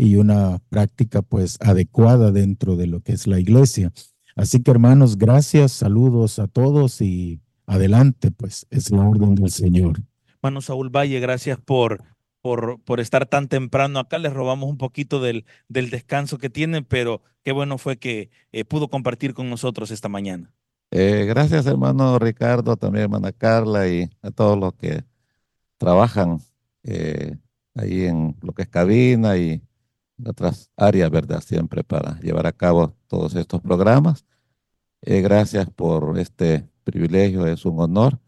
y 0.00 0.16
una 0.16 0.62
práctica 0.70 1.20
pues 1.20 1.58
adecuada 1.60 2.32
dentro 2.32 2.76
de 2.76 2.86
lo 2.86 3.00
que 3.02 3.12
es 3.12 3.26
la 3.26 3.38
iglesia. 3.38 3.92
Así 4.34 4.62
que 4.62 4.70
hermanos, 4.70 5.18
gracias, 5.18 5.72
saludos 5.72 6.38
a 6.38 6.48
todos 6.48 7.02
y 7.02 7.42
adelante 7.66 8.30
pues 8.30 8.66
es 8.70 8.90
la 8.90 9.06
orden 9.06 9.34
del 9.34 9.50
Señor. 9.50 10.00
Hermano 10.36 10.62
Saúl 10.62 10.88
Valle, 10.88 11.20
gracias 11.20 11.58
por, 11.58 12.02
por, 12.40 12.80
por 12.82 12.98
estar 12.98 13.26
tan 13.26 13.48
temprano 13.48 13.98
acá. 13.98 14.18
Les 14.18 14.32
robamos 14.32 14.70
un 14.70 14.78
poquito 14.78 15.20
del, 15.20 15.44
del 15.68 15.90
descanso 15.90 16.38
que 16.38 16.48
tienen, 16.48 16.86
pero 16.86 17.20
qué 17.44 17.52
bueno 17.52 17.76
fue 17.76 17.98
que 17.98 18.30
eh, 18.52 18.64
pudo 18.64 18.88
compartir 18.88 19.34
con 19.34 19.50
nosotros 19.50 19.90
esta 19.90 20.08
mañana. 20.08 20.50
Eh, 20.92 21.26
gracias 21.28 21.66
hermano 21.66 22.18
Ricardo, 22.18 22.78
también 22.78 23.04
hermana 23.04 23.32
Carla 23.32 23.86
y 23.86 24.08
a 24.22 24.30
todos 24.30 24.58
los 24.58 24.72
que 24.72 25.04
trabajan 25.76 26.38
eh, 26.84 27.36
ahí 27.74 28.06
en 28.06 28.34
lo 28.40 28.54
que 28.54 28.62
es 28.62 28.68
cabina 28.68 29.36
y 29.36 29.62
otras 30.26 30.70
áreas, 30.76 31.10
¿verdad? 31.10 31.40
Siempre 31.40 31.84
para 31.84 32.18
llevar 32.20 32.46
a 32.46 32.52
cabo 32.52 32.94
todos 33.08 33.34
estos 33.36 33.60
programas. 33.60 34.24
Eh, 35.02 35.20
gracias 35.22 35.68
por 35.70 36.18
este 36.18 36.68
privilegio, 36.84 37.46
es 37.46 37.64
un 37.64 37.80
honor. 37.80 38.18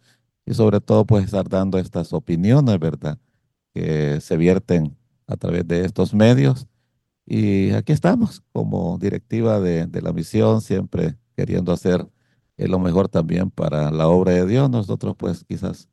Y 0.46 0.54
sobre 0.54 0.80
todo, 0.80 1.06
pues 1.06 1.24
estar 1.26 1.48
dando 1.48 1.78
estas 1.78 2.12
opiniones, 2.12 2.78
¿verdad? 2.78 3.18
Que 3.74 4.20
se 4.20 4.36
vierten 4.36 4.96
a 5.26 5.36
través 5.36 5.66
de 5.66 5.84
estos 5.84 6.14
medios. 6.14 6.66
Y 7.26 7.70
aquí 7.72 7.92
estamos 7.92 8.42
como 8.52 8.98
directiva 8.98 9.60
de, 9.60 9.86
de 9.86 10.02
la 10.02 10.12
misión, 10.12 10.60
siempre 10.60 11.16
queriendo 11.36 11.72
hacer 11.72 12.06
eh, 12.56 12.68
lo 12.68 12.78
mejor 12.78 13.08
también 13.08 13.50
para 13.50 13.90
la 13.90 14.08
obra 14.08 14.32
de 14.32 14.46
Dios. 14.46 14.70
Nosotros 14.70 15.14
pues 15.16 15.44
quizás 15.44 15.88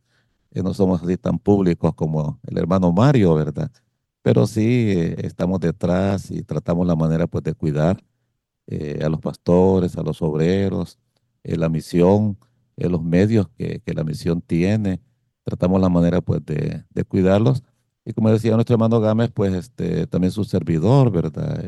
eh, 0.51 0.63
no 0.63 0.73
somos 0.73 1.01
así 1.03 1.17
tan 1.17 1.39
públicos 1.39 1.93
como 1.95 2.39
el 2.47 2.57
hermano 2.57 2.91
Mario, 2.91 3.35
¿verdad? 3.35 3.71
Pero 4.30 4.45
sí 4.45 4.91
eh, 4.91 5.15
estamos 5.23 5.59
detrás 5.59 6.30
y 6.30 6.43
tratamos 6.43 6.86
la 6.86 6.95
manera 6.95 7.25
pues 7.25 7.43
de 7.43 7.55
cuidar 7.55 8.03
eh, 8.67 8.99
a 9.03 9.09
los 9.09 9.19
pastores, 9.19 9.97
a 9.97 10.03
los 10.03 10.21
obreros, 10.21 10.99
eh, 11.43 11.57
la 11.57 11.67
misión, 11.67 12.38
los 12.77 13.01
medios 13.01 13.49
que, 13.57 13.80
que, 13.84 13.91
la 13.95 14.03
misión 14.03 14.39
tiene, 14.39 15.01
tratamos 15.43 15.82
la 15.82 15.89
manera 15.89 16.21
pues 16.21 16.45
de, 16.45 16.86
de, 16.91 17.03
cuidarlos. 17.05 17.63
Y 18.05 18.13
como 18.13 18.30
decía 18.30 18.53
nuestro 18.53 18.75
hermano 18.75 18.99
Gámez, 18.99 19.32
pues 19.34 19.51
este, 19.55 20.05
también 20.05 20.32
su 20.32 20.43
servidor, 20.43 21.09
¿verdad? 21.09 21.67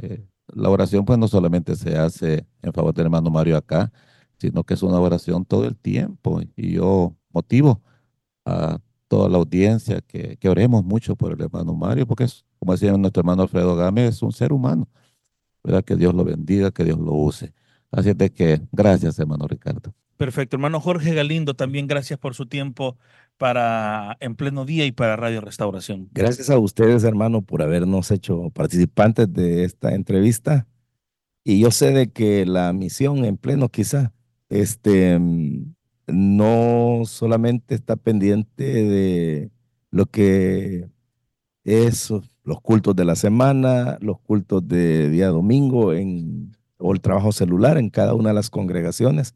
la 0.54 0.70
oración 0.70 1.04
pues 1.04 1.18
no 1.18 1.28
solamente 1.28 1.76
se 1.76 1.98
hace 1.98 2.46
en 2.62 2.74
favor 2.74 2.94
del 2.94 3.06
hermano 3.06 3.32
Mario 3.32 3.58
acá, 3.58 3.92
sino 4.38 4.64
que 4.64 4.76
es 4.76 4.84
una 4.84 5.00
oración 5.00 5.46
todo 5.46 5.66
el 5.66 5.76
tiempo. 5.76 6.42
Y 6.56 6.74
yo 6.74 7.16
motivo 7.34 7.82
a 8.46 8.80
toda 9.12 9.28
la 9.28 9.40
audiencia, 9.40 10.00
que, 10.00 10.38
que, 10.38 10.48
oremos 10.48 10.86
mucho 10.86 11.18
por 11.18 11.34
el 11.34 11.42
hermano 11.42 11.74
Mario, 11.74 12.08
porque 12.08 12.24
es, 12.24 12.46
como 12.60 12.72
decía 12.72 12.96
nuestro 12.96 13.20
hermano 13.20 13.42
Alfredo 13.42 13.76
Gámez, 13.76 14.16
es 14.16 14.22
un 14.22 14.32
ser 14.32 14.54
humano. 14.54 14.88
¿verdad? 15.62 15.84
Que 15.84 15.98
Dios 15.98 16.16
lo 16.16 16.24
bendiga, 16.24 16.72
que 16.72 16.86
Dios 16.86 16.98
lo 16.98 17.12
use. 17.12 17.54
Así 17.92 18.12
es 18.12 18.18
de 18.18 18.32
que 18.32 18.62
gracias, 18.72 19.20
hermano 19.20 19.50
Ricardo. 19.50 19.94
Perfecto. 20.16 20.56
Hermano 20.56 20.80
Jorge 20.80 21.14
Galindo, 21.14 21.56
también 21.56 21.88
gracias 21.88 22.18
por 22.18 22.36
su 22.36 22.46
tiempo 22.46 22.98
para 23.38 24.16
En 24.22 24.36
Pleno 24.36 24.64
Día 24.64 24.86
y 24.86 24.94
para 24.94 25.18
Radio 25.18 25.42
Restauración. 25.42 26.08
Gracias 26.14 26.50
a 26.50 26.58
ustedes, 26.58 27.04
hermano, 27.04 27.42
por 27.42 27.62
habernos 27.62 28.12
hecho 28.12 28.50
participantes 28.52 29.34
de 29.34 29.66
esta 29.66 29.94
entrevista. 29.94 30.68
Y 31.44 31.60
yo 31.60 31.70
sé 31.70 31.92
de 31.92 32.14
que 32.14 32.46
la 32.46 32.72
misión 32.72 33.26
en 33.26 33.36
pleno 33.36 33.68
quizá 33.68 34.14
este, 34.48 35.20
no 36.12 37.04
solamente 37.06 37.76
está 37.76 37.96
pendiente 37.96 38.64
de 38.64 39.52
lo 39.92 40.06
que 40.06 40.90
es 41.64 42.12
los 42.44 42.62
cultos 42.62 42.96
de 42.96 43.06
la 43.06 43.16
semana, 43.16 43.98
los 44.02 44.20
cultos 44.20 44.68
de 44.68 45.10
día 45.10 45.28
domingo 45.28 45.94
en, 45.94 46.56
o 46.78 46.94
el 46.94 47.02
trabajo 47.02 47.32
celular 47.32 47.78
en 47.78 47.90
cada 47.90 48.14
una 48.14 48.30
de 48.30 48.36
las 48.36 48.50
congregaciones, 48.50 49.36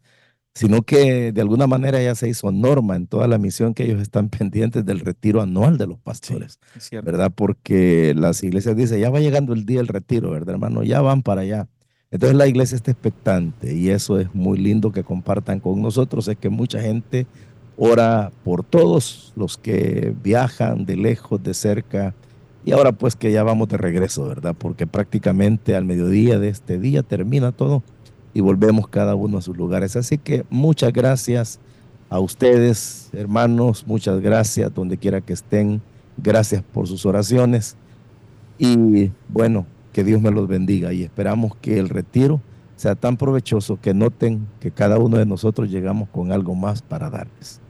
sino 0.54 0.84
que 0.84 1.32
de 1.34 1.42
alguna 1.42 1.68
manera 1.68 2.02
ya 2.02 2.16
se 2.16 2.30
hizo 2.30 2.52
norma 2.52 2.96
en 2.96 3.08
toda 3.08 3.28
la 3.28 3.38
misión 3.38 3.74
que 3.74 3.84
ellos 3.84 4.02
están 4.02 4.30
pendientes 4.38 4.86
del 4.86 5.02
retiro 5.02 5.42
anual 5.42 5.78
de 5.78 5.88
los 5.88 6.00
pastores, 6.00 6.60
¿verdad? 7.04 7.32
Porque 7.36 8.14
las 8.16 8.42
iglesias 8.44 8.76
dicen, 8.76 9.00
ya 9.00 9.10
va 9.10 9.20
llegando 9.20 9.54
el 9.54 9.66
día 9.66 9.80
del 9.80 9.88
retiro, 9.88 10.32
¿verdad, 10.32 10.56
hermano? 10.56 10.84
Ya 10.84 11.02
van 11.02 11.22
para 11.24 11.42
allá. 11.42 11.68
Entonces 12.16 12.38
la 12.38 12.48
iglesia 12.48 12.78
está 12.78 12.92
expectante 12.92 13.74
y 13.76 13.90
eso 13.90 14.18
es 14.18 14.34
muy 14.34 14.58
lindo 14.58 14.94
que 14.94 15.04
compartan 15.04 15.60
con 15.60 15.82
nosotros. 15.82 16.30
Es 16.30 16.38
que 16.38 16.48
mucha 16.48 16.80
gente 16.80 17.28
ora 17.76 18.32
por 18.46 18.64
todos 18.64 19.34
los 19.36 19.58
que 19.58 20.16
viajan 20.24 20.86
de 20.86 20.96
lejos, 20.96 21.44
de 21.44 21.54
cerca. 21.54 22.14
Y 22.64 22.72
ahora 22.72 22.94
pues 22.94 23.18
que 23.18 23.34
ya 23.34 23.44
vamos 23.44 23.68
de 23.68 23.76
regreso, 23.76 24.30
¿verdad? 24.30 24.56
Porque 24.58 24.88
prácticamente 24.88 25.76
al 25.76 25.84
mediodía 25.84 26.40
de 26.40 26.48
este 26.48 26.80
día 26.80 27.04
termina 27.04 27.52
todo 27.52 27.84
y 28.34 28.40
volvemos 28.40 28.88
cada 28.88 29.14
uno 29.14 29.40
a 29.40 29.42
sus 29.42 29.58
lugares. 29.58 29.98
Así 29.98 30.18
que 30.18 30.46
muchas 30.50 30.94
gracias 30.94 31.60
a 32.10 32.22
ustedes, 32.22 33.10
hermanos, 33.12 33.84
muchas 33.86 34.22
gracias 34.22 34.74
donde 34.74 34.98
quiera 34.98 35.20
que 35.20 35.34
estén. 35.34 35.82
Gracias 36.16 36.64
por 36.64 36.88
sus 36.88 37.06
oraciones. 37.06 37.76
Y 38.58 39.12
bueno, 39.28 39.66
que 39.96 40.04
Dios 40.04 40.22
me 40.22 40.30
los 40.30 40.50
bendiga 40.50 40.92
y 40.92 41.04
esperamos 41.04 41.56
que 41.56 41.80
el 41.80 41.88
retiro 41.88 42.42
sea 42.76 42.96
tan 42.96 43.16
provechoso 43.16 43.80
que 43.80 43.94
noten 43.94 44.46
que 44.60 44.70
cada 44.70 44.98
uno 44.98 45.16
de 45.16 45.26
nosotros 45.26 45.70
llegamos 45.70 46.10
con 46.10 46.34
algo 46.34 46.54
más 46.54 46.82
para 46.82 47.10
darles. 47.10 47.62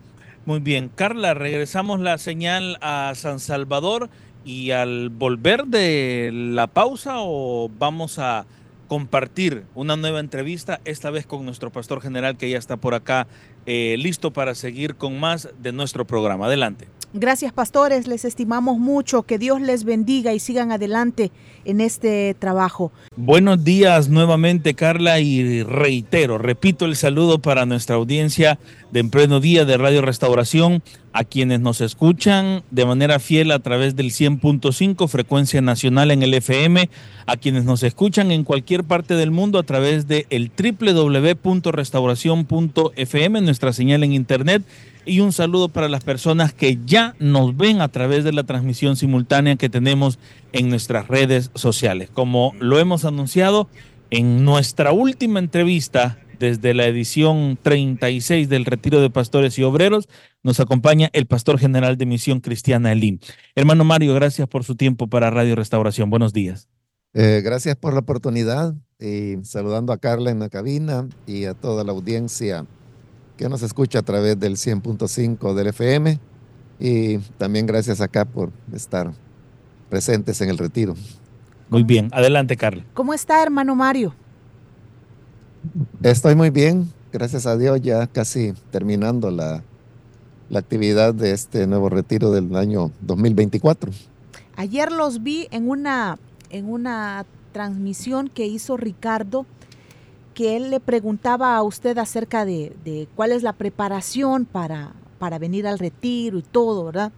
Muy 0.47 0.59
bien, 0.59 0.89
Carla, 0.95 1.35
regresamos 1.35 1.99
la 1.99 2.17
señal 2.17 2.79
a 2.81 3.13
San 3.13 3.39
Salvador 3.39 4.09
y 4.43 4.71
al 4.71 5.11
volver 5.11 5.65
de 5.65 6.31
la 6.33 6.65
pausa 6.65 7.17
o 7.17 7.69
vamos 7.77 8.17
a 8.17 8.47
compartir 8.87 9.65
una 9.75 9.95
nueva 9.95 10.19
entrevista, 10.19 10.81
esta 10.83 11.11
vez 11.11 11.27
con 11.27 11.45
nuestro 11.45 11.71
pastor 11.71 12.01
general 12.01 12.37
que 12.37 12.49
ya 12.49 12.57
está 12.57 12.77
por 12.77 12.95
acá, 12.95 13.27
eh, 13.67 13.97
listo 13.99 14.33
para 14.33 14.55
seguir 14.55 14.95
con 14.95 15.19
más 15.19 15.49
de 15.61 15.71
nuestro 15.73 16.07
programa. 16.07 16.47
Adelante. 16.47 16.87
Gracias, 17.17 17.53
pastores. 17.53 18.07
Les 18.07 18.25
estimamos 18.25 18.77
mucho. 18.77 19.23
Que 19.23 19.37
Dios 19.37 19.61
les 19.61 19.85
bendiga 19.85 20.33
y 20.33 20.39
sigan 20.39 20.73
adelante 20.73 21.31
en 21.65 21.81
este 21.81 22.35
trabajo. 22.39 22.91
Buenos 23.15 23.63
días 23.63 24.09
nuevamente, 24.09 24.73
Carla, 24.73 25.19
y 25.19 25.63
reitero, 25.63 26.37
repito 26.37 26.85
el 26.85 26.95
saludo 26.95 27.39
para 27.39 27.65
nuestra 27.65 27.95
audiencia 27.95 28.59
de 28.91 29.01
En 29.01 29.09
Pleno 29.09 29.39
Día 29.39 29.65
de 29.65 29.77
Radio 29.77 30.01
Restauración, 30.01 30.81
a 31.15 31.23
quienes 31.23 31.61
nos 31.61 31.79
escuchan 31.79 32.63
de 32.71 32.85
manera 32.85 33.19
fiel 33.19 33.51
a 33.51 33.59
través 33.59 33.95
del 33.95 34.07
100.5 34.07 35.07
frecuencia 35.07 35.61
nacional 35.61 36.11
en 36.11 36.23
el 36.23 36.33
FM, 36.33 36.89
a 37.25 37.37
quienes 37.37 37.63
nos 37.63 37.83
escuchan 37.83 38.33
en 38.33 38.43
cualquier 38.43 38.83
parte 38.83 39.13
del 39.13 39.31
mundo 39.31 39.57
a 39.57 39.63
través 39.63 40.09
de 40.09 40.27
el 40.29 40.51
www.restauración.fm, 40.51 43.41
nuestra 43.41 43.71
señal 43.71 44.03
en 44.03 44.11
internet 44.11 44.63
y 45.05 45.21
un 45.21 45.31
saludo 45.31 45.69
para 45.69 45.87
las 45.87 46.03
personas 46.03 46.51
que 46.51 46.79
ya 46.85 47.15
nos 47.17 47.55
ven 47.55 47.79
a 47.79 47.87
través 47.87 48.25
de 48.25 48.33
la 48.33 48.43
transmisión 48.43 48.97
simultánea 48.97 49.55
que 49.55 49.69
tenemos 49.69 50.19
en 50.51 50.67
nuestras 50.67 51.07
redes 51.07 51.49
sociales. 51.55 52.09
Como 52.13 52.53
lo 52.59 52.77
hemos 52.77 53.05
anunciado 53.05 53.69
en 54.09 54.43
nuestra 54.43 54.91
última 54.91 55.39
entrevista 55.39 56.17
desde 56.39 56.73
la 56.73 56.85
edición 56.85 57.57
36 57.61 58.49
del 58.49 58.65
Retiro 58.65 59.01
de 59.01 59.09
Pastores 59.09 59.57
y 59.57 59.63
Obreros, 59.63 60.07
nos 60.43 60.59
acompaña 60.59 61.09
el 61.13 61.25
pastor 61.25 61.59
general 61.59 61.97
de 61.97 62.05
Misión 62.05 62.39
Cristiana 62.39 62.91
Elim. 62.91 63.19
Hermano 63.55 63.83
Mario, 63.83 64.13
gracias 64.13 64.47
por 64.47 64.63
su 64.63 64.75
tiempo 64.75 65.07
para 65.07 65.29
Radio 65.29 65.55
Restauración. 65.55 66.09
Buenos 66.09 66.33
días. 66.33 66.67
Eh, 67.13 67.41
gracias 67.43 67.75
por 67.75 67.93
la 67.93 67.99
oportunidad 67.99 68.75
y 68.99 69.35
saludando 69.43 69.93
a 69.93 69.97
Carla 69.97 70.31
en 70.31 70.39
la 70.39 70.49
cabina 70.49 71.07
y 71.25 71.45
a 71.45 71.53
toda 71.53 71.83
la 71.83 71.91
audiencia 71.91 72.65
que 73.37 73.49
nos 73.49 73.61
escucha 73.61 73.99
a 73.99 74.03
través 74.03 74.39
del 74.39 74.57
100.5 74.57 75.53
del 75.53 75.67
FM 75.67 76.19
y 76.79 77.17
también 77.37 77.65
gracias 77.65 78.01
acá 78.01 78.25
por 78.25 78.51
estar 78.73 79.13
presentes 79.89 80.41
en 80.41 80.49
el 80.49 80.57
retiro. 80.57 80.95
Muy 81.69 81.83
bien, 81.83 82.09
adelante 82.11 82.57
Carla. 82.57 82.83
¿Cómo 82.93 83.13
está 83.13 83.41
hermano 83.41 83.75
Mario? 83.75 84.13
Estoy 86.03 86.35
muy 86.35 86.49
bien, 86.49 86.91
gracias 87.11 87.45
a 87.45 87.57
Dios 87.57 87.81
ya 87.81 88.07
casi 88.07 88.53
terminando 88.71 89.31
la, 89.31 89.63
la 90.49 90.59
actividad 90.59 91.13
de 91.13 91.31
este 91.31 91.67
nuevo 91.67 91.89
retiro 91.89 92.31
del 92.31 92.55
año 92.55 92.91
2024. 93.01 93.91
Ayer 94.55 94.91
los 94.91 95.23
vi 95.23 95.47
en 95.51 95.69
una, 95.69 96.17
en 96.49 96.69
una 96.69 97.25
transmisión 97.51 98.29
que 98.29 98.45
hizo 98.45 98.77
Ricardo 98.77 99.45
que 100.33 100.57
él 100.57 100.69
le 100.69 100.81
preguntaba 100.81 101.55
a 101.55 101.63
usted 101.63 101.97
acerca 101.97 102.45
de, 102.45 103.07
cuál 103.15 103.31
es 103.31 103.41
la 103.41 103.53
preparación 103.53 104.45
para, 104.45 104.91
para 105.17 105.39
venir 105.39 105.65
al 105.65 105.79
retiro 105.79 106.37
y 106.37 106.41
todo, 106.41 106.85
¿verdad? 106.85 107.13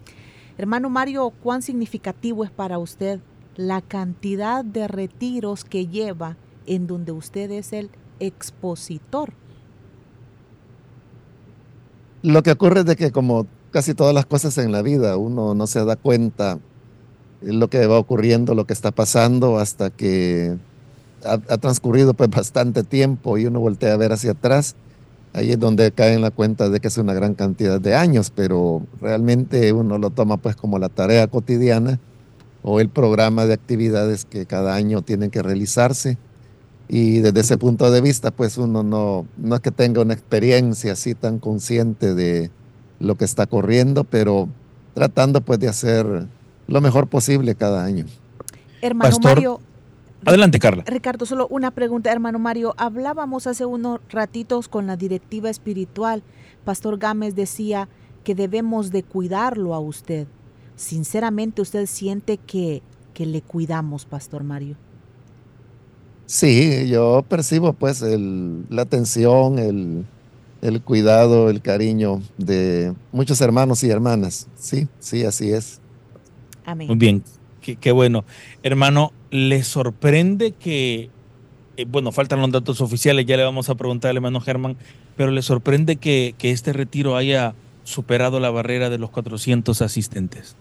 Hermano 0.58 0.90
Mario, 0.90 1.34
¿cuán 1.44 1.64
significativo 1.64 2.44
es 2.44 2.52
para 2.52 2.78
usted 2.78 3.20
la 3.56 3.82
cantidad 3.82 4.64
de 4.64 4.88
retiros 4.88 5.66
que 5.66 5.88
lleva 5.88 6.38
en 6.68 6.86
donde 6.86 7.12
usted 7.12 7.50
es 7.50 7.74
el 7.74 7.90
expositor? 8.20 9.34
Lo 12.24 12.44
que 12.44 12.52
ocurre 12.52 12.82
es 12.82 12.86
de 12.86 12.96
que 12.96 13.12
como 13.12 13.48
casi 13.72 13.94
todas 13.94 14.14
las 14.14 14.26
cosas 14.26 14.58
en 14.58 14.72
la 14.72 14.82
vida, 14.82 15.18
uno 15.18 15.54
no 15.54 15.68
se 15.68 15.84
da 15.86 15.96
cuenta 15.96 16.60
lo 17.42 17.70
que 17.70 17.86
va 17.86 18.00
ocurriendo, 18.00 18.56
lo 18.56 18.66
que 18.66 18.74
está 18.74 18.92
pasando 18.92 19.60
hasta 19.60 19.90
que 19.90 20.58
ha, 21.24 21.58
transcurrido 21.58 22.14
pues 22.14 22.30
bastante 22.36 22.84
tiempo 22.84 23.38
y 23.38 23.46
uno 23.46 23.60
voltea 23.60 23.94
a 23.94 23.98
ver 23.98 24.12
hacia 24.14 24.32
atrás, 24.32 24.76
ahí 25.34 25.52
es 25.52 25.60
donde 25.60 25.92
cae 25.92 26.14
en 26.14 26.22
la 26.22 26.32
cuenta 26.32 26.70
de 26.70 26.80
que 26.80 26.88
es 26.88 26.98
una 26.98 27.14
gran 27.14 27.36
cantidad 27.36 27.80
de 27.80 27.96
años, 27.96 28.32
pero 28.34 28.82
realmente 29.02 29.72
uno 29.74 29.98
lo 29.98 30.10
toma 30.10 30.38
pues 30.38 30.56
como 30.56 30.80
la 30.80 30.90
tarea 30.90 31.28
cotidiana 31.28 32.00
o 32.64 32.80
el 32.80 32.90
programa 32.90 33.46
de 33.46 33.54
actividades 33.54 34.26
que 34.26 34.46
cada 34.46 34.76
año 34.76 35.02
tienen 35.02 35.30
que 35.30 35.42
realizarse. 35.42 36.18
Y 36.90 37.20
desde 37.20 37.42
ese 37.42 37.58
punto 37.58 37.92
de 37.92 38.02
vista, 38.02 38.32
pues 38.32 38.58
uno 38.58 38.84
no, 38.84 39.26
no 39.38 39.56
es 39.56 39.62
que 39.62 39.72
tenga 39.72 40.02
una 40.02 40.14
experiencia 40.14 40.94
así 40.94 41.16
tan 41.16 41.40
consciente 41.40 42.14
de 42.14 42.50
lo 43.00 43.16
que 43.16 43.26
está 43.26 43.46
corriendo, 43.46 44.04
pero 44.04 44.48
tratando 44.94 45.42
pues 45.42 45.60
de 45.60 45.68
hacer 45.68 46.28
lo 46.68 46.82
mejor 46.82 47.08
posible 47.08 47.56
cada 47.56 47.84
año. 47.84 48.06
Hermano 48.82 49.18
Mario, 49.22 49.60
Adelante, 50.26 50.60
Carla. 50.60 50.84
Ricardo, 50.86 51.26
solo 51.26 51.48
una 51.50 51.72
pregunta, 51.72 52.12
hermano 52.12 52.40
Mario. 52.40 52.74
Hablábamos 52.78 53.48
hace 53.48 53.66
unos 53.66 54.00
ratitos 54.10 54.68
con 54.68 54.88
la 54.88 54.98
directiva 54.98 55.50
espiritual. 55.50 56.24
Pastor 56.66 56.98
Gámez 56.98 57.36
decía 57.36 57.88
que 58.24 58.36
debemos 58.36 58.92
de 58.92 59.04
cuidarlo 59.04 59.74
a 59.74 59.80
usted. 59.80 60.28
Sinceramente, 60.76 61.62
¿usted 61.62 61.86
siente 61.86 62.38
que, 62.38 62.82
que 63.14 63.26
le 63.26 63.42
cuidamos, 63.42 64.06
Pastor 64.06 64.44
Mario? 64.44 64.76
Sí, 66.28 66.90
yo 66.90 67.24
percibo 67.28 67.72
pues 67.72 68.02
el, 68.02 68.66
la 68.70 68.82
atención, 68.82 69.60
el, 69.60 70.06
el 70.62 70.82
cuidado, 70.82 71.50
el 71.50 71.62
cariño 71.62 72.22
de 72.38 72.94
muchos 73.14 73.40
hermanos 73.40 73.82
y 73.86 73.90
hermanas. 73.90 74.48
Sí, 74.60 74.90
sí, 75.00 75.24
así 75.24 75.52
es. 75.52 75.80
Amén. 76.66 76.88
Muy 76.88 76.98
bien, 76.98 77.24
qué, 77.62 77.92
bueno. 77.94 78.26
Hermano, 78.62 79.14
¿le 79.32 79.64
sorprende 79.64 80.52
que, 80.52 81.10
eh, 81.78 81.86
bueno, 81.88 82.12
faltan 82.12 82.42
los 82.42 82.52
datos 82.52 82.82
oficiales, 82.82 83.26
ya 83.26 83.38
le 83.38 83.44
vamos 83.44 83.70
a 83.70 83.76
preguntar 83.76 84.12
al 84.12 84.18
hermano 84.18 84.42
Germán, 84.42 84.76
pero 85.16 85.32
¿le 85.32 85.42
sorprende 85.42 85.96
que, 85.96 86.36
que 86.38 86.52
este 86.52 86.74
retiro 86.74 87.16
haya 87.16 87.56
superado 87.86 88.42
la 88.42 88.50
barrera 88.50 88.90
de 88.90 88.98
los 88.98 89.12
400 89.12 89.82
asistentes? 89.82 90.58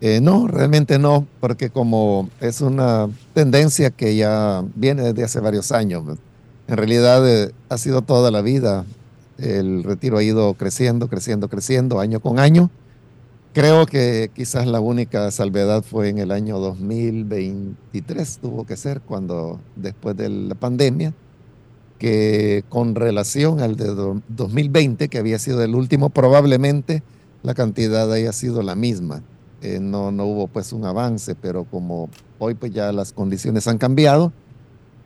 Eh, 0.00 0.20
no, 0.20 0.46
realmente 0.46 0.98
no, 0.98 1.26
porque 1.40 1.70
como 1.70 2.30
es 2.40 2.60
una 2.60 3.08
tendencia 3.34 3.90
que 3.90 4.16
ya 4.16 4.64
viene 4.74 5.02
desde 5.02 5.24
hace 5.24 5.40
varios 5.40 5.72
años, 5.72 6.04
en 6.68 6.76
realidad 6.76 7.28
eh, 7.28 7.52
ha 7.68 7.78
sido 7.78 8.02
toda 8.02 8.30
la 8.30 8.40
vida. 8.40 8.84
El 9.38 9.84
retiro 9.84 10.18
ha 10.18 10.22
ido 10.22 10.54
creciendo, 10.54 11.08
creciendo, 11.08 11.48
creciendo 11.48 12.00
año 12.00 12.20
con 12.20 12.38
año 12.38 12.70
Creo 13.52 13.84
que 13.84 14.30
quizás 14.32 14.68
la 14.68 14.78
única 14.78 15.28
salvedad 15.32 15.82
fue 15.82 16.08
en 16.08 16.18
el 16.18 16.30
año 16.30 16.60
2023, 16.60 18.38
tuvo 18.40 18.64
que 18.64 18.76
ser 18.76 19.00
cuando 19.00 19.58
después 19.74 20.16
de 20.16 20.28
la 20.28 20.54
pandemia, 20.54 21.12
que 21.98 22.62
con 22.68 22.94
relación 22.94 23.58
al 23.58 23.74
de 23.74 23.92
2020, 24.28 25.08
que 25.08 25.18
había 25.18 25.40
sido 25.40 25.64
el 25.64 25.74
último, 25.74 26.10
probablemente 26.10 27.02
la 27.42 27.54
cantidad 27.54 28.12
haya 28.12 28.32
sido 28.32 28.62
la 28.62 28.76
misma. 28.76 29.20
Eh, 29.62 29.78
no, 29.80 30.10
no 30.10 30.24
hubo 30.24 30.48
pues 30.48 30.72
un 30.72 30.84
avance, 30.84 31.34
pero 31.34 31.64
como 31.64 32.08
hoy 32.38 32.54
pues 32.54 32.72
ya 32.72 32.92
las 32.92 33.12
condiciones 33.12 33.68
han 33.68 33.78
cambiado, 33.78 34.32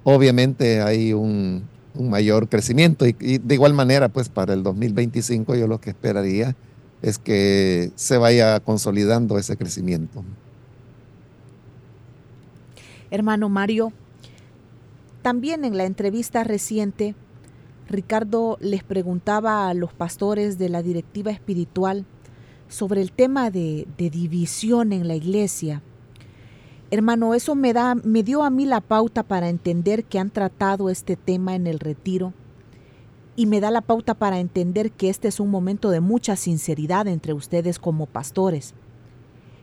obviamente 0.05 0.81
hay 0.81 1.13
un, 1.13 1.65
mayor 1.95 2.49
crecimiento 2.49 3.07
y, 3.07 3.17
y 3.21 3.39
de 3.39 3.55
igual 3.55 3.73
manera 3.73 4.09
pues 4.09 4.29
para 4.29 4.53
el 4.53 4.65
2025 4.65 5.55
yo 5.55 5.69
lo 5.69 5.81
que 5.81 5.91
esperaría 5.91 6.57
es 7.03 7.19
que 7.19 7.93
se 7.95 8.19
vaya 8.19 8.59
consolidando 8.61 9.39
ese 9.39 9.57
crecimiento. 9.57 10.25
Hermano 13.11 13.49
Mario, 13.49 13.93
también 15.23 15.65
en 15.65 15.77
la 15.77 15.85
entrevista 15.85 16.45
reciente, 16.45 17.15
Ricardo 17.89 18.57
les 18.61 18.83
preguntaba 18.83 19.69
a 19.69 19.75
los 19.75 19.93
pastores 19.93 20.59
de 20.59 20.69
la 20.69 20.83
directiva 20.83 21.31
espiritual 21.31 22.07
sobre 22.75 23.01
el 23.01 23.13
tema 23.13 23.51
de, 23.51 23.87
división 23.97 24.93
en 24.93 25.07
la 25.07 25.15
iglesia. 25.15 25.81
Hermano, 26.91 27.35
eso 27.35 27.55
me, 27.55 27.73
da, 27.73 27.95
me 27.95 28.25
dio 28.25 28.43
a 28.43 28.51
mí 28.51 28.67
la 28.67 28.81
pauta 28.81 29.23
para 29.23 29.49
entender 29.49 30.05
que 30.05 30.19
han 30.19 30.31
tratado 30.31 30.91
este 30.91 31.17
tema 31.17 31.55
en 31.55 31.69
el 31.69 31.79
retiro 31.79 32.35
y 33.37 33.47
me 33.47 33.61
da 33.61 33.71
la 33.71 33.81
pauta 33.81 34.15
para 34.15 34.41
entender 34.41 34.91
que 34.91 35.09
este 35.09 35.29
es 35.29 35.39
un 35.39 35.51
momento 35.51 35.91
de 35.91 36.01
mucha 36.01 36.35
sinceridad 36.35 37.07
entre 37.07 37.33
ustedes 37.33 37.79
como 37.79 38.07
pastores. 38.07 38.75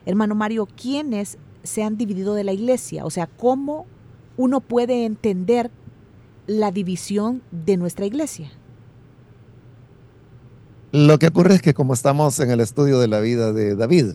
Hermano 0.06 0.34
Mario, 0.34 0.66
¿quiénes 0.66 1.38
se 1.62 1.82
han 1.82 1.98
dividido 1.98 2.34
de 2.34 2.44
la 2.44 2.52
iglesia? 2.52 3.04
O 3.04 3.10
sea, 3.10 3.26
¿cómo 3.26 3.86
uno 4.38 4.60
puede 4.60 5.04
entender 5.04 5.70
la 6.46 6.70
división 6.70 7.42
de 7.50 7.76
nuestra 7.76 8.06
iglesia? 8.06 8.50
Lo 10.92 11.18
que 11.18 11.28
ocurre 11.28 11.54
es 11.54 11.62
que 11.62 11.74
como 11.74 11.94
estamos 11.94 12.38
en 12.40 12.50
el 12.50 12.60
estudio 12.60 13.00
de 13.00 13.08
la 13.08 13.20
vida 13.20 13.52
de 13.52 13.74
David 13.74 14.12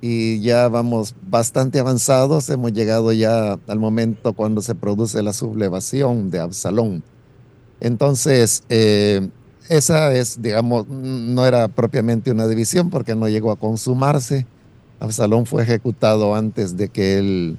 y 0.00 0.40
ya 0.40 0.68
vamos 0.68 1.14
bastante 1.28 1.78
avanzados, 1.78 2.48
hemos 2.48 2.72
llegado 2.72 3.12
ya 3.12 3.58
al 3.66 3.78
momento 3.78 4.32
cuando 4.32 4.62
se 4.62 4.74
produce 4.74 5.22
la 5.22 5.32
sublevación 5.32 6.30
de 6.30 6.40
Absalón 6.40 7.02
entonces, 7.82 8.62
eh, 8.68 9.28
esa 9.68 10.14
es, 10.14 10.40
digamos, 10.40 10.86
no 10.86 11.44
era 11.44 11.66
propiamente 11.66 12.30
una 12.30 12.46
división 12.46 12.90
porque 12.90 13.16
no 13.16 13.28
llegó 13.28 13.50
a 13.50 13.56
consumarse. 13.56 14.46
Absalón 15.00 15.46
fue 15.46 15.64
ejecutado 15.64 16.36
antes 16.36 16.76
de 16.76 16.88
que 16.88 17.18
él 17.18 17.56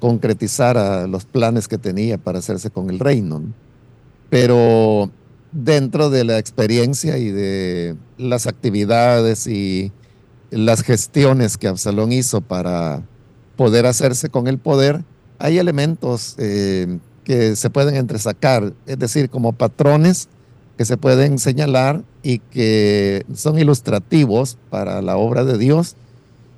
concretizara 0.00 1.06
los 1.06 1.24
planes 1.24 1.66
que 1.66 1.78
tenía 1.78 2.18
para 2.18 2.40
hacerse 2.40 2.68
con 2.68 2.90
el 2.90 2.98
reino. 2.98 3.42
Pero 4.28 5.10
dentro 5.52 6.10
de 6.10 6.24
la 6.24 6.38
experiencia 6.38 7.18
y 7.18 7.30
de 7.30 7.96
las 8.16 8.46
actividades 8.46 9.46
y 9.46 9.92
las 10.50 10.82
gestiones 10.82 11.56
que 11.56 11.68
Absalón 11.68 12.12
hizo 12.12 12.40
para 12.40 13.02
poder 13.56 13.86
hacerse 13.86 14.28
con 14.28 14.46
el 14.46 14.58
poder, 14.58 15.04
hay 15.38 15.58
elementos 15.58 16.34
eh, 16.38 16.98
que 17.24 17.56
se 17.56 17.70
pueden 17.70 17.96
entresacar, 17.96 18.72
es 18.86 18.98
decir, 18.98 19.30
como 19.30 19.52
patrones 19.52 20.28
que 20.76 20.84
se 20.84 20.96
pueden 20.96 21.38
señalar 21.38 22.02
y 22.22 22.38
que 22.38 23.24
son 23.34 23.58
ilustrativos 23.58 24.56
para 24.70 25.02
la 25.02 25.16
obra 25.16 25.44
de 25.44 25.58
Dios 25.58 25.96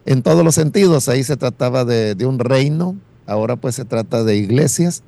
en 0.05 0.23
todos 0.23 0.45
los 0.45 0.55
sentidos. 0.55 1.09
Ahí 1.09 1.25
se 1.25 1.37
trataba 1.37 1.85
de, 1.85 2.15
de 2.15 2.27
un 2.27 2.39
reino, 2.39 2.97
ahora 3.27 3.57
pues 3.57 3.75
se 3.75 3.85
trata 3.85 4.23
de 4.23 4.37
iglesias. 4.37 5.03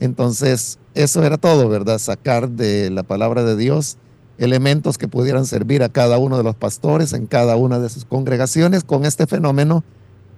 Entonces, 0.00 0.78
eso 0.94 1.22
era 1.24 1.38
todo, 1.38 1.68
¿verdad? 1.68 1.98
Sacar 1.98 2.50
de 2.50 2.90
la 2.90 3.02
palabra 3.02 3.44
de 3.44 3.56
Dios 3.56 3.98
elementos 4.38 4.98
que 4.98 5.08
pudieran 5.08 5.46
servir 5.46 5.82
a 5.82 5.88
cada 5.88 6.18
uno 6.18 6.36
de 6.36 6.42
los 6.42 6.56
pastores 6.56 7.12
en 7.12 7.26
cada 7.26 7.56
una 7.56 7.78
de 7.78 7.88
sus 7.88 8.04
congregaciones 8.04 8.82
con 8.82 9.04
este 9.04 9.26
fenómeno 9.26 9.84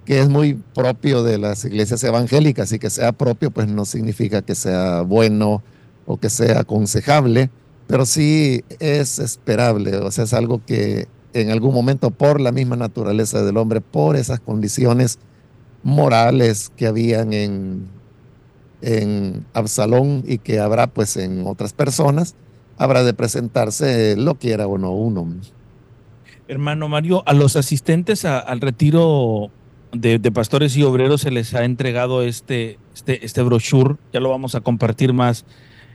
que 0.05 0.21
es 0.21 0.29
muy 0.29 0.53
propio 0.73 1.23
de 1.23 1.37
las 1.37 1.65
iglesias 1.65 2.01
evangélicas 2.03 2.71
y 2.71 2.79
que 2.79 2.89
sea 2.89 3.11
propio, 3.11 3.51
pues 3.51 3.67
no 3.67 3.83
significa 3.83 4.41
que 4.41 4.55
sea 4.55 5.01
bueno 5.01 5.61
o 6.05 6.17
que 6.17 6.29
sea 6.29 6.61
aconsejable, 6.61 7.49
pero 7.87 8.05
sí 8.05 8.63
es 8.79 9.19
esperable, 9.19 9.97
o 9.97 10.09
sea, 10.11 10.23
es 10.23 10.33
algo 10.33 10.61
que 10.65 11.09
en 11.33 11.51
algún 11.51 11.73
momento 11.73 12.09
por 12.11 12.39
la 12.39 12.53
misma 12.53 12.77
naturaleza 12.77 13.43
del 13.43 13.57
hombre, 13.57 13.81
por 13.81 14.15
esas 14.15 14.39
condiciones 14.39 15.19
morales 15.83 16.71
que 16.77 16.87
habían 16.87 17.33
en, 17.33 17.89
en 18.81 19.45
Absalón 19.53 20.23
y 20.27 20.37
que 20.37 20.59
habrá 20.59 20.87
pues 20.87 21.17
en 21.17 21.45
otras 21.47 21.73
personas, 21.73 22.35
habrá 22.77 23.03
de 23.03 23.13
presentarse 23.13 24.15
lo 24.17 24.35
quiera 24.35 24.67
o 24.67 24.77
no 24.77 24.91
uno. 24.91 25.27
Hermano 26.47 26.87
Mario, 26.87 27.23
a 27.25 27.33
los 27.33 27.55
asistentes 27.55 28.23
al 28.23 28.61
retiro 28.61 29.51
de, 29.91 30.19
pastores 30.31 30.75
y 30.77 30.83
obreros 30.83 31.21
se 31.21 31.31
les 31.31 31.53
ha 31.53 31.65
entregado 31.65 32.21
este, 32.21 32.77
este, 32.93 33.25
este 33.25 33.41
brochure, 33.41 33.95
ya 34.13 34.19
lo 34.19 34.29
vamos 34.29 34.55
a 34.55 34.61
compartir 34.61 35.13
más, 35.13 35.45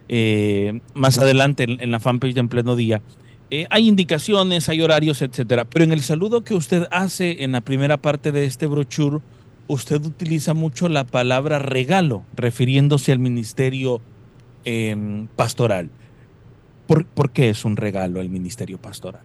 eh, 0.08 0.80
más 0.94 1.18
adelante 1.18 1.64
en, 1.64 1.90
la 1.90 2.00
fanpage 2.00 2.34
de 2.34 2.40
En 2.40 2.48
Pleno 2.48 2.76
Día. 2.76 3.02
Eh, 3.50 3.66
hay 3.70 3.86
indicaciones, 3.86 4.68
hay 4.68 4.80
horarios, 4.80 5.20
etcétera, 5.20 5.64
pero 5.66 5.84
en 5.84 5.92
el 5.92 6.00
saludo 6.00 6.42
que 6.42 6.54
usted 6.54 6.86
hace 6.90 7.44
en 7.44 7.52
la 7.52 7.60
primera 7.60 7.98
parte 7.98 8.32
de 8.32 8.46
este 8.46 8.66
brochure, 8.66 9.20
usted 9.68 10.04
utiliza 10.04 10.54
mucho 10.54 10.88
la 10.88 11.04
palabra 11.04 11.58
regalo, 11.58 12.24
refiriéndose 12.34 13.12
al 13.12 13.18
ministerio 13.18 14.00
em, 14.64 15.26
pastoral. 15.28 15.90
¿Por, 16.86 17.06
¿Por 17.06 17.30
qué 17.30 17.50
es 17.50 17.64
un 17.64 17.76
regalo 17.76 18.20
el 18.20 18.28
ministerio 18.28 18.78
pastoral? 18.78 19.22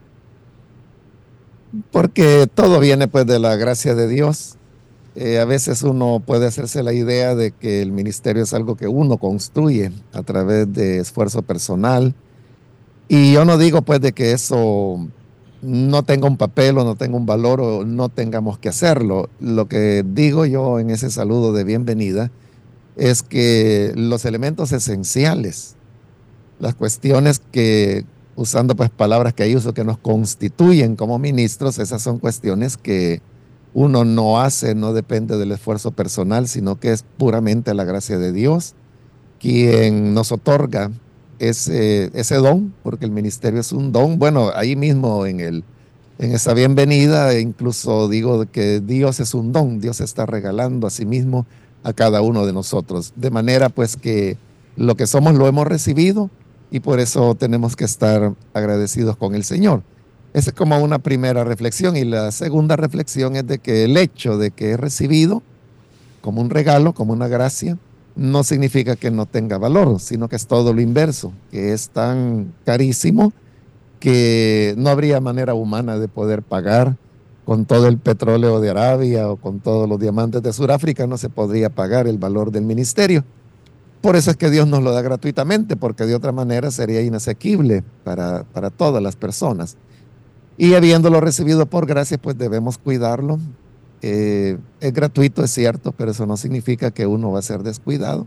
Porque 1.90 2.46
todo 2.54 2.80
viene 2.80 3.08
pues 3.08 3.26
de 3.26 3.38
la 3.38 3.56
gracia 3.56 3.94
de 3.94 4.08
Dios 4.08 4.58
eh, 5.20 5.40
a 5.40 5.44
veces 5.44 5.82
uno 5.82 6.22
puede 6.24 6.46
hacerse 6.46 6.84
la 6.84 6.92
idea 6.92 7.34
de 7.34 7.50
que 7.50 7.82
el 7.82 7.90
ministerio 7.90 8.44
es 8.44 8.54
algo 8.54 8.76
que 8.76 8.86
uno 8.86 9.16
construye 9.16 9.90
a 10.12 10.22
través 10.22 10.72
de 10.72 10.98
esfuerzo 10.98 11.42
personal. 11.42 12.14
Y 13.08 13.32
yo 13.32 13.44
no 13.44 13.58
digo 13.58 13.82
pues 13.82 14.00
de 14.00 14.12
que 14.12 14.30
eso 14.30 15.08
no 15.62 16.02
tenga 16.02 16.28
un 16.28 16.36
papel 16.36 16.78
o 16.78 16.84
no 16.84 16.94
tenga 16.94 17.16
un 17.16 17.26
valor 17.26 17.60
o 17.60 17.84
no 17.84 18.08
tengamos 18.08 18.58
que 18.58 18.68
hacerlo. 18.68 19.28
Lo 19.40 19.68
que 19.68 20.04
digo 20.06 20.46
yo 20.46 20.78
en 20.78 20.90
ese 20.90 21.10
saludo 21.10 21.52
de 21.52 21.64
bienvenida 21.64 22.30
es 22.96 23.22
que 23.22 23.92
los 23.96 24.24
elementos 24.24 24.72
esenciales, 24.72 25.76
las 26.58 26.74
cuestiones 26.74 27.40
que, 27.52 28.04
usando 28.36 28.76
pues 28.76 28.90
palabras 28.90 29.34
que 29.34 29.44
hay 29.44 29.56
uso 29.56 29.74
que 29.74 29.84
nos 29.84 29.98
constituyen 29.98 30.96
como 30.96 31.18
ministros, 31.18 31.78
esas 31.78 32.02
son 32.02 32.18
cuestiones 32.18 32.76
que 32.76 33.20
uno 33.74 34.04
no 34.04 34.40
hace, 34.40 34.74
no 34.74 34.92
depende 34.92 35.36
del 35.36 35.52
esfuerzo 35.52 35.92
personal, 35.92 36.48
sino 36.48 36.80
que 36.80 36.92
es 36.92 37.04
puramente 37.16 37.74
la 37.74 37.84
gracia 37.84 38.18
de 38.18 38.32
Dios 38.32 38.74
quien 39.38 40.14
nos 40.14 40.32
otorga 40.32 40.90
ese, 41.38 42.10
ese 42.14 42.36
don, 42.36 42.74
porque 42.82 43.04
el 43.04 43.10
ministerio 43.10 43.60
es 43.60 43.72
un 43.72 43.92
don. 43.92 44.18
Bueno, 44.18 44.50
ahí 44.54 44.76
mismo 44.76 45.26
en, 45.26 45.40
el, 45.40 45.64
en 46.18 46.32
esa 46.32 46.54
bienvenida, 46.54 47.38
incluso 47.38 48.08
digo 48.08 48.46
que 48.50 48.80
Dios 48.80 49.20
es 49.20 49.34
un 49.34 49.52
don, 49.52 49.80
Dios 49.80 50.00
está 50.00 50.26
regalando 50.26 50.86
a 50.86 50.90
sí 50.90 51.06
mismo 51.06 51.46
a 51.84 51.92
cada 51.92 52.20
uno 52.20 52.46
de 52.46 52.52
nosotros. 52.52 53.12
De 53.16 53.30
manera 53.30 53.68
pues 53.68 53.96
que 53.96 54.36
lo 54.76 54.96
que 54.96 55.06
somos 55.06 55.34
lo 55.34 55.46
hemos 55.46 55.66
recibido 55.66 56.30
y 56.70 56.80
por 56.80 57.00
eso 57.00 57.34
tenemos 57.34 57.76
que 57.76 57.84
estar 57.84 58.34
agradecidos 58.52 59.16
con 59.16 59.34
el 59.34 59.44
Señor. 59.44 59.82
Esa 60.34 60.50
es 60.50 60.56
como 60.56 60.78
una 60.78 60.98
primera 60.98 61.44
reflexión. 61.44 61.96
Y 61.96 62.04
la 62.04 62.30
segunda 62.32 62.76
reflexión 62.76 63.36
es 63.36 63.46
de 63.46 63.58
que 63.58 63.84
el 63.84 63.96
hecho 63.96 64.36
de 64.36 64.50
que 64.50 64.70
he 64.70 64.76
recibido 64.76 65.42
como 66.20 66.40
un 66.40 66.50
regalo, 66.50 66.92
como 66.92 67.12
una 67.12 67.28
gracia, 67.28 67.78
no 68.18 68.42
significa 68.42 68.96
que 68.96 69.10
no 69.10 69.26
tenga 69.26 69.58
valor, 69.58 70.00
sino 70.00 70.28
que 70.28 70.36
es 70.36 70.46
todo 70.46 70.74
lo 70.74 70.80
inverso, 70.80 71.32
que 71.50 71.72
es 71.72 71.88
tan 71.90 72.52
carísimo 72.64 73.32
que 74.00 74.74
no 74.76 74.90
habría 74.90 75.20
manera 75.20 75.54
humana 75.54 75.98
de 75.98 76.08
poder 76.08 76.42
pagar 76.42 76.96
con 77.44 77.64
todo 77.64 77.86
el 77.86 77.98
petróleo 77.98 78.60
de 78.60 78.70
Arabia 78.70 79.30
o 79.30 79.36
con 79.36 79.60
todos 79.60 79.88
los 79.88 79.98
diamantes 79.98 80.42
de 80.42 80.52
Sudáfrica, 80.52 81.06
no 81.06 81.16
se 81.16 81.30
podría 81.30 81.70
pagar 81.70 82.06
el 82.06 82.18
valor 82.18 82.50
del 82.50 82.64
ministerio. 82.64 83.24
Por 84.00 84.16
eso 84.16 84.30
es 84.32 84.36
que 84.36 84.50
Dios 84.50 84.68
nos 84.68 84.82
lo 84.82 84.92
da 84.92 85.00
gratuitamente, 85.00 85.76
porque 85.76 86.04
de 86.04 86.14
otra 86.14 86.32
manera 86.32 86.70
sería 86.70 87.00
inasequible 87.00 87.84
para, 88.04 88.44
para 88.44 88.70
todas 88.70 89.02
las 89.02 89.16
personas. 89.16 89.76
Y 90.56 90.74
habiéndolo 90.74 91.20
recibido 91.20 91.66
por 91.66 91.86
gracia, 91.86 92.18
pues 92.18 92.36
debemos 92.36 92.78
cuidarlo. 92.78 93.38
Eh, 94.02 94.58
es 94.80 94.92
gratuito, 94.92 95.42
es 95.42 95.50
cierto, 95.50 95.92
pero 95.92 96.12
eso 96.12 96.26
no 96.26 96.36
significa 96.36 96.90
que 96.90 97.06
uno 97.06 97.32
va 97.32 97.40
a 97.40 97.42
ser 97.42 97.62
descuidado. 97.62 98.26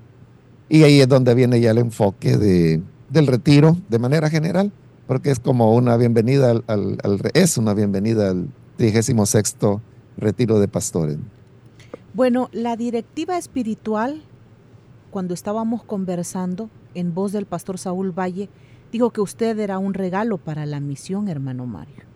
Y 0.69 0.83
ahí 0.83 1.01
es 1.01 1.07
donde 1.07 1.33
viene 1.33 1.59
ya 1.59 1.71
el 1.71 1.77
enfoque 1.77 2.37
de, 2.37 2.81
del 3.09 3.27
retiro 3.27 3.77
de 3.89 3.99
manera 3.99 4.29
general, 4.29 4.71
porque 5.07 5.31
es 5.31 5.39
como 5.39 5.75
una 5.75 5.97
bienvenida 5.97 6.51
al, 6.51 6.63
al, 6.67 6.97
es 7.33 7.57
una 7.57 7.73
bienvenida 7.73 8.29
al 8.29 8.47
36 8.77 9.17
retiro 10.17 10.59
de 10.59 10.67
pastores. 10.67 11.17
Bueno, 12.13 12.49
la 12.51 12.75
directiva 12.75 13.37
espiritual, 13.37 14.21
cuando 15.11 15.33
estábamos 15.33 15.83
conversando 15.83 16.69
en 16.93 17.13
voz 17.13 17.31
del 17.31 17.45
pastor 17.45 17.77
Saúl 17.77 18.17
Valle, 18.17 18.49
dijo 18.91 19.11
que 19.11 19.21
usted 19.21 19.57
era 19.59 19.77
un 19.77 19.93
regalo 19.93 20.37
para 20.37 20.65
la 20.65 20.79
misión, 20.79 21.29
hermano 21.29 21.65
Mario. 21.65 22.10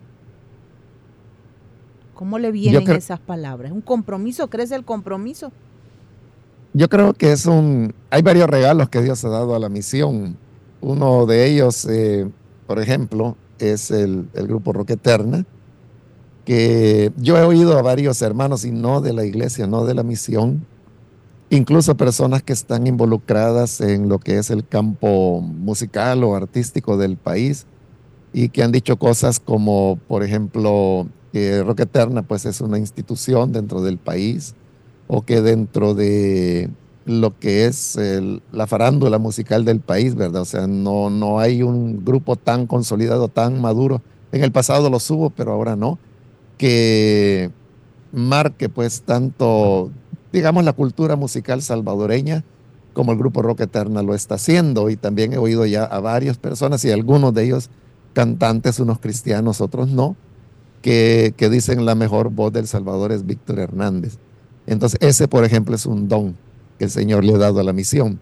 ¿Cómo 2.16 2.39
le 2.39 2.51
vienen 2.51 2.89
esas 2.91 3.20
palabras? 3.20 3.72
¿Un 3.72 3.82
compromiso? 3.82 4.49
¿Crees 4.49 4.72
el 4.72 4.86
compromiso? 4.86 5.51
Yo 6.74 6.89
creo 6.89 7.13
que 7.13 7.32
es 7.32 7.45
un... 7.45 7.93
Hay 8.09 8.22
varios 8.22 8.49
regalos 8.49 8.89
que 8.89 9.01
Dios 9.01 9.24
ha 9.26 9.30
dado 9.30 9.53
a 9.53 9.59
la 9.59 9.70
misión. 9.70 10.38
Uno 10.82 11.26
de 11.26 11.45
ellos, 11.47 11.86
eh, 11.86 12.28
por 12.68 12.80
ejemplo, 12.80 13.36
es 13.59 13.91
el, 13.91 14.28
el 14.34 14.47
grupo 14.47 14.74
Roque 14.74 14.93
Eterna, 14.93 15.45
que 16.45 17.11
yo 17.18 17.38
he 17.38 17.43
oído 17.43 17.78
a 17.78 17.82
varios 17.82 18.22
hermanos, 18.22 18.66
y 18.66 18.72
no 18.72 19.01
de 19.01 19.13
la 19.13 19.26
iglesia, 19.26 19.68
no 19.68 19.86
de 19.86 19.93
la 19.93 20.03
misión, 20.03 20.66
incluso 21.49 21.95
personas 21.95 22.43
que 22.43 22.53
están 22.53 22.88
involucradas 22.88 23.82
en 23.82 24.09
lo 24.09 24.20
que 24.20 24.38
es 24.38 24.49
el 24.49 24.68
campo 24.68 25.41
musical 25.41 26.24
o 26.24 26.36
artístico 26.36 26.97
del 26.97 27.18
país 27.18 27.66
y 28.34 28.49
que 28.49 28.63
han 28.63 28.72
dicho 28.72 28.97
cosas 28.97 29.39
como, 29.39 29.97
por 30.07 30.24
ejemplo, 30.24 31.07
que 31.36 31.63
Roca 31.63 31.83
Eterna 31.83 32.21
pues 32.21 32.45
es 32.45 32.61
una 32.61 32.77
institución 32.79 33.51
dentro 33.51 33.81
del 33.81 33.97
país 33.97 34.55
o 35.07 35.23
que 35.23 35.41
dentro 35.41 35.93
de 35.93 36.69
lo 37.03 37.38
que 37.38 37.65
es 37.65 37.99
la 38.53 38.67
farándula 38.67 39.17
musical 39.17 39.65
del 39.65 39.81
país, 39.81 40.15
¿verdad? 40.15 40.43
O 40.43 40.45
sea, 40.45 40.65
no, 40.65 41.09
no 41.09 41.39
hay 41.39 41.61
un 41.61 42.05
grupo 42.05 42.38
tan 42.38 42.67
consolidado, 42.67 43.27
tan 43.27 43.59
maduro. 43.59 44.01
En 44.31 44.45
el 44.45 44.53
pasado 44.53 44.89
lo 44.89 44.95
hubo, 44.95 45.29
pero 45.29 45.51
ahora 45.51 45.75
no, 45.75 45.99
que 46.57 47.51
marque 48.13 48.69
pues 48.69 49.01
tanto, 49.01 49.91
digamos, 50.31 50.63
la 50.63 50.71
cultura 50.71 51.17
musical 51.17 51.61
salvadoreña 51.61 52.45
como 52.93 53.11
el 53.11 53.17
grupo 53.17 53.41
Roca 53.41 53.65
Eterna 53.65 54.03
lo 54.03 54.15
está 54.15 54.36
haciendo. 54.36 54.89
Y 54.89 54.95
también 54.95 55.33
he 55.33 55.38
oído 55.38 55.65
ya 55.65 55.83
a 55.83 55.99
varias 55.99 56.38
personas 56.38 56.86
y 56.86 56.91
algunos 56.91 57.33
de 57.33 57.43
ellos 57.43 57.69
cantantes, 58.13 58.79
unos 58.79 58.99
cristianos, 58.99 59.59
otros 59.59 59.89
no, 59.89 60.15
que, 60.86 61.49
dicen 61.49 61.83
la 61.83 61.95
mejor 61.95 62.29
voz 62.29 62.53
del 62.53 62.67
Salvador 62.67 63.11
es 63.11 63.25
Víctor 63.25 63.57
Hernández. 63.57 64.19
Entonces, 64.67 64.99
ese, 65.01 65.27
por 65.27 65.43
ejemplo, 65.43 65.75
es 65.75 65.88
un 65.88 66.07
don 66.07 66.36
que 66.77 66.86
el 66.86 66.91
Señor 66.91 67.23
le 67.23 67.33
ha 67.33 67.39
dado 67.39 67.59
a 67.59 67.63
la 67.63 67.73
misión. 67.73 68.19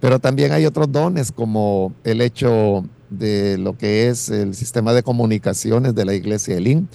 Pero 0.00 0.18
también 0.18 0.52
hay 0.52 0.66
otros 0.66 0.92
dones, 0.92 1.32
como 1.32 1.94
el 2.04 2.20
hecho 2.20 2.84
de 3.08 3.56
lo 3.56 3.78
que 3.78 4.08
es 4.08 4.28
el 4.28 4.54
sistema 4.54 4.92
de 4.92 5.02
comunicaciones 5.02 5.94
de 5.94 6.04
la 6.04 6.14
iglesia 6.14 6.56
Elín, 6.56 6.88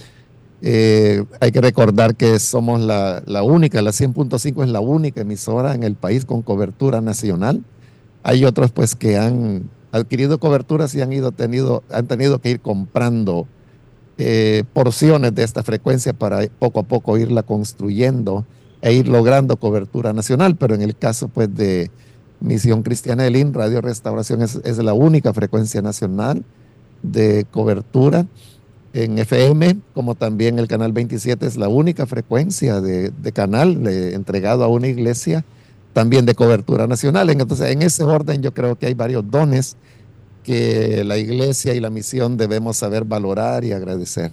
Eh, 0.62 1.24
hay 1.40 1.52
que 1.52 1.62
recordar 1.62 2.14
que 2.14 2.38
somos 2.38 2.82
la, 2.82 3.22
la 3.24 3.42
única, 3.42 3.80
la 3.80 3.92
100.5 3.92 4.62
es 4.62 4.68
la 4.68 4.80
única 4.80 5.22
emisora 5.22 5.74
en 5.74 5.84
el 5.84 5.94
país 5.94 6.26
con 6.26 6.42
cobertura 6.42 7.00
nacional. 7.00 7.64
Hay 8.22 8.44
otros 8.44 8.70
pues 8.70 8.94
que 8.94 9.16
han 9.16 9.70
adquirido 9.90 10.38
coberturas 10.38 10.94
y 10.94 11.00
han, 11.00 11.14
ido, 11.14 11.32
tenido, 11.32 11.82
han 11.90 12.06
tenido 12.06 12.40
que 12.40 12.50
ir 12.50 12.60
comprando 12.60 13.46
eh, 14.22 14.64
porciones 14.74 15.34
de 15.34 15.42
esta 15.42 15.62
frecuencia 15.62 16.12
para 16.12 16.46
poco 16.58 16.80
a 16.80 16.82
poco 16.82 17.16
irla 17.16 17.42
construyendo 17.42 18.44
e 18.82 18.92
ir 18.92 19.08
logrando 19.08 19.56
cobertura 19.56 20.12
nacional, 20.12 20.56
pero 20.56 20.74
en 20.74 20.82
el 20.82 20.94
caso 20.94 21.28
pues 21.28 21.54
de 21.54 21.90
Misión 22.38 22.82
Cristiana 22.82 23.22
del 23.22 23.36
IN, 23.36 23.54
Radio 23.54 23.80
Restauración 23.80 24.42
es, 24.42 24.56
es 24.62 24.76
la 24.76 24.92
única 24.92 25.32
frecuencia 25.32 25.80
nacional 25.80 26.44
de 27.02 27.46
cobertura 27.50 28.26
en 28.92 29.18
FM, 29.18 29.78
como 29.94 30.14
también 30.14 30.58
el 30.58 30.68
canal 30.68 30.92
27 30.92 31.46
es 31.46 31.56
la 31.56 31.68
única 31.68 32.04
frecuencia 32.04 32.82
de, 32.82 33.08
de 33.08 33.32
canal 33.32 33.86
entregado 33.86 34.64
a 34.64 34.68
una 34.68 34.88
iglesia, 34.88 35.46
también 35.94 36.26
de 36.26 36.34
cobertura 36.34 36.86
nacional. 36.86 37.30
Entonces, 37.30 37.70
en 37.70 37.80
ese 37.80 38.04
orden 38.04 38.42
yo 38.42 38.52
creo 38.52 38.76
que 38.76 38.84
hay 38.84 38.94
varios 38.94 39.30
dones 39.30 39.78
que 40.44 41.04
la 41.04 41.18
iglesia 41.18 41.74
y 41.74 41.80
la 41.80 41.90
misión 41.90 42.36
debemos 42.36 42.76
saber 42.76 43.04
valorar 43.04 43.64
y 43.64 43.72
agradecer. 43.72 44.32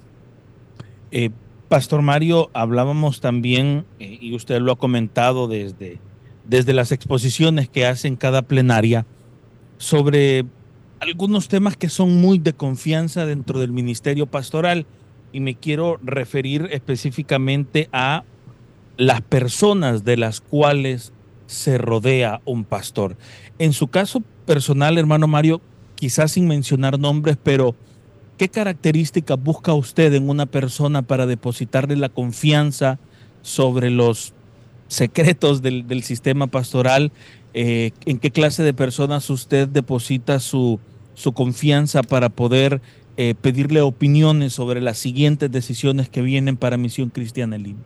Eh, 1.11 1.29
Pastor 1.69 2.01
Mario, 2.01 2.49
hablábamos 2.53 3.19
también, 3.19 3.85
eh, 3.99 4.17
y 4.21 4.35
usted 4.35 4.61
lo 4.61 4.71
ha 4.71 4.77
comentado 4.77 5.47
desde, 5.47 5.99
desde 6.45 6.73
las 6.73 6.91
exposiciones 6.91 7.67
que 7.67 7.85
hace 7.85 8.07
en 8.07 8.15
cada 8.15 8.41
plenaria, 8.41 9.05
sobre 9.77 10.45
algunos 10.99 11.47
temas 11.47 11.77
que 11.77 11.89
son 11.89 12.19
muy 12.21 12.39
de 12.39 12.53
confianza 12.53 13.25
dentro 13.25 13.59
del 13.59 13.71
ministerio 13.71 14.25
pastoral 14.27 14.85
y 15.31 15.39
me 15.39 15.55
quiero 15.55 15.99
referir 16.03 16.69
específicamente 16.71 17.89
a 17.91 18.23
las 18.97 19.21
personas 19.21 20.03
de 20.03 20.17
las 20.17 20.41
cuales 20.41 21.13
se 21.45 21.77
rodea 21.77 22.41
un 22.45 22.63
pastor. 22.63 23.15
En 23.59 23.73
su 23.73 23.87
caso 23.87 24.23
personal, 24.45 24.97
hermano 24.97 25.27
Mario, 25.27 25.61
quizás 25.97 26.31
sin 26.31 26.47
mencionar 26.47 26.97
nombres, 26.97 27.37
pero 27.41 27.75
¿qué 28.37 28.47
características 28.47 29.41
busca 29.41 29.73
usted 29.73 30.13
en 30.13 30.29
una 30.29 30.45
persona 30.45 31.01
para 31.01 31.25
depositarle 31.25 31.97
la 31.97 32.09
confianza 32.09 32.99
sobre 33.41 33.89
los 33.89 34.33
secretos 34.87 35.61
del, 35.61 36.03
sistema 36.03 36.47
pastoral 36.47 37.11
eh, 37.53 37.91
en 38.05 38.19
qué 38.19 38.31
clase 38.31 38.63
de 38.63 38.73
personas 38.73 39.29
usted 39.29 39.67
deposita 39.67 40.39
su, 40.39 40.79
su 41.13 41.33
confianza 41.33 42.03
para 42.03 42.29
poder 42.29 42.81
eh, 43.17 43.33
pedirle 43.41 43.81
opiniones 43.81 44.53
sobre 44.53 44.79
las 44.79 44.97
siguientes 44.97 45.51
decisiones 45.51 46.07
que 46.07 46.21
vienen 46.21 46.55
para 46.55 46.77
Misión 46.77 47.09
Cristiana 47.09 47.57
Lima. 47.57 47.79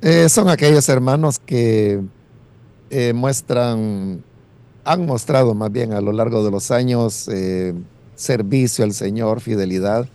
Eh, 0.00 0.28
son 0.28 0.48
aquellos 0.48 0.88
hermanos 0.88 1.38
que 1.38 2.00
muestran, 3.12 4.22
han 4.84 5.06
mostrado 5.06 5.54
más 5.54 5.72
bien 5.72 5.92
a 5.92 6.00
lo 6.00 6.12
largo 6.12 6.44
de 6.44 6.50
los 6.50 6.70
años 6.70 7.28
eh, 7.28 7.74
servicio 8.14 8.84
al 8.84 8.92
Señor, 8.92 9.40
fidelidad, 9.40 10.06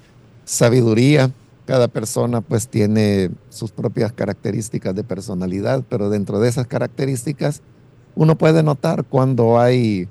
sabiduría. 0.46 1.32
Cada 1.66 1.88
persona 1.88 2.42
pues 2.42 2.68
tiene 2.68 3.32
sus 3.50 3.72
propias 3.72 4.12
características 4.12 4.96
de 4.96 5.04
personalidad, 5.04 5.84
pero 5.90 6.10
dentro 6.10 6.40
de 6.40 6.50
esas 6.50 6.68
características 6.68 7.62
uno 8.16 8.38
puede 8.38 8.64
notar 8.64 9.04
cuando 9.06 9.60
hay 9.60 10.08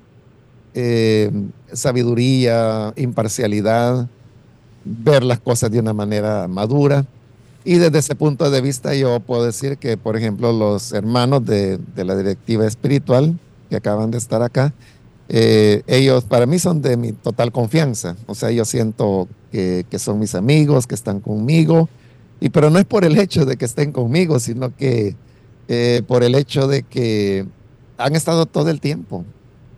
eh, 0.73 1.31
sabiduría, 1.73 2.93
imparcialidad, 2.95 4.07
ver 4.85 5.23
las 5.23 5.39
cosas 5.39 5.71
de 5.71 5.79
una 5.79 5.93
manera 5.93 6.47
madura. 6.47 7.05
Y 7.65 7.75
desde 7.75 7.99
ese 7.99 8.15
punto 8.15 8.49
de 8.49 8.61
vista 8.61 8.95
yo 8.95 9.19
puedo 9.19 9.43
decir 9.43 9.77
que, 9.77 9.97
por 9.97 10.15
ejemplo, 10.15 10.53
los 10.53 10.93
hermanos 10.93 11.45
de, 11.45 11.77
de 11.77 12.05
la 12.05 12.15
directiva 12.15 12.65
espiritual 12.65 13.37
que 13.69 13.75
acaban 13.75 14.11
de 14.11 14.17
estar 14.17 14.41
acá, 14.41 14.73
eh, 15.29 15.83
ellos 15.85 16.23
para 16.23 16.47
mí 16.47 16.57
son 16.57 16.81
de 16.81 16.97
mi 16.97 17.11
total 17.11 17.51
confianza. 17.51 18.15
O 18.25 18.35
sea, 18.35 18.51
yo 18.51 18.65
siento 18.65 19.27
que, 19.51 19.85
que, 19.89 19.99
son 19.99 20.19
mis 20.19 20.33
amigos, 20.35 20.87
que 20.87 20.95
están 20.95 21.19
conmigo. 21.19 21.87
Y 22.39 22.49
pero 22.49 22.69
no 22.69 22.79
es 22.79 22.85
por 22.85 23.05
el 23.05 23.17
hecho 23.17 23.45
de 23.45 23.57
que 23.57 23.65
estén 23.65 23.91
conmigo, 23.91 24.39
sino 24.39 24.75
que 24.75 25.15
eh, 25.67 26.01
por 26.07 26.23
el 26.23 26.33
hecho 26.33 26.67
de 26.67 26.81
que 26.81 27.45
han 27.99 28.15
estado 28.15 28.47
todo 28.47 28.71
el 28.71 28.81
tiempo, 28.81 29.23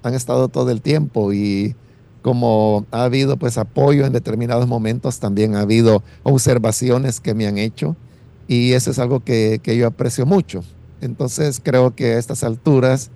han 0.04 0.14
estado 0.14 0.48
todo 0.48 0.72
el 0.72 0.82
tiempo 0.82 1.34
y 1.34 1.76
como 2.22 2.86
ha 2.92 3.04
habido 3.04 3.36
pues 3.36 3.58
apoyo 3.58 4.06
en 4.06 4.14
determinados 4.14 4.68
momentos, 4.68 5.20
también 5.20 5.56
ha 5.56 5.62
habido 5.62 6.02
observaciones 6.24 7.20
que 7.20 7.34
me 7.34 7.46
han 7.46 7.58
hecho 7.58 7.98
y 8.48 8.72
eso 8.72 8.92
es 8.92 9.00
algo 9.00 9.20
que, 9.20 9.60
que 9.62 9.76
yo 9.76 9.86
aprecio 9.86 10.26
mucho. 10.26 10.64
Entonces 11.02 11.60
creo 11.62 11.94
que 11.94 12.14
a 12.14 12.20
estas 12.20 12.46
alturas 12.46 13.12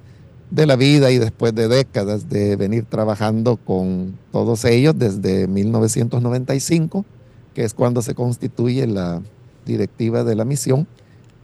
de 0.52 0.66
la 0.66 0.76
vida 0.76 1.12
y 1.12 1.18
después 1.18 1.54
de 1.56 1.68
décadas 1.68 2.30
de 2.30 2.56
venir 2.56 2.86
trabajando 2.86 3.58
con 3.58 4.18
todos 4.32 4.66
ellos 4.66 4.96
desde 4.98 5.48
1995, 5.48 7.06
que 7.54 7.64
es 7.64 7.74
cuando 7.74 8.02
se 8.02 8.16
constituye 8.16 8.86
la 8.88 9.22
directiva 9.66 10.24
de 10.24 10.36
la 10.36 10.46
misión, 10.46 10.88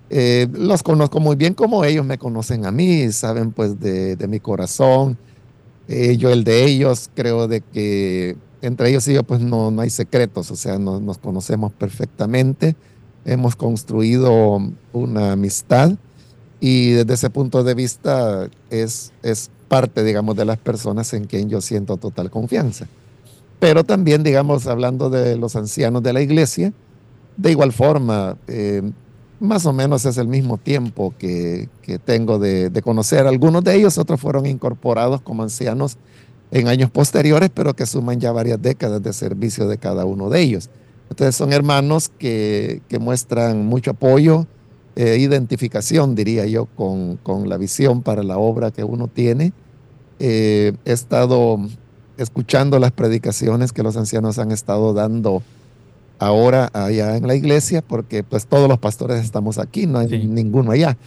eh, 0.09 0.47
los 0.53 0.83
conozco 0.83 1.19
muy 1.19 1.35
bien 1.35 1.53
como 1.53 1.85
ellos 1.85 2.05
me 2.05 2.17
conocen 2.17 2.65
a 2.65 2.71
mí, 2.71 3.11
saben 3.11 3.51
pues 3.51 3.79
de, 3.79 4.15
de 4.15 4.27
mi 4.27 4.39
corazón, 4.39 5.17
eh, 5.87 6.17
yo 6.17 6.29
el 6.29 6.43
de 6.43 6.65
ellos, 6.65 7.09
creo 7.13 7.47
de 7.47 7.61
que 7.61 8.35
entre 8.61 8.89
ellos 8.89 9.07
y 9.07 9.13
yo 9.13 9.23
pues 9.23 9.41
no, 9.41 9.71
no 9.71 9.81
hay 9.81 9.89
secretos, 9.89 10.51
o 10.51 10.55
sea, 10.55 10.77
no, 10.77 10.99
nos 10.99 11.17
conocemos 11.17 11.71
perfectamente, 11.73 12.75
hemos 13.25 13.55
construido 13.55 14.59
una 14.93 15.31
amistad 15.31 15.93
y 16.61 16.91
desde 16.91 17.15
ese 17.15 17.29
punto 17.31 17.63
de 17.63 17.73
vista 17.73 18.47
es, 18.69 19.11
es 19.23 19.49
parte, 19.67 20.03
digamos, 20.03 20.35
de 20.35 20.45
las 20.45 20.59
personas 20.59 21.11
en 21.13 21.25
quien 21.25 21.49
yo 21.49 21.59
siento 21.59 21.97
total 21.97 22.29
confianza. 22.29 22.87
Pero 23.59 23.83
también, 23.83 24.21
digamos, 24.21 24.67
hablando 24.67 25.09
de 25.09 25.37
los 25.37 25.55
ancianos 25.55 26.03
de 26.03 26.13
la 26.13 26.21
iglesia, 26.21 26.71
de 27.35 27.51
igual 27.51 27.73
forma, 27.73 28.37
eh, 28.47 28.83
más 29.39 29.65
o 29.65 29.73
menos 29.73 30.05
es 30.05 30.17
el 30.17 30.27
mismo 30.27 30.59
tiempo 30.59 31.15
que, 31.17 31.67
que 31.81 31.97
tengo 31.97 32.37
de, 32.37 32.69
de, 32.69 32.81
conocer. 32.83 33.25
Algunos 33.25 33.63
de 33.63 33.75
ellos, 33.75 33.97
otros 33.97 34.21
fueron 34.21 34.45
incorporados 34.45 35.19
como 35.21 35.41
ancianos 35.41 35.97
en 36.51 36.67
años 36.67 36.91
posteriores, 36.91 37.49
pero 37.51 37.75
que 37.75 37.87
suman 37.87 38.19
ya 38.19 38.31
varias 38.31 38.61
décadas 38.61 39.01
de 39.01 39.13
servicio 39.13 39.67
de 39.67 39.79
cada 39.79 40.05
uno 40.05 40.29
de 40.29 40.41
ellos. 40.41 40.69
Entonces 41.09 41.35
son 41.35 41.53
hermanos 41.53 42.09
que, 42.19 42.83
que 42.87 42.99
muestran 42.99 43.65
mucho 43.65 43.91
apoyo, 43.91 44.45
eh, 44.95 45.17
identificación, 45.19 46.15
diría 46.15 46.45
yo, 46.45 46.65
con, 46.65 47.17
con, 47.17 47.47
la 47.47 47.57
visión 47.57 48.01
para 48.01 48.23
la 48.23 48.37
obra 48.37 48.71
que 48.71 48.83
uno 48.83 49.07
tiene. 49.07 49.53
Eh, 50.19 50.73
he 50.85 50.91
estado 50.91 51.59
escuchando 52.17 52.77
las 52.77 52.91
predicaciones 52.91 53.71
que 53.71 53.83
los 53.83 53.97
ancianos 53.97 54.37
han 54.37 54.51
estado 54.51 54.93
dando 54.93 55.41
ahora 56.19 56.69
allá 56.73 57.17
en 57.17 57.25
la 57.25 57.35
iglesia, 57.35 57.81
porque 57.81 58.23
pues 58.23 58.45
todos 58.45 58.69
los 58.69 58.77
pastores 58.77 59.23
estamos 59.23 59.57
aquí, 59.57 59.87
no 59.87 59.99
hay 59.99 60.09
sí. 60.09 60.27
ninguno 60.27 60.71
allá. 60.71 60.97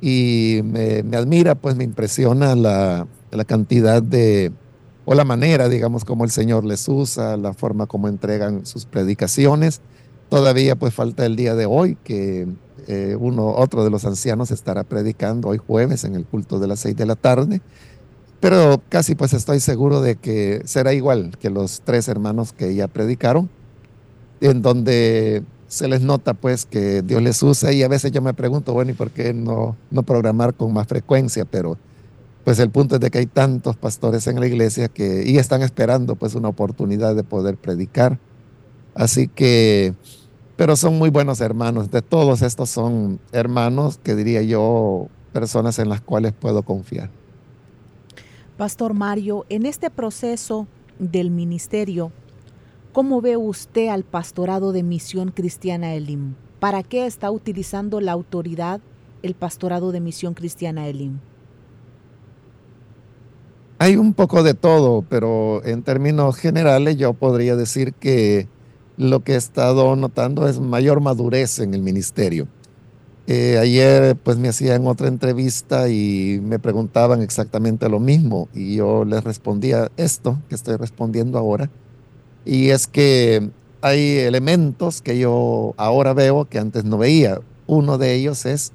Y 0.00 0.60
me, 0.64 1.02
me, 1.02 1.16
admira, 1.16 1.54
pues 1.54 1.76
me 1.76 1.84
impresiona 1.84 2.56
la, 2.56 3.06
la, 3.30 3.44
cantidad 3.44 4.02
de, 4.02 4.50
o 5.04 5.14
la 5.14 5.24
manera, 5.24 5.68
digamos, 5.68 6.04
como 6.04 6.24
el 6.24 6.30
Señor 6.30 6.64
les 6.64 6.88
usa, 6.88 7.36
la 7.36 7.52
forma 7.52 7.86
como 7.86 8.08
entregan 8.08 8.66
sus 8.66 8.86
predicaciones. 8.86 9.80
Todavía 10.32 10.76
pues 10.76 10.94
falta 10.94 11.26
el 11.26 11.36
día 11.36 11.54
de 11.54 11.66
hoy 11.66 11.94
que 12.02 12.48
eh, 12.88 13.16
uno, 13.20 13.48
otro 13.48 13.84
de 13.84 13.90
los 13.90 14.06
ancianos 14.06 14.50
estará 14.50 14.82
predicando 14.82 15.48
hoy 15.48 15.58
jueves 15.58 16.04
en 16.04 16.14
el 16.14 16.24
culto 16.24 16.58
de 16.58 16.66
las 16.66 16.80
seis 16.80 16.96
de 16.96 17.04
la 17.04 17.16
tarde. 17.16 17.60
Pero 18.40 18.80
casi 18.88 19.14
pues 19.14 19.34
estoy 19.34 19.60
seguro 19.60 20.00
de 20.00 20.16
que 20.16 20.62
será 20.64 20.94
igual 20.94 21.36
que 21.38 21.50
los 21.50 21.82
tres 21.82 22.08
hermanos 22.08 22.54
que 22.54 22.74
ya 22.74 22.88
predicaron 22.88 23.50
en 24.40 24.62
donde 24.62 25.42
se 25.68 25.86
les 25.86 26.00
nota 26.00 26.32
pues 26.32 26.64
que 26.64 27.02
Dios 27.02 27.20
les 27.20 27.42
usa 27.42 27.70
y 27.70 27.82
a 27.82 27.88
veces 27.88 28.10
yo 28.10 28.22
me 28.22 28.32
pregunto, 28.32 28.72
bueno, 28.72 28.92
¿y 28.92 28.94
por 28.94 29.10
qué 29.10 29.34
no, 29.34 29.76
no 29.90 30.02
programar 30.02 30.54
con 30.54 30.72
más 30.72 30.86
frecuencia? 30.86 31.44
Pero 31.44 31.76
pues 32.42 32.58
el 32.58 32.70
punto 32.70 32.94
es 32.94 33.02
de 33.02 33.10
que 33.10 33.18
hay 33.18 33.26
tantos 33.26 33.76
pastores 33.76 34.26
en 34.28 34.40
la 34.40 34.46
iglesia 34.46 34.88
que 34.88 35.24
y 35.26 35.36
están 35.36 35.60
esperando 35.60 36.16
pues 36.16 36.34
una 36.34 36.48
oportunidad 36.48 37.14
de 37.14 37.22
poder 37.22 37.58
predicar. 37.58 38.18
Así 38.94 39.28
que, 39.28 39.94
pero 40.62 40.76
son 40.76 40.96
muy 40.96 41.10
buenos 41.10 41.40
hermanos. 41.40 41.90
De 41.90 42.02
todos 42.02 42.40
estos 42.40 42.70
son 42.70 43.18
hermanos 43.32 43.98
que 44.00 44.14
diría 44.14 44.42
yo, 44.42 45.08
personas 45.32 45.80
en 45.80 45.88
las 45.88 46.00
cuales 46.00 46.32
puedo 46.34 46.62
confiar. 46.62 47.10
Pastor 48.56 48.94
Mario, 48.94 49.44
en 49.48 49.66
este 49.66 49.90
proceso 49.90 50.68
del 51.00 51.32
ministerio, 51.32 52.12
¿Cómo 52.92 53.20
ve 53.22 53.36
usted 53.36 53.88
al 53.88 54.04
pastorado 54.04 54.70
de 54.70 54.84
Misión 54.84 55.30
Cristiana 55.30 55.94
Elim? 55.94 56.34
¿Para 56.60 56.84
qué 56.84 57.06
está 57.06 57.32
utilizando 57.32 58.00
la 58.00 58.12
autoridad 58.12 58.80
el 59.22 59.34
pastorado 59.34 59.90
de 59.90 60.00
Misión 60.00 60.34
Cristiana 60.34 60.86
Elim? 60.86 61.18
Hay 63.78 63.96
un 63.96 64.14
poco 64.14 64.44
de 64.44 64.54
todo, 64.54 65.02
pero 65.08 65.64
en 65.64 65.82
términos 65.82 66.36
generales 66.36 66.98
yo 66.98 67.14
podría 67.14 67.56
decir 67.56 67.94
que 67.94 68.46
lo 69.02 69.20
que 69.20 69.32
he 69.32 69.36
estado 69.36 69.94
notando 69.96 70.48
es 70.48 70.60
mayor 70.60 71.00
madurez 71.00 71.58
en 71.58 71.74
el 71.74 71.82
ministerio. 71.82 72.48
Eh, 73.26 73.58
ayer 73.58 74.16
pues 74.16 74.36
me 74.36 74.48
hacían 74.48 74.86
otra 74.86 75.06
entrevista 75.06 75.88
y 75.88 76.40
me 76.42 76.58
preguntaban 76.58 77.22
exactamente 77.22 77.88
lo 77.88 78.00
mismo 78.00 78.48
y 78.52 78.74
yo 78.74 79.04
les 79.04 79.22
respondía 79.22 79.92
esto 79.96 80.40
que 80.48 80.54
estoy 80.54 80.76
respondiendo 80.76 81.38
ahora. 81.38 81.70
Y 82.44 82.70
es 82.70 82.86
que 82.88 83.50
hay 83.80 84.18
elementos 84.18 85.02
que 85.02 85.18
yo 85.18 85.74
ahora 85.76 86.14
veo 86.14 86.46
que 86.46 86.58
antes 86.58 86.84
no 86.84 86.98
veía. 86.98 87.40
Uno 87.66 87.96
de 87.96 88.14
ellos 88.14 88.44
es, 88.44 88.72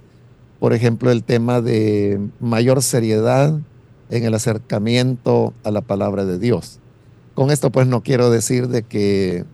por 0.59 0.73
ejemplo, 0.73 1.11
el 1.11 1.23
tema 1.23 1.61
de 1.61 2.19
mayor 2.39 2.81
seriedad 2.81 3.59
en 4.09 4.23
el 4.23 4.33
acercamiento 4.33 5.53
a 5.63 5.71
la 5.71 5.81
palabra 5.81 6.25
de 6.25 6.39
Dios. 6.39 6.79
Con 7.33 7.51
esto 7.51 7.71
pues 7.71 7.87
no 7.87 8.01
quiero 8.01 8.29
decir 8.29 8.67
de 8.67 8.83
que 8.83 9.45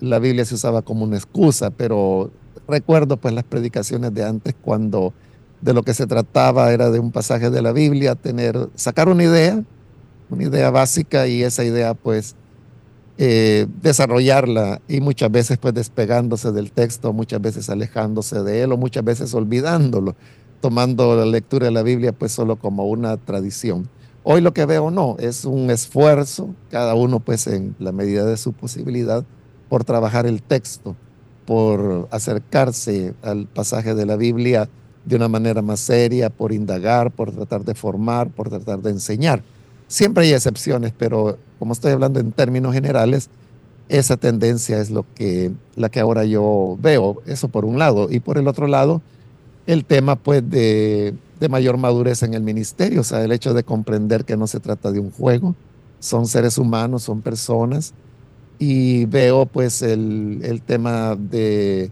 la 0.00 0.18
Biblia 0.18 0.44
se 0.44 0.54
usaba 0.54 0.82
como 0.82 1.04
una 1.04 1.16
excusa, 1.16 1.70
pero 1.70 2.30
recuerdo 2.66 3.16
pues 3.16 3.34
las 3.34 3.44
predicaciones 3.44 4.12
de 4.14 4.24
antes 4.24 4.54
cuando 4.60 5.12
de 5.60 5.74
lo 5.74 5.82
que 5.82 5.94
se 5.94 6.06
trataba 6.06 6.72
era 6.72 6.90
de 6.90 7.00
un 7.00 7.10
pasaje 7.10 7.50
de 7.50 7.62
la 7.62 7.72
Biblia, 7.72 8.14
tener, 8.14 8.68
sacar 8.74 9.08
una 9.08 9.24
idea, 9.24 9.62
una 10.30 10.44
idea 10.44 10.70
básica 10.70 11.26
y 11.26 11.42
esa 11.42 11.64
idea 11.64 11.94
pues 11.94 12.36
eh, 13.16 13.66
desarrollarla 13.82 14.80
y 14.86 15.00
muchas 15.00 15.30
veces 15.30 15.58
pues 15.58 15.74
despegándose 15.74 16.52
del 16.52 16.70
texto, 16.70 17.12
muchas 17.12 17.40
veces 17.40 17.68
alejándose 17.68 18.42
de 18.42 18.62
él 18.62 18.72
o 18.72 18.76
muchas 18.76 19.04
veces 19.04 19.34
olvidándolo, 19.34 20.14
tomando 20.60 21.16
la 21.16 21.26
lectura 21.26 21.66
de 21.66 21.72
la 21.72 21.82
Biblia 21.82 22.12
pues 22.12 22.32
solo 22.32 22.56
como 22.56 22.84
una 22.86 23.16
tradición. 23.16 23.88
Hoy 24.22 24.40
lo 24.40 24.52
que 24.52 24.66
veo 24.66 24.90
no, 24.90 25.16
es 25.18 25.44
un 25.44 25.70
esfuerzo, 25.70 26.54
cada 26.70 26.94
uno 26.94 27.18
pues 27.18 27.46
en 27.46 27.74
la 27.78 27.90
medida 27.90 28.24
de 28.24 28.36
su 28.36 28.52
posibilidad, 28.52 29.24
por 29.68 29.84
trabajar 29.84 30.26
el 30.26 30.42
texto, 30.42 30.96
por 31.46 32.08
acercarse 32.10 33.14
al 33.22 33.46
pasaje 33.46 33.94
de 33.94 34.06
la 34.06 34.16
Biblia 34.16 34.68
de 35.04 35.16
una 35.16 35.28
manera 35.28 35.62
más 35.62 35.80
seria, 35.80 36.28
por 36.28 36.52
indagar, 36.52 37.10
por 37.10 37.32
tratar 37.32 37.64
de 37.64 37.74
formar, 37.74 38.28
por 38.28 38.50
tratar 38.50 38.80
de 38.80 38.90
enseñar. 38.90 39.42
Siempre 39.86 40.24
hay 40.24 40.34
excepciones, 40.34 40.92
pero 40.96 41.38
como 41.58 41.72
estoy 41.72 41.92
hablando 41.92 42.20
en 42.20 42.32
términos 42.32 42.74
generales, 42.74 43.30
esa 43.88 44.18
tendencia 44.18 44.78
es 44.80 44.90
lo 44.90 45.06
que, 45.14 45.50
la 45.76 45.88
que 45.88 46.00
ahora 46.00 46.24
yo 46.24 46.76
veo, 46.80 47.22
eso 47.26 47.48
por 47.48 47.64
un 47.64 47.78
lado. 47.78 48.08
Y 48.10 48.20
por 48.20 48.36
el 48.36 48.46
otro 48.48 48.66
lado, 48.66 49.00
el 49.66 49.86
tema 49.86 50.16
pues 50.16 50.48
de, 50.48 51.14
de 51.40 51.48
mayor 51.48 51.78
madurez 51.78 52.22
en 52.22 52.34
el 52.34 52.42
ministerio, 52.42 53.00
o 53.00 53.04
sea, 53.04 53.24
el 53.24 53.32
hecho 53.32 53.54
de 53.54 53.64
comprender 53.64 54.26
que 54.26 54.36
no 54.36 54.46
se 54.46 54.60
trata 54.60 54.92
de 54.92 55.00
un 55.00 55.10
juego, 55.10 55.54
son 56.00 56.26
seres 56.26 56.58
humanos, 56.58 57.02
son 57.02 57.22
personas, 57.22 57.94
y 58.58 59.04
veo 59.06 59.46
pues 59.46 59.82
el, 59.82 60.40
el 60.42 60.62
tema 60.62 61.16
de 61.16 61.90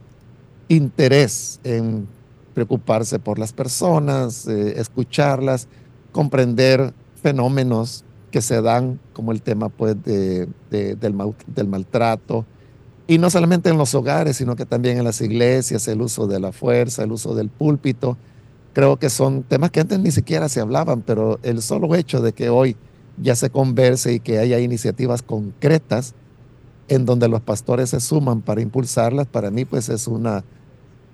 interés 0.68 1.60
en 1.64 2.08
preocuparse 2.54 3.18
por 3.18 3.38
las 3.38 3.52
personas, 3.52 4.48
eh, 4.48 4.80
escucharlas, 4.80 5.68
comprender 6.12 6.94
fenómenos 7.22 8.04
que 8.30 8.40
se 8.40 8.62
dan, 8.62 8.98
como 9.12 9.32
el 9.32 9.42
tema 9.42 9.68
pues 9.68 10.02
de, 10.02 10.48
del, 10.70 11.34
del 11.46 11.68
maltrato, 11.68 12.46
y 13.06 13.18
no 13.18 13.30
solamente 13.30 13.68
en 13.68 13.78
los 13.78 13.94
hogares, 13.94 14.38
sino 14.38 14.56
que 14.56 14.66
también 14.66 14.98
en 14.98 15.04
las 15.04 15.20
iglesias, 15.20 15.86
el 15.86 16.02
uso 16.02 16.26
de 16.26 16.40
la 16.40 16.50
fuerza, 16.50 17.04
el 17.04 17.12
uso 17.12 17.34
del 17.34 17.50
púlpito. 17.50 18.16
Creo 18.72 18.96
que 18.96 19.10
son 19.10 19.44
temas 19.44 19.70
que 19.70 19.80
antes 19.80 20.00
ni 20.00 20.10
siquiera 20.10 20.48
se 20.48 20.60
hablaban, 20.60 21.02
pero 21.02 21.38
el 21.44 21.62
solo 21.62 21.94
hecho 21.94 22.20
de 22.20 22.32
que 22.32 22.48
hoy 22.48 22.76
ya 23.16 23.36
se 23.36 23.48
converse 23.50 24.14
y 24.14 24.20
que 24.20 24.38
haya 24.38 24.58
iniciativas 24.58 25.22
concretas 25.22 26.14
en 26.88 27.04
donde 27.04 27.28
los 27.28 27.40
pastores 27.40 27.90
se 27.90 28.00
suman 28.00 28.42
para 28.42 28.60
impulsarlas, 28.60 29.26
para 29.26 29.50
mí 29.50 29.64
pues 29.64 29.88
es 29.88 30.06
una, 30.06 30.44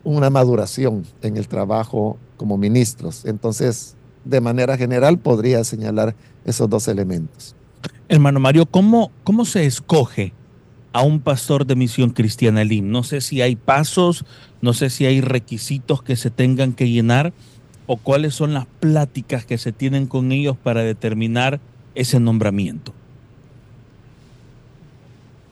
una 0.04 0.30
maduración 0.30 1.04
en 1.22 1.36
el 1.36 1.48
trabajo 1.48 2.18
como 2.36 2.58
ministros. 2.58 3.24
Entonces, 3.24 3.96
de 4.24 4.40
manera 4.40 4.76
general 4.76 5.18
podría 5.18 5.64
señalar 5.64 6.14
esos 6.44 6.68
dos 6.68 6.88
elementos. 6.88 7.54
Hermano 8.08 8.40
Mario, 8.40 8.66
¿cómo, 8.66 9.10
cómo 9.24 9.44
se 9.44 9.64
escoge 9.64 10.32
a 10.92 11.02
un 11.02 11.20
pastor 11.20 11.66
de 11.66 11.76
misión 11.76 12.10
cristiana 12.10 12.64
LIM? 12.64 12.90
No 12.90 13.02
sé 13.02 13.20
si 13.20 13.40
hay 13.40 13.56
pasos, 13.56 14.24
no 14.60 14.74
sé 14.74 14.90
si 14.90 15.06
hay 15.06 15.20
requisitos 15.20 16.02
que 16.02 16.16
se 16.16 16.30
tengan 16.30 16.74
que 16.74 16.88
llenar 16.88 17.32
o 17.86 17.96
cuáles 17.96 18.34
son 18.34 18.54
las 18.54 18.66
pláticas 18.66 19.44
que 19.44 19.58
se 19.58 19.72
tienen 19.72 20.06
con 20.06 20.32
ellos 20.32 20.56
para 20.56 20.82
determinar 20.82 21.60
ese 21.94 22.20
nombramiento. 22.20 22.92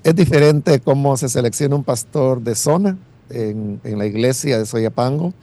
Es 0.02 0.14
diferente 0.14 0.80
cómo 0.80 1.16
se 1.18 1.28
selecciona 1.28 1.76
un 1.76 1.84
pastor 1.84 2.40
de 2.40 2.54
zona 2.54 2.96
en, 3.28 3.80
en 3.84 3.98
la 3.98 4.06
iglesia 4.06 4.58
de 4.58 4.64
Soyapango 4.64 5.34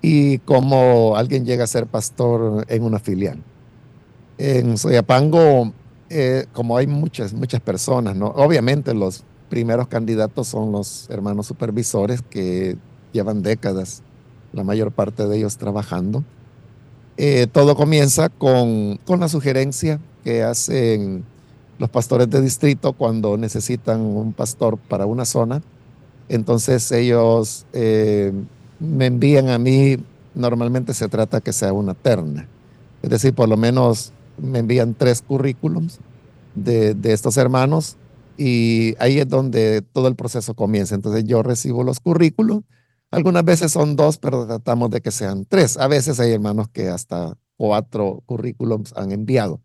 y 0.00 0.38
cómo 0.38 1.16
alguien 1.16 1.44
llega 1.44 1.64
a 1.64 1.66
ser 1.66 1.86
pastor 1.86 2.64
en 2.68 2.84
una 2.84 3.00
filial. 3.00 3.42
En 4.38 4.78
Soyapango, 4.78 5.72
eh, 6.10 6.46
como 6.52 6.76
hay 6.76 6.86
muchas, 6.86 7.32
muchas 7.32 7.60
personas, 7.60 8.14
¿no? 8.14 8.28
obviamente 8.28 8.94
los 8.94 9.24
primeros 9.48 9.88
candidatos 9.88 10.46
son 10.46 10.70
los 10.70 11.10
hermanos 11.10 11.48
supervisores 11.48 12.22
que 12.22 12.76
llevan 13.12 13.42
décadas, 13.42 14.02
la 14.52 14.62
mayor 14.62 14.92
parte 14.92 15.26
de 15.26 15.38
ellos 15.38 15.56
trabajando. 15.56 16.22
Eh, 17.16 17.48
todo 17.50 17.74
comienza 17.74 18.28
con, 18.28 18.98
con 19.06 19.18
la 19.18 19.28
sugerencia 19.28 19.98
que 20.22 20.44
hacen 20.44 21.24
los 21.78 21.90
pastores 21.90 22.30
de 22.30 22.40
distrito 22.40 22.92
cuando 22.92 23.36
necesitan 23.36 24.00
un 24.00 24.32
pastor 24.32 24.78
para 24.78 25.06
una 25.06 25.24
zona. 25.24 25.62
Entonces 26.28 26.90
ellos 26.92 27.66
eh, 27.72 28.32
me 28.80 29.06
envían 29.06 29.48
a 29.48 29.58
mí, 29.58 29.96
normalmente 30.34 30.94
se 30.94 31.08
trata 31.08 31.40
que 31.40 31.52
sea 31.52 31.72
una 31.72 31.94
terna. 31.94 32.48
Es 33.02 33.10
decir, 33.10 33.34
por 33.34 33.48
lo 33.48 33.56
menos 33.56 34.12
me 34.38 34.58
envían 34.58 34.94
tres 34.94 35.22
currículums 35.22 35.98
de, 36.54 36.94
de 36.94 37.12
estos 37.12 37.36
hermanos 37.36 37.96
y 38.36 38.94
ahí 38.98 39.18
es 39.18 39.28
donde 39.28 39.82
todo 39.82 40.08
el 40.08 40.16
proceso 40.16 40.54
comienza. 40.54 40.94
Entonces 40.94 41.24
yo 41.24 41.42
recibo 41.42 41.84
los 41.84 42.00
currículos. 42.00 42.62
Algunas 43.10 43.44
veces 43.44 43.72
son 43.72 43.96
dos, 43.96 44.18
pero 44.18 44.46
tratamos 44.46 44.90
de 44.90 45.00
que 45.00 45.10
sean 45.10 45.44
tres. 45.44 45.76
A 45.76 45.86
veces 45.86 46.18
hay 46.20 46.32
hermanos 46.32 46.68
que 46.68 46.88
hasta 46.88 47.36
cuatro 47.56 48.22
currículums 48.26 48.92
han 48.96 49.12
enviado. 49.12 49.60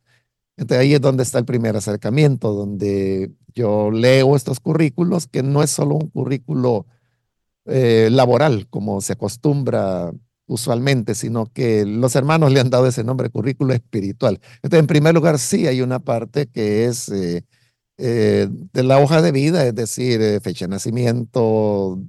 Entonces 0.58 0.82
ahí 0.82 0.94
es 0.94 1.02
donde 1.02 1.24
está 1.24 1.40
el 1.40 1.46
primer 1.46 1.76
acercamiento, 1.76 2.54
donde 2.54 3.32
yo 3.54 3.92
leo 3.92 4.36
estos 4.36 4.60
currículos, 4.60 5.28
que 5.28 5.44
no 5.44 5.64
es 5.64 5.72
solo 5.72 5.96
un 5.96 6.10
currículo 6.10 6.86
eh, 7.66 8.10
laboral, 8.12 8.68
como 8.70 9.02
se 9.02 9.14
acostumbra 9.14 10.12
usualmente, 10.48 11.16
sino 11.16 11.46
que 11.46 11.86
los 11.86 12.16
hermanos 12.16 12.52
le 12.52 12.60
han 12.60 12.70
dado 12.70 12.88
ese 12.88 13.04
nombre, 13.04 13.30
currículo 13.30 13.74
espiritual. 13.74 14.40
Entonces, 14.56 14.80
en 14.80 14.88
primer 14.88 15.14
lugar, 15.14 15.40
sí 15.40 15.68
hay 15.68 15.82
una 15.82 16.00
parte 16.00 16.48
que 16.48 16.86
es 16.86 17.08
eh, 17.10 17.46
eh, 17.98 18.48
de 18.50 18.84
la 18.84 19.00
hoja 19.00 19.22
de 19.22 19.32
vida, 19.32 19.66
es 19.66 19.76
decir, 19.76 20.20
fecha 20.42 20.66
de 20.66 20.70
nacimiento, 20.70 22.00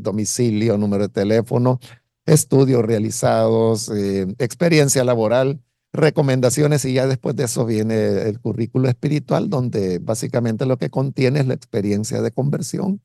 domicilio, 0.00 0.78
número 0.78 1.04
de 1.04 1.08
teléfono, 1.08 1.80
estudios 2.24 2.84
realizados, 2.84 3.90
experiencia 4.38 5.02
laboral 5.02 5.60
recomendaciones 5.92 6.84
y 6.84 6.94
ya 6.94 7.06
después 7.06 7.36
de 7.36 7.44
eso 7.44 7.66
viene 7.66 8.22
el 8.22 8.40
currículo 8.40 8.88
espiritual, 8.88 9.50
donde 9.50 9.98
básicamente 9.98 10.64
lo 10.64 10.78
que 10.78 10.90
contiene 10.90 11.40
es 11.40 11.46
la 11.46 11.54
experiencia 11.54 12.22
de 12.22 12.30
conversión, 12.30 13.00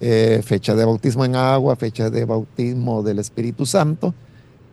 eh, 0.00 0.42
fecha 0.44 0.74
de 0.74 0.84
bautismo 0.84 1.24
en 1.24 1.36
agua, 1.36 1.76
fecha 1.76 2.10
de 2.10 2.24
bautismo 2.24 3.02
del 3.02 3.18
Espíritu 3.18 3.64
Santo, 3.64 4.14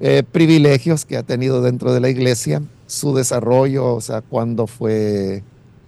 eh, 0.01 0.23
privilegios 0.29 1.05
que 1.05 1.15
ha 1.15 1.23
tenido 1.23 1.61
dentro 1.61 1.93
de 1.93 2.01
la 2.01 2.09
iglesia, 2.09 2.61
su 2.87 3.15
desarrollo, 3.15 3.95
o 3.95 4.01
sea, 4.01 4.21
cuando 4.21 4.67
fue 4.67 5.41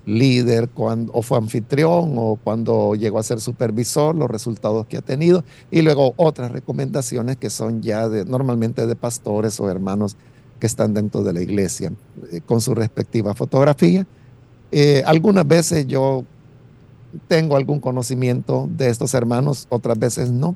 líder, 0.06 0.70
cuando, 0.70 1.12
o 1.14 1.22
fue 1.22 1.38
anfitrión, 1.38 2.14
o 2.16 2.40
cuando 2.42 2.96
llegó 2.96 3.20
a 3.20 3.24
ser 3.24 3.42
supervisor, 3.42 4.16
los 4.16 4.32
resultados 4.32 4.88
que 4.88 4.96
ha 4.96 5.02
tenido, 5.02 5.44
y 5.70 5.82
luego 5.82 6.14
otras 6.16 6.52
recomendaciones 6.52 7.36
que 7.36 7.50
son 7.50 7.82
ya 7.82 8.08
de, 8.08 8.24
normalmente 8.24 8.88
de 8.88 8.96
pastores 8.96 9.60
o 9.60 9.70
hermanos 9.70 10.16
que 10.60 10.68
están 10.68 10.94
dentro 10.94 11.24
de 11.24 11.34
la 11.34 11.42
iglesia 11.42 11.92
eh, 12.32 12.42
con 12.46 12.62
su 12.62 12.74
respectiva 12.76 13.34
fotografía. 13.34 14.06
Eh, 14.72 15.04
algunas 15.06 15.48
veces 15.48 15.88
yo 15.88 16.26
tengo 17.28 17.56
algún 17.56 17.80
conocimiento 17.80 18.70
de 18.72 18.90
estos 18.90 19.14
hermanos, 19.14 19.68
otras 19.70 19.98
veces 19.98 20.32
no. 20.32 20.56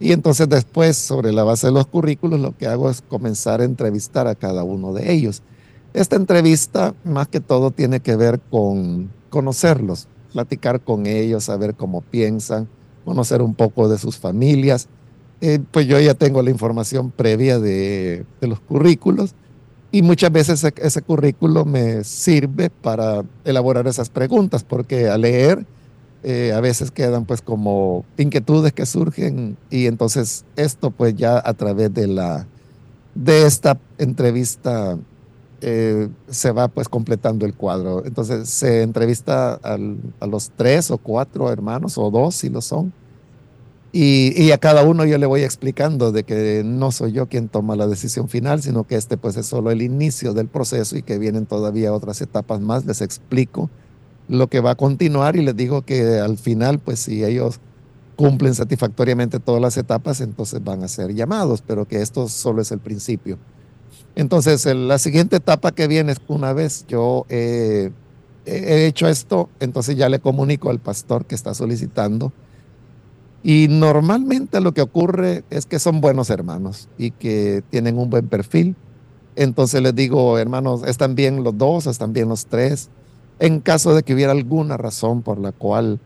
Y 0.00 0.12
entonces 0.12 0.48
después, 0.48 0.96
sobre 0.96 1.32
la 1.32 1.44
base 1.44 1.68
de 1.68 1.72
los 1.72 1.86
currículos, 1.86 2.40
lo 2.40 2.56
que 2.56 2.66
hago 2.66 2.90
es 2.90 3.02
comenzar 3.02 3.60
a 3.60 3.64
entrevistar 3.64 4.26
a 4.26 4.34
cada 4.34 4.64
uno 4.64 4.92
de 4.92 5.12
ellos. 5.12 5.42
Esta 5.94 6.16
entrevista, 6.16 6.94
más 7.04 7.28
que 7.28 7.40
todo, 7.40 7.70
tiene 7.70 8.00
que 8.00 8.16
ver 8.16 8.40
con 8.50 9.10
conocerlos, 9.30 10.08
platicar 10.32 10.80
con 10.80 11.06
ellos, 11.06 11.44
saber 11.44 11.74
cómo 11.74 12.00
piensan, 12.00 12.66
conocer 13.04 13.42
un 13.42 13.54
poco 13.54 13.88
de 13.88 13.98
sus 13.98 14.16
familias. 14.16 14.88
Eh, 15.44 15.58
pues 15.72 15.88
yo 15.88 15.98
ya 15.98 16.14
tengo 16.14 16.40
la 16.40 16.50
información 16.50 17.10
previa 17.10 17.58
de, 17.58 18.24
los 18.42 18.60
currículos 18.60 19.34
y 19.90 20.02
muchas 20.02 20.30
veces 20.30 20.62
ese, 20.76 21.02
currículo 21.02 21.64
me 21.64 22.04
sirve 22.04 22.70
para 22.70 23.24
elaborar 23.44 23.88
esas 23.88 24.08
preguntas, 24.08 24.62
porque 24.62 25.08
al 25.08 25.22
leer 25.22 25.66
eh, 26.22 26.52
a 26.54 26.60
veces 26.60 26.92
quedan 26.92 27.24
pues 27.24 27.42
como 27.42 28.04
inquietudes 28.18 28.72
que 28.72 28.86
surgen 28.86 29.56
y 29.68 29.86
entonces 29.86 30.44
esto 30.54 30.92
pues 30.92 31.16
ya 31.16 31.42
a 31.44 31.54
través 31.54 31.92
de 31.92 32.06
la 32.06 32.46
de 33.16 33.44
esta 33.44 33.80
entrevista 33.98 34.96
eh, 35.60 36.08
se 36.28 36.52
va 36.52 36.68
pues 36.68 36.88
completando 36.88 37.46
el 37.46 37.54
cuadro. 37.54 38.04
Entonces 38.06 38.48
se 38.48 38.82
entrevista 38.82 39.54
a 39.54 40.26
los 40.28 40.52
tres 40.54 40.92
o 40.92 40.98
cuatro 40.98 41.50
hermanos 41.50 41.98
o 41.98 42.12
dos 42.12 42.36
si 42.36 42.48
lo 42.48 42.60
son. 42.60 42.92
Y, 43.94 44.50
a 44.52 44.58
cada 44.58 44.84
uno 44.84 45.04
yo 45.04 45.18
le 45.18 45.26
voy 45.26 45.42
explicando 45.42 46.12
de 46.12 46.24
que 46.24 46.62
no 46.64 46.92
soy 46.92 47.12
yo 47.12 47.28
quien 47.28 47.48
toma 47.48 47.76
la 47.76 47.86
decisión 47.86 48.30
final, 48.30 48.62
sino 48.62 48.84
que 48.84 48.96
este 48.96 49.18
pues 49.18 49.36
es 49.36 49.44
solo 49.44 49.70
el 49.70 49.82
inicio 49.82 50.32
del 50.32 50.48
proceso 50.48 50.96
y 50.96 51.02
que 51.02 51.18
vienen 51.18 51.44
todavía 51.44 51.92
otras 51.92 52.22
etapas 52.22 52.60
más. 52.60 52.86
Les 52.86 53.02
explico 53.02 53.68
lo 54.28 54.46
que 54.46 54.60
va 54.60 54.70
a 54.70 54.74
continuar 54.76 55.36
y 55.36 55.42
les 55.42 55.54
digo 55.54 55.82
que 55.82 56.18
al 56.20 56.38
final 56.38 56.78
pues 56.78 57.00
si 57.00 57.22
ellos 57.22 57.60
cumplen 58.16 58.54
satisfactoriamente 58.54 59.40
todas 59.40 59.60
las 59.60 59.76
etapas, 59.76 60.22
entonces 60.22 60.64
van 60.64 60.82
a 60.82 60.88
ser 60.88 61.12
llamados, 61.14 61.60
pero 61.60 61.86
que 61.86 62.00
esto 62.00 62.28
solo 62.28 62.62
es 62.62 62.72
el 62.72 62.78
principio. 62.78 63.36
Entonces, 64.14 64.64
la 64.64 64.98
siguiente 64.98 65.36
etapa 65.36 65.72
que 65.72 65.86
viene 65.86 66.12
es 66.12 66.18
una 66.28 66.54
vez 66.54 66.86
yo 66.86 67.26
he 67.28 67.92
hecho 68.46 69.06
esto, 69.06 69.50
entonces 69.60 69.96
ya 69.96 70.08
le 70.08 70.18
comunico 70.18 70.70
al 70.70 70.78
pastor 70.78 71.26
que 71.26 71.34
está 71.34 71.52
solicitando. 71.52 72.32
Y 73.42 73.66
normalmente 73.68 74.60
lo 74.60 74.72
que 74.72 74.82
ocurre 74.82 75.44
es 75.50 75.66
que 75.66 75.78
son 75.78 76.00
buenos 76.00 76.30
hermanos 76.30 76.88
y 76.96 77.10
que 77.10 77.62
tienen 77.70 77.98
un 77.98 78.08
buen 78.08 78.28
perfil. 78.28 78.76
Entonces 79.34 79.82
les 79.82 79.94
digo, 79.94 80.38
hermanos, 80.38 80.82
¿están 80.86 81.14
bien 81.14 81.42
los 81.42 81.56
dos? 81.56 81.86
¿Están 81.86 82.12
bien 82.12 82.28
los 82.28 82.46
tres? 82.46 82.90
En 83.40 83.60
caso 83.60 83.94
de 83.94 84.02
que 84.02 84.14
hubiera 84.14 84.32
alguna 84.32 84.76
razón 84.76 85.22
por 85.22 85.38
la 85.38 85.50
cual 85.52 85.98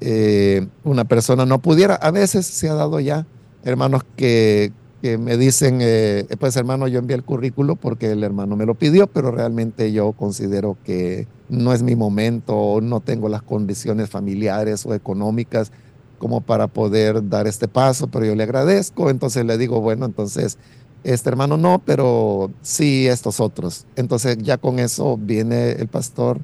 eh, 0.00 0.66
una 0.82 1.04
persona 1.04 1.46
no 1.46 1.60
pudiera, 1.60 1.94
a 1.94 2.10
veces 2.10 2.46
se 2.46 2.68
ha 2.68 2.74
dado 2.74 3.00
ya 3.00 3.26
hermanos 3.64 4.02
que, 4.16 4.72
que 5.00 5.16
me 5.16 5.36
dicen, 5.38 5.78
eh, 5.80 6.26
pues 6.38 6.56
hermano, 6.56 6.86
yo 6.88 6.98
envié 6.98 7.16
el 7.16 7.24
currículo 7.24 7.76
porque 7.76 8.12
el 8.12 8.22
hermano 8.22 8.56
me 8.56 8.66
lo 8.66 8.74
pidió, 8.74 9.06
pero 9.06 9.30
realmente 9.30 9.92
yo 9.92 10.12
considero 10.12 10.76
que 10.84 11.26
no 11.48 11.72
es 11.72 11.82
mi 11.82 11.96
momento, 11.96 12.80
no 12.82 13.00
tengo 13.00 13.28
las 13.28 13.42
condiciones 13.42 14.10
familiares 14.10 14.84
o 14.84 14.94
económicas 14.94 15.72
como 16.18 16.40
para 16.40 16.68
poder 16.68 17.28
dar 17.28 17.46
este 17.46 17.68
paso, 17.68 18.06
pero 18.08 18.24
yo 18.24 18.34
le 18.34 18.44
agradezco, 18.44 19.10
entonces 19.10 19.44
le 19.44 19.58
digo, 19.58 19.80
bueno, 19.80 20.06
entonces 20.06 20.58
este 21.02 21.28
hermano 21.28 21.56
no, 21.56 21.82
pero 21.84 22.50
sí 22.62 23.06
estos 23.06 23.40
otros. 23.40 23.86
Entonces 23.96 24.38
ya 24.38 24.58
con 24.58 24.78
eso 24.78 25.18
viene 25.18 25.72
el 25.72 25.88
pastor 25.88 26.40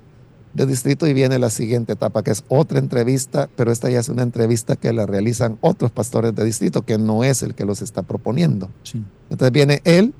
de 0.53 0.66
distrito 0.66 1.07
y 1.07 1.14
viene 1.14 1.39
la 1.39 1.49
siguiente 1.49 1.93
etapa, 1.93 2.23
que 2.23 2.33
es 2.33 2.45
otra 2.49 2.79
entrevista, 2.79 3.49
pero 3.57 3.71
esta 3.71 3.89
ya 3.89 4.01
es 4.01 4.09
una 4.09 4.23
entrevista 4.23 4.77
que 4.77 4.93
la 4.93 5.07
realizan 5.07 5.59
otros 5.61 5.91
pastores 5.91 6.35
de 6.35 6.45
distrito, 6.45 6.83
que 6.83 6.99
no 6.99 7.25
es 7.25 7.43
el 7.43 7.55
que 7.55 7.64
los 7.64 7.83
está 7.83 8.03
proponiendo. 8.03 8.68
Entonces 9.31 9.53
viene 9.53 9.81
él 9.85 10.12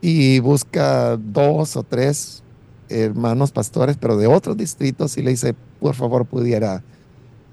y 0.00 0.40
busca 0.40 1.16
dos 1.16 1.76
o 1.76 1.82
tres 1.82 2.42
hermanos 2.88 3.52
pastores, 3.52 3.96
pero 4.00 4.16
de 4.16 4.26
otros 4.26 4.56
distritos, 4.56 5.16
y 5.18 5.22
le 5.22 5.30
dice, 5.30 5.54
por 5.80 5.94
favor, 5.94 6.24
pudiera 6.24 6.82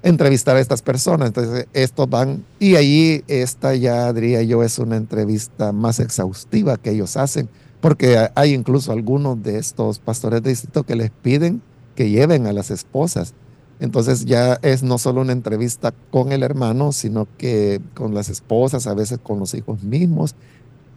entrevistar 0.04 0.56
a 0.56 0.60
estas 0.60 0.82
personas. 0.82 1.28
Entonces, 1.28 1.66
estos 1.72 2.08
van, 2.08 2.44
y 2.60 2.76
ahí 2.76 3.24
esta 3.26 3.74
ya 3.74 4.12
diría 4.12 4.42
yo 4.42 4.62
es 4.62 4.78
una 4.78 4.96
entrevista 4.96 5.72
más 5.72 5.98
exhaustiva 5.98 6.76
que 6.76 6.90
ellos 6.90 7.16
hacen, 7.16 7.48
porque 7.80 8.28
hay 8.34 8.54
incluso 8.54 8.92
algunos 8.92 9.42
de 9.42 9.58
estos 9.58 9.98
pastores 9.98 10.42
de 10.42 10.50
distrito 10.50 10.84
que 10.84 10.94
les 10.94 11.10
piden 11.10 11.62
que 11.96 12.10
lleven 12.10 12.46
a 12.46 12.52
las 12.52 12.70
esposas. 12.70 13.34
Entonces 13.80 14.24
ya 14.24 14.58
es 14.62 14.82
no 14.82 14.98
solo 14.98 15.22
una 15.22 15.32
entrevista 15.32 15.92
con 16.10 16.32
el 16.32 16.42
hermano, 16.42 16.92
sino 16.92 17.26
que 17.38 17.80
con 17.94 18.14
las 18.14 18.28
esposas, 18.28 18.86
a 18.86 18.94
veces 18.94 19.18
con 19.22 19.38
los 19.38 19.54
hijos 19.54 19.82
mismos. 19.82 20.34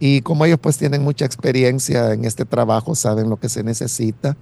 Y 0.00 0.20
como 0.20 0.44
ellos 0.44 0.58
pues 0.60 0.76
tienen 0.76 1.02
mucha 1.02 1.24
experiencia 1.24 2.12
en 2.12 2.24
este 2.24 2.44
trabajo, 2.44 2.94
saben 2.94 3.30
lo 3.30 3.38
que 3.38 3.48
se 3.48 3.64
necesita, 3.64 4.36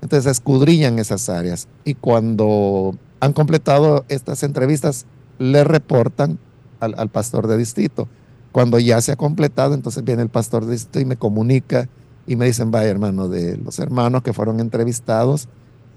entonces 0.00 0.30
escudrillan 0.30 0.98
esas 0.98 1.28
áreas. 1.28 1.68
Y 1.84 1.94
cuando 1.94 2.96
han 3.22 3.32
completado 3.32 4.04
estas 4.08 4.42
entrevistas, 4.42 5.06
le 5.38 5.62
reportan 5.62 6.40
al, 6.80 7.08
pastor 7.08 7.46
de 7.46 7.56
distrito. 7.56 8.08
Cuando 8.50 8.80
ya 8.80 9.00
se 9.00 9.12
ha 9.12 9.16
completado, 9.16 9.74
entonces 9.74 10.02
viene 10.02 10.22
el 10.22 10.28
pastor 10.28 10.66
de 10.66 10.72
distrito 10.72 10.98
y 10.98 11.04
me 11.04 11.16
comunica 11.16 11.88
y 12.26 12.34
me 12.34 12.46
dicen, 12.46 12.72
vaya 12.72 12.88
hermano, 12.88 13.28
de 13.28 13.58
los 13.58 13.78
hermanos 13.78 14.24
que 14.24 14.32
fueron 14.32 14.58
entrevistados, 14.58 15.46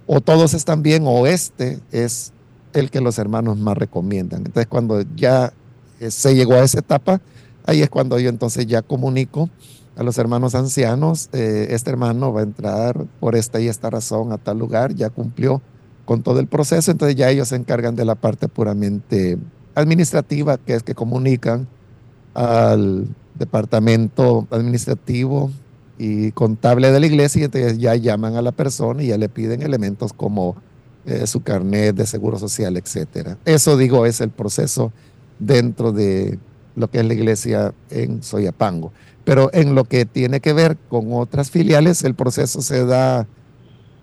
o 0.05 0.21
todos 0.21 0.53
están 0.53 0.83
bien 0.83 1.05
o 1.07 1.25
este 1.25 1.79
es 1.91 2.31
el 2.73 2.91
que 2.91 3.01
los 3.01 3.17
hermanos 3.17 3.57
más 3.57 3.75
recomiendan. 3.75 4.43
Entonces 4.45 4.67
cuando 4.67 5.01
ya 5.15 5.51
eh, 5.99 6.11
se 6.11 6.35
llegó 6.35 6.53
a 6.53 6.63
esa 6.63 6.77
etapa, 6.77 7.21
ahí 7.65 7.81
es 7.81 7.89
cuando 7.89 8.19
yo 8.19 8.29
entonces 8.29 8.67
ya 8.67 8.83
comunico 8.83 9.49
a 9.95 10.03
los 10.03 10.19
hermanos 10.19 10.53
ancianos, 10.53 11.29
eh, 11.33 11.69
este 11.71 11.89
hermano 11.89 12.31
va 12.31 12.41
a 12.41 12.43
entrar 12.43 13.03
por 13.19 13.35
esta 13.35 13.59
y 13.59 13.67
esta 13.67 13.89
razón 13.89 14.31
a 14.31 14.37
tal 14.37 14.59
lugar, 14.59 14.93
ya 14.93 15.09
cumplió 15.09 15.63
con 16.05 16.21
todo 16.21 16.39
el 16.39 16.47
proceso, 16.47 16.91
entonces 16.91 17.15
ya 17.15 17.29
ellos 17.29 17.49
se 17.49 17.55
encargan 17.55 17.95
de 17.95 18.05
la 18.05 18.15
parte 18.15 18.47
puramente 18.47 19.37
administrativa, 19.73 20.57
que 20.57 20.75
es 20.75 20.83
que 20.83 20.95
comunican 20.95 21.67
al 22.33 23.07
departamento 23.33 24.47
administrativo 24.51 25.51
y 25.97 26.31
contable 26.31 26.91
de 26.91 26.99
la 26.99 27.05
iglesia 27.05 27.41
y 27.41 27.43
entonces 27.45 27.77
ya 27.77 27.95
llaman 27.95 28.35
a 28.35 28.41
la 28.41 28.51
persona 28.51 29.03
y 29.03 29.07
ya 29.07 29.17
le 29.17 29.29
piden 29.29 29.61
elementos 29.61 30.13
como 30.13 30.55
eh, 31.05 31.27
su 31.27 31.41
carnet 31.41 31.95
de 31.95 32.05
seguro 32.05 32.37
social, 32.39 32.77
etcétera. 32.77 33.37
Eso 33.45 33.77
digo 33.77 34.05
es 34.05 34.21
el 34.21 34.29
proceso 34.29 34.91
dentro 35.39 35.91
de 35.91 36.39
lo 36.75 36.89
que 36.89 36.99
es 36.99 37.05
la 37.05 37.13
iglesia 37.13 37.73
en 37.89 38.23
Soyapango. 38.23 38.91
Pero 39.23 39.49
en 39.53 39.75
lo 39.75 39.85
que 39.85 40.05
tiene 40.05 40.39
que 40.39 40.53
ver 40.53 40.77
con 40.89 41.13
otras 41.13 41.49
filiales, 41.49 42.03
el 42.03 42.15
proceso 42.15 42.61
se 42.61 42.85
da 42.85 43.27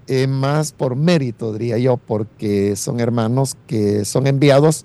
eh, 0.07 0.27
más 0.27 0.73
por 0.73 0.97
mérito, 0.97 1.53
diría 1.53 1.79
yo, 1.79 1.97
porque 1.97 2.77
son 2.77 3.01
hermanos 3.01 3.57
que 3.67 4.05
son 4.05 4.27
enviados, 4.27 4.85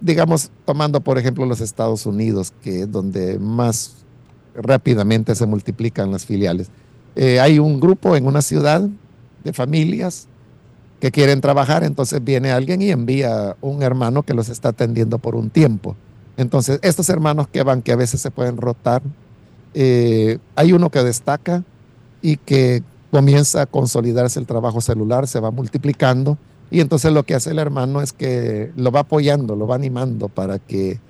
digamos, 0.00 0.50
tomando 0.64 1.00
por 1.00 1.18
ejemplo 1.18 1.46
los 1.46 1.60
Estados 1.60 2.06
Unidos, 2.06 2.52
que 2.62 2.82
es 2.82 2.92
donde 2.92 3.38
más 3.38 3.96
rápidamente 4.54 5.34
se 5.34 5.46
multiplican 5.46 6.12
las 6.12 6.26
filiales. 6.26 6.68
Eh, 7.16 7.40
hay 7.40 7.58
un 7.58 7.80
grupo 7.80 8.16
en 8.16 8.26
una 8.26 8.42
ciudad 8.42 8.88
de 9.42 9.52
familias 9.52 10.28
que 11.00 11.10
quieren 11.10 11.40
trabajar, 11.40 11.82
entonces 11.82 12.22
viene 12.22 12.52
alguien 12.52 12.82
y 12.82 12.90
envía 12.90 13.56
un 13.60 13.82
hermano 13.82 14.22
que 14.22 14.34
los 14.34 14.48
está 14.48 14.68
atendiendo 14.70 15.18
por 15.18 15.34
un 15.34 15.48
tiempo. 15.48 15.96
Entonces, 16.36 16.78
estos 16.82 17.08
hermanos 17.08 17.48
que 17.48 17.62
van, 17.62 17.82
que 17.82 17.92
a 17.92 17.96
veces 17.96 18.20
se 18.20 18.30
pueden 18.30 18.58
rotar, 18.58 19.02
eh, 19.72 20.38
hay 20.56 20.72
uno 20.72 20.90
que 20.90 21.02
destaca 21.02 21.64
y 22.22 22.36
que 22.36 22.82
comienza 23.10 23.62
a 23.62 23.66
consolidarse 23.66 24.38
el 24.38 24.46
trabajo 24.46 24.80
celular, 24.80 25.26
se 25.26 25.40
va 25.40 25.50
multiplicando, 25.50 26.38
y 26.70 26.80
entonces 26.80 27.12
lo 27.12 27.24
que 27.24 27.34
hace 27.34 27.50
el 27.50 27.58
hermano 27.58 28.00
es 28.00 28.12
que 28.12 28.70
lo 28.76 28.92
va 28.92 29.00
apoyando, 29.00 29.56
lo 29.56 29.66
va 29.66 29.74
animando 29.74 30.28
para 30.28 30.58
que 30.58 31.00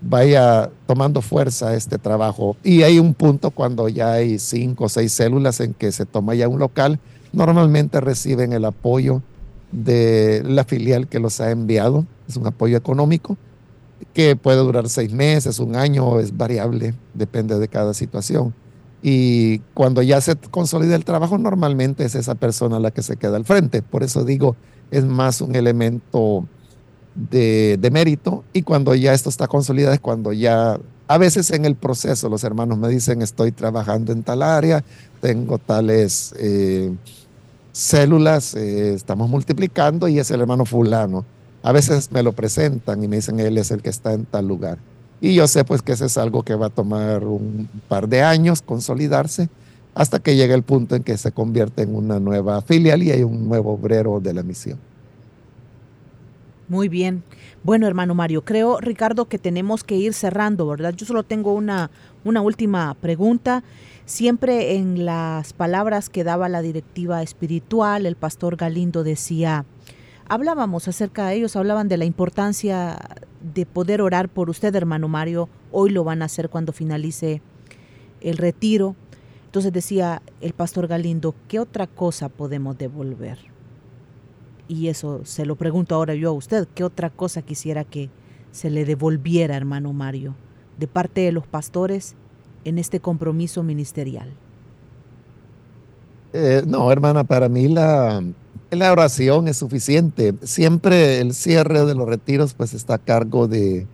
vaya 0.00 0.70
tomando 0.86 1.22
fuerza 1.22 1.74
este 1.74 1.98
trabajo. 1.98 2.56
Y 2.62 2.82
hay 2.82 3.00
un 3.00 3.14
punto 3.14 3.50
cuando 3.50 3.88
ya 3.88 4.12
hay 4.12 4.38
cinco 4.38 4.84
o 4.84 4.88
seis 4.88 5.12
células 5.12 5.58
en 5.58 5.74
que 5.74 5.90
se 5.90 6.06
toma 6.06 6.36
ya 6.36 6.48
un 6.48 6.60
local, 6.60 7.00
normalmente 7.32 8.00
reciben 8.00 8.52
el 8.52 8.64
apoyo 8.64 9.22
de 9.72 10.42
la 10.46 10.64
filial 10.64 11.08
que 11.08 11.18
los 11.18 11.40
ha 11.40 11.50
enviado, 11.50 12.06
es 12.28 12.36
un 12.36 12.46
apoyo 12.46 12.76
económico 12.76 13.36
que 14.14 14.36
puede 14.36 14.58
durar 14.58 14.88
seis 14.88 15.12
meses, 15.12 15.58
un 15.58 15.74
año, 15.74 16.20
es 16.20 16.36
variable, 16.36 16.94
depende 17.14 17.58
de 17.58 17.68
cada 17.68 17.92
situación. 17.94 18.54
Y 19.02 19.60
cuando 19.74 20.02
ya 20.02 20.20
se 20.20 20.36
consolida 20.36 20.96
el 20.96 21.04
trabajo, 21.04 21.38
normalmente 21.38 22.04
es 22.04 22.14
esa 22.14 22.34
persona 22.34 22.80
la 22.80 22.90
que 22.90 23.02
se 23.02 23.16
queda 23.16 23.36
al 23.36 23.44
frente. 23.44 23.82
Por 23.82 24.02
eso 24.02 24.24
digo, 24.24 24.56
es 24.90 25.04
más 25.04 25.40
un 25.40 25.54
elemento 25.54 26.46
de, 27.14 27.88
mérito 27.92 28.44
y 28.52 28.62
cuando 28.62 28.94
ya 28.94 29.12
esto 29.12 29.28
está 29.28 29.48
consolidado 29.48 29.94
es 29.94 30.00
cuando 30.00 30.32
ya, 30.32 30.78
a 31.08 31.18
veces 31.18 31.50
en 31.50 31.64
el 31.64 31.74
proceso 31.74 32.28
los 32.28 32.44
hermanos 32.44 32.78
me 32.78 32.88
dicen 32.88 33.22
estoy 33.22 33.52
trabajando 33.52 34.12
en 34.12 34.22
tal 34.22 34.42
área, 34.42 34.84
tengo 35.20 35.58
tales 35.58 36.34
eh, 36.38 36.94
células, 37.72 38.54
eh, 38.54 38.94
estamos 38.94 39.28
multiplicando 39.28 40.08
y 40.08 40.18
es 40.18 40.30
el 40.30 40.40
hermano 40.40 40.64
fulano. 40.64 41.24
A 41.62 41.72
veces 41.72 42.12
me 42.12 42.22
lo 42.22 42.32
presentan 42.32 43.02
y 43.02 43.08
me 43.08 43.16
dicen 43.16 43.40
él 43.40 43.58
es 43.58 43.70
el 43.70 43.82
que 43.82 43.90
está 43.90 44.12
en 44.12 44.24
tal 44.24 44.46
lugar. 44.46 44.78
Y 45.20 45.34
yo 45.34 45.48
sé 45.48 45.64
pues 45.64 45.82
que 45.82 45.92
eso 45.92 46.04
es 46.04 46.16
algo 46.16 46.42
que 46.42 46.54
va 46.54 46.66
a 46.66 46.70
tomar 46.70 47.24
un 47.24 47.68
par 47.88 48.08
de 48.08 48.22
años 48.22 48.62
consolidarse 48.62 49.48
hasta 49.94 50.20
que 50.20 50.36
llegue 50.36 50.54
el 50.54 50.62
punto 50.62 50.94
en 50.94 51.02
que 51.02 51.16
se 51.16 51.32
convierte 51.32 51.82
en 51.82 51.94
una 51.94 52.20
nueva 52.20 52.62
filial 52.62 53.02
y 53.02 53.10
hay 53.10 53.24
un 53.24 53.48
nuevo 53.48 53.72
obrero 53.72 54.20
de 54.20 54.32
la 54.32 54.44
misión. 54.44 54.78
Muy 56.68 56.88
bien. 56.88 57.24
Bueno, 57.64 57.86
hermano 57.86 58.14
Mario, 58.14 58.44
creo, 58.44 58.78
Ricardo, 58.78 59.24
que 59.24 59.38
tenemos 59.38 59.82
que 59.82 59.96
ir 59.96 60.12
cerrando, 60.12 60.66
¿verdad? 60.66 60.94
Yo 60.94 61.06
solo 61.06 61.22
tengo 61.24 61.54
una, 61.54 61.90
una 62.24 62.42
última 62.42 62.94
pregunta. 63.00 63.64
Siempre 64.04 64.76
en 64.76 65.04
las 65.04 65.52
palabras 65.52 66.10
que 66.10 66.24
daba 66.24 66.48
la 66.48 66.62
directiva 66.62 67.22
espiritual, 67.22 68.06
el 68.06 68.16
pastor 68.16 68.56
Galindo 68.56 69.02
decía, 69.02 69.64
hablábamos 70.28 70.88
acerca 70.88 71.26
de 71.26 71.36
ellos, 71.36 71.56
hablaban 71.56 71.88
de 71.88 71.96
la 71.96 72.04
importancia 72.04 72.98
de 73.40 73.66
poder 73.66 74.02
orar 74.02 74.28
por 74.28 74.50
usted, 74.50 74.74
hermano 74.74 75.08
Mario. 75.08 75.48
Hoy 75.72 75.90
lo 75.90 76.04
van 76.04 76.22
a 76.22 76.26
hacer 76.26 76.48
cuando 76.48 76.72
finalice 76.72 77.42
el 78.20 78.36
retiro. 78.36 78.96
Entonces 79.46 79.72
decía 79.72 80.22
el 80.40 80.52
pastor 80.52 80.86
Galindo, 80.86 81.34
¿qué 81.48 81.58
otra 81.58 81.86
cosa 81.86 82.28
podemos 82.28 82.76
devolver? 82.76 83.38
Y 84.66 84.88
eso 84.88 85.22
se 85.24 85.46
lo 85.46 85.56
pregunto 85.56 85.94
ahora 85.94 86.14
yo 86.14 86.30
a 86.30 86.32
usted, 86.32 86.68
¿qué 86.74 86.84
otra 86.84 87.08
cosa 87.08 87.40
quisiera 87.42 87.84
que 87.84 88.10
se 88.50 88.70
le 88.70 88.84
devolviera, 88.84 89.56
hermano 89.56 89.92
Mario, 89.92 90.34
de 90.78 90.86
parte 90.86 91.22
de 91.22 91.32
los 91.32 91.46
pastores 91.46 92.14
en 92.64 92.78
este 92.78 93.00
compromiso 93.00 93.62
ministerial? 93.62 94.30
Eh, 96.34 96.62
no, 96.66 96.92
hermana, 96.92 97.24
para 97.24 97.48
mí 97.48 97.68
la, 97.68 98.22
la 98.70 98.92
oración 98.92 99.48
es 99.48 99.56
suficiente. 99.56 100.34
Siempre 100.42 101.20
el 101.20 101.34
cierre 101.34 101.84
de 101.84 101.94
los 101.94 102.08
retiros 102.08 102.54
pues 102.54 102.74
está 102.74 102.94
a 102.94 102.98
cargo 102.98 103.48
de, 103.48 103.86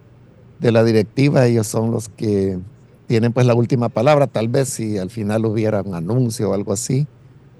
de 0.61 0.73
la 0.73 0.85
directiva. 0.85 1.47
Ellos 1.47 1.67
son 1.67 1.91
los 1.91 2.09
que 2.09 2.59
tienen 3.07 3.33
pues 3.33 3.47
la 3.47 3.55
última 3.55 3.89
palabra. 3.89 4.27
Tal 4.27 4.49
vez 4.49 4.69
si 4.69 4.99
al 4.99 5.11
final 5.11 5.45
hubiera 5.47 5.83
un 5.83 5.95
anuncio 5.95 6.51
o 6.51 6.55
algo 6.55 6.73
así, 6.73 7.07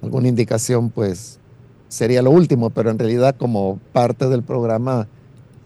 alguna 0.03 0.29
indicación 0.29 0.91
pues 0.91 1.39
sería 1.89 2.23
lo 2.23 2.31
último, 2.31 2.71
pero 2.71 2.91
en 2.91 2.99
realidad 2.99 3.37
como 3.37 3.79
parte 3.93 4.29
del 4.29 4.43
programa 4.43 5.07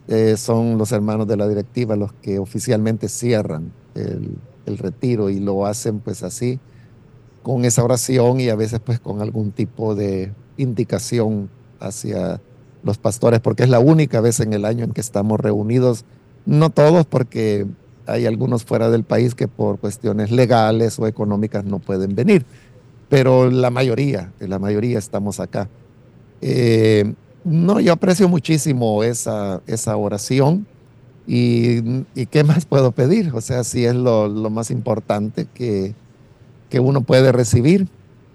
eh, 0.07 0.37
son 0.37 0.77
los 0.77 0.91
hermanos 0.91 1.27
de 1.27 1.37
la 1.37 1.47
directiva 1.47 1.95
los 1.95 2.13
que 2.13 2.39
oficialmente 2.39 3.09
cierran 3.09 3.71
el, 3.95 4.37
el 4.65 4.77
retiro 4.77 5.29
y 5.29 5.39
lo 5.39 5.65
hacen 5.65 5.99
pues 5.99 6.23
así 6.23 6.59
con 7.41 7.65
esa 7.65 7.83
oración 7.83 8.39
y 8.39 8.49
a 8.49 8.55
veces 8.55 8.79
pues 8.79 8.99
con 8.99 9.21
algún 9.21 9.51
tipo 9.51 9.95
de 9.95 10.31
indicación 10.59 11.49
hacia 11.79 12.41
los 12.83 12.97
pastores, 12.97 13.39
porque 13.39 13.63
es 13.63 13.69
la 13.69 13.79
única 13.79 14.21
vez 14.21 14.39
en 14.39 14.53
el 14.53 14.65
año 14.65 14.83
en 14.83 14.91
que 14.91 15.01
estamos 15.01 15.39
reunidos, 15.39 16.05
no 16.45 16.69
todos 16.69 17.05
porque 17.05 17.65
hay 18.05 18.25
algunos 18.25 18.63
fuera 18.63 18.89
del 18.89 19.03
país 19.03 19.35
que 19.35 19.47
por 19.47 19.79
cuestiones 19.79 20.31
legales 20.31 20.97
o 20.99 21.07
económicas 21.07 21.65
no 21.65 21.79
pueden 21.79 22.15
venir, 22.15 22.45
pero 23.07 23.49
la 23.49 23.69
mayoría, 23.69 24.31
la 24.39 24.59
mayoría 24.59 24.97
estamos 24.97 25.39
acá. 25.39 25.69
Eh, 26.41 27.13
no, 27.43 27.79
yo 27.79 27.93
aprecio 27.93 28.27
muchísimo 28.27 29.03
esa, 29.03 29.61
esa 29.67 29.95
oración 29.97 30.67
y, 31.27 32.03
qué 32.31 32.43
más 32.43 32.65
puedo 32.65 32.91
pedir, 32.91 33.31
o 33.33 33.41
sea, 33.41 33.63
si 33.63 33.85
es 33.85 33.95
lo, 33.95 34.27
lo 34.27 34.49
más 34.49 34.71
importante 34.71 35.47
que, 35.53 35.93
que 36.69 36.79
uno 36.79 37.01
puede 37.01 37.31
recibir. 37.31 37.87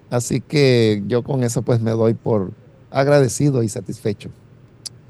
Así 0.09 0.41
que 0.41 1.03
yo 1.07 1.23
con 1.23 1.43
eso 1.43 1.61
pues 1.61 1.81
me 1.81 1.91
doy 1.91 2.13
por 2.13 2.51
agradecido 2.91 3.63
y 3.63 3.69
satisfecho. 3.69 4.29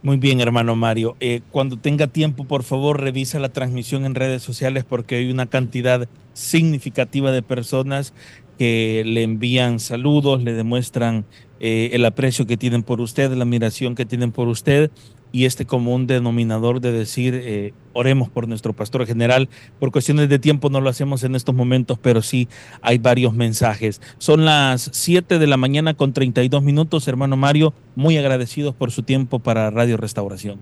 Muy 0.01 0.17
bien, 0.17 0.39
hermano 0.39 0.75
Mario. 0.75 1.15
Eh, 1.19 1.41
cuando 1.51 1.77
tenga 1.77 2.07
tiempo, 2.07 2.45
por 2.45 2.61
favor, 2.61 3.01
revisa 3.01 3.39
la 3.39 3.49
transmisión 3.49 4.05
en 4.05 4.13
redes 4.13 4.43
sociales 4.43 4.83
porque 4.83 5.15
hay 5.15 5.31
una 5.31 5.47
cantidad 5.47 6.07
significativa 6.33 7.31
de 7.31 7.41
personas 7.41 8.13
que 8.59 9.03
le 9.05 9.23
envían 9.23 9.79
saludos, 9.79 10.43
le 10.43 10.53
demuestran 10.53 11.25
eh, 11.59 11.89
el 11.93 12.05
aprecio 12.05 12.45
que 12.45 12.55
tienen 12.55 12.83
por 12.83 13.01
usted, 13.01 13.31
la 13.31 13.43
admiración 13.43 13.95
que 13.95 14.05
tienen 14.05 14.31
por 14.31 14.47
usted 14.47 14.91
y 15.35 15.43
este 15.43 15.65
común 15.65 16.07
denominador 16.07 16.79
de 16.79 16.93
decir, 16.93 17.37
eh, 17.43 17.73
oremos 17.91 18.29
por 18.29 18.47
nuestro 18.47 18.71
pastor 18.71 19.05
general. 19.05 19.49
Por 19.81 19.91
cuestiones 19.91 20.29
de 20.29 20.39
tiempo 20.39 20.69
no 20.69 20.79
lo 20.79 20.89
hacemos 20.89 21.25
en 21.25 21.35
estos 21.35 21.53
momentos, 21.53 21.99
pero 22.01 22.21
sí 22.21 22.47
hay 22.81 22.99
varios 22.99 23.33
mensajes. 23.33 23.99
Son 24.17 24.45
las 24.45 24.89
7 24.93 25.37
de 25.37 25.45
la 25.45 25.57
mañana 25.57 25.93
con 25.93 26.13
32 26.13 26.63
minutos, 26.63 27.05
hermano 27.09 27.35
Mario, 27.35 27.73
muy 27.95 28.17
agradecidos 28.17 28.73
por 28.75 28.91
su 28.91 29.03
tiempo 29.03 29.39
para 29.39 29.69
Radio 29.71 29.97
Restauración. 29.97 30.61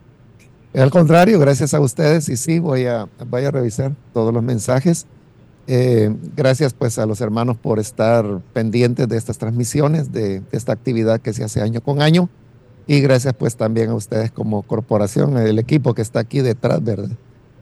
Al 0.73 0.89
contrario, 0.89 1.37
gracias 1.37 1.75
a 1.75 1.79
ustedes 1.79 2.27
y 2.29 2.35
sí, 2.35 2.57
voy 2.57 2.87
a, 2.87 3.07
voy 3.29 3.45
a 3.45 3.51
revisar 3.51 3.91
todos 4.11 4.33
los 4.33 4.41
mensajes. 4.41 5.05
Eh, 5.67 6.11
gracias 6.35 6.73
pues 6.73 6.97
a 6.97 7.05
los 7.05 7.21
hermanos 7.21 7.57
por 7.57 7.77
estar 7.77 8.25
pendientes 8.53 9.07
de 9.07 9.17
estas 9.17 9.37
transmisiones, 9.37 10.11
de, 10.11 10.39
de 10.39 10.57
esta 10.57 10.73
actividad 10.73 11.21
que 11.21 11.31
se 11.31 11.43
hace 11.43 11.61
año 11.61 11.81
con 11.81 12.01
año. 12.01 12.27
Y 12.87 12.99
gracias 13.01 13.33
pues 13.33 13.55
también 13.55 13.89
a 13.89 13.95
ustedes 13.95 14.31
como 14.31 14.61
corporación, 14.63 15.37
el 15.37 15.57
equipo 15.59 15.93
que 15.93 16.01
está 16.01 16.19
aquí 16.19 16.41
detrás, 16.41 16.83
¿verdad? 16.83 17.09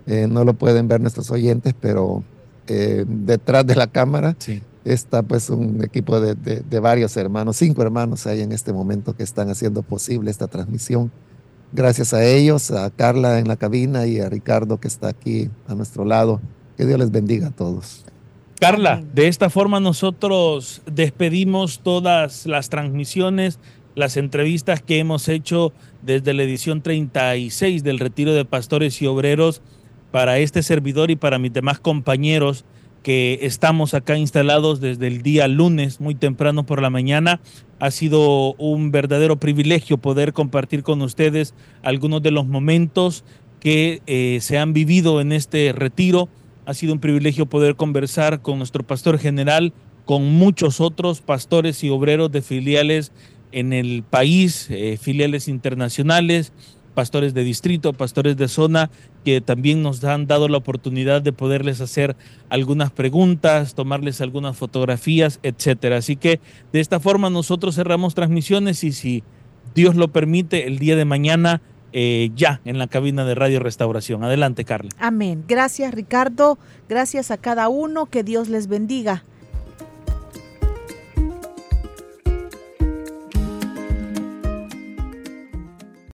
Eh, 0.07 0.27
no 0.29 0.43
lo 0.43 0.53
pueden 0.55 0.87
ver 0.87 0.99
nuestros 0.99 1.29
oyentes, 1.31 1.75
pero 1.79 2.23
eh, 2.67 3.05
detrás 3.07 3.65
de 3.67 3.75
la 3.75 3.87
cámara 3.87 4.35
Sí. 4.39 4.61
está 4.83 5.21
pues 5.21 5.49
un 5.51 5.83
equipo 5.83 6.19
de, 6.19 6.33
de- 6.35 6.61
de 6.61 6.79
varios 6.79 7.15
hermanos, 7.17 7.57
cinco 7.57 7.83
hermanos 7.83 8.25
hay 8.25 8.41
en 8.41 8.51
este 8.51 8.73
momento 8.73 9.15
que 9.15 9.21
están 9.23 9.49
haciendo 9.49 9.83
posible 9.83 10.31
esta 10.31 10.47
transmisión. 10.47 11.11
Gracias 11.73 12.13
a 12.13 12.23
ellos, 12.25 12.71
a 12.71 12.89
Carla 12.89 13.39
en 13.39 13.47
la 13.47 13.55
cabina 13.57 14.05
y 14.07 14.19
a 14.19 14.27
Ricardo 14.27 14.79
que 14.79 14.87
está 14.87 15.09
aquí 15.09 15.49
a 15.67 15.75
nuestro 15.75 16.03
lado. 16.03 16.41
Que 16.77 16.85
Dios 16.85 16.99
les 16.99 17.11
bendiga 17.11 17.47
a 17.47 17.51
todos. 17.51 18.03
Carla, 18.59 19.03
de 19.13 19.27
esta 19.27 19.49
forma 19.49 19.79
nosotros 19.79 20.81
despedimos 20.91 21.79
todas 21.83 22.45
las 22.45 22.69
transmisiones, 22.69 23.59
las 23.95 24.17
entrevistas 24.17 24.81
que 24.81 24.99
hemos 24.99 25.27
hecho 25.27 25.73
desde 26.01 26.33
la 26.33 26.43
edición 26.43 26.81
36 26.81 27.83
del 27.83 27.99
Retiro 27.99 28.33
de 28.33 28.45
Pastores 28.45 29.01
y 29.01 29.07
Obreros 29.07 29.61
para 30.11 30.39
este 30.39 30.63
servidor 30.63 31.11
y 31.11 31.15
para 31.15 31.39
mis 31.39 31.53
demás 31.53 31.79
compañeros 31.79 32.65
que 33.03 33.39
estamos 33.41 33.93
acá 33.93 34.17
instalados 34.17 34.79
desde 34.79 35.07
el 35.07 35.23
día 35.23 35.47
lunes, 35.47 35.99
muy 35.99 36.15
temprano 36.15 36.65
por 36.65 36.81
la 36.81 36.89
mañana. 36.89 37.39
Ha 37.79 37.89
sido 37.89 38.53
un 38.53 38.91
verdadero 38.91 39.37
privilegio 39.37 39.97
poder 39.97 40.33
compartir 40.33 40.83
con 40.83 41.01
ustedes 41.01 41.55
algunos 41.81 42.21
de 42.21 42.31
los 42.31 42.45
momentos 42.45 43.23
que 43.59 44.01
eh, 44.05 44.39
se 44.41 44.59
han 44.59 44.73
vivido 44.73 45.19
en 45.19 45.31
este 45.31 45.73
retiro. 45.73 46.29
Ha 46.65 46.75
sido 46.75 46.93
un 46.93 46.99
privilegio 46.99 47.47
poder 47.47 47.75
conversar 47.75 48.41
con 48.41 48.59
nuestro 48.59 48.83
pastor 48.83 49.17
general, 49.17 49.73
con 50.05 50.25
muchos 50.33 50.79
otros 50.79 51.21
pastores 51.21 51.83
y 51.83 51.89
obreros 51.89 52.31
de 52.31 52.41
filiales 52.43 53.11
en 53.51 53.73
el 53.73 54.03
país, 54.03 54.67
eh, 54.69 54.97
filiales 55.01 55.47
internacionales, 55.47 56.53
pastores 56.93 57.33
de 57.33 57.43
distrito, 57.43 57.93
pastores 57.93 58.37
de 58.37 58.47
zona, 58.47 58.89
que 59.23 59.41
también 59.41 59.81
nos 59.81 60.03
han 60.03 60.27
dado 60.27 60.47
la 60.47 60.57
oportunidad 60.57 61.21
de 61.21 61.33
poderles 61.33 61.81
hacer 61.81 62.15
algunas 62.49 62.91
preguntas, 62.91 63.75
tomarles 63.75 64.21
algunas 64.21 64.57
fotografías, 64.57 65.39
etcétera. 65.43 65.97
Así 65.97 66.15
que 66.15 66.39
de 66.73 66.79
esta 66.79 66.99
forma 66.99 67.29
nosotros 67.29 67.75
cerramos 67.75 68.15
transmisiones 68.15 68.83
y 68.83 68.91
si 68.91 69.23
Dios 69.73 69.95
lo 69.95 70.09
permite, 70.09 70.67
el 70.67 70.79
día 70.79 70.95
de 70.95 71.05
mañana 71.05 71.61
eh, 71.93 72.31
ya 72.35 72.61
en 72.65 72.77
la 72.77 72.87
cabina 72.87 73.25
de 73.25 73.35
Radio 73.35 73.59
Restauración. 73.59 74.23
Adelante, 74.23 74.65
Carla. 74.65 74.91
Amén. 74.97 75.43
Gracias 75.47 75.93
Ricardo, 75.93 76.57
gracias 76.87 77.31
a 77.31 77.37
cada 77.37 77.69
uno, 77.69 78.05
que 78.05 78.23
Dios 78.23 78.49
les 78.49 78.67
bendiga. 78.67 79.23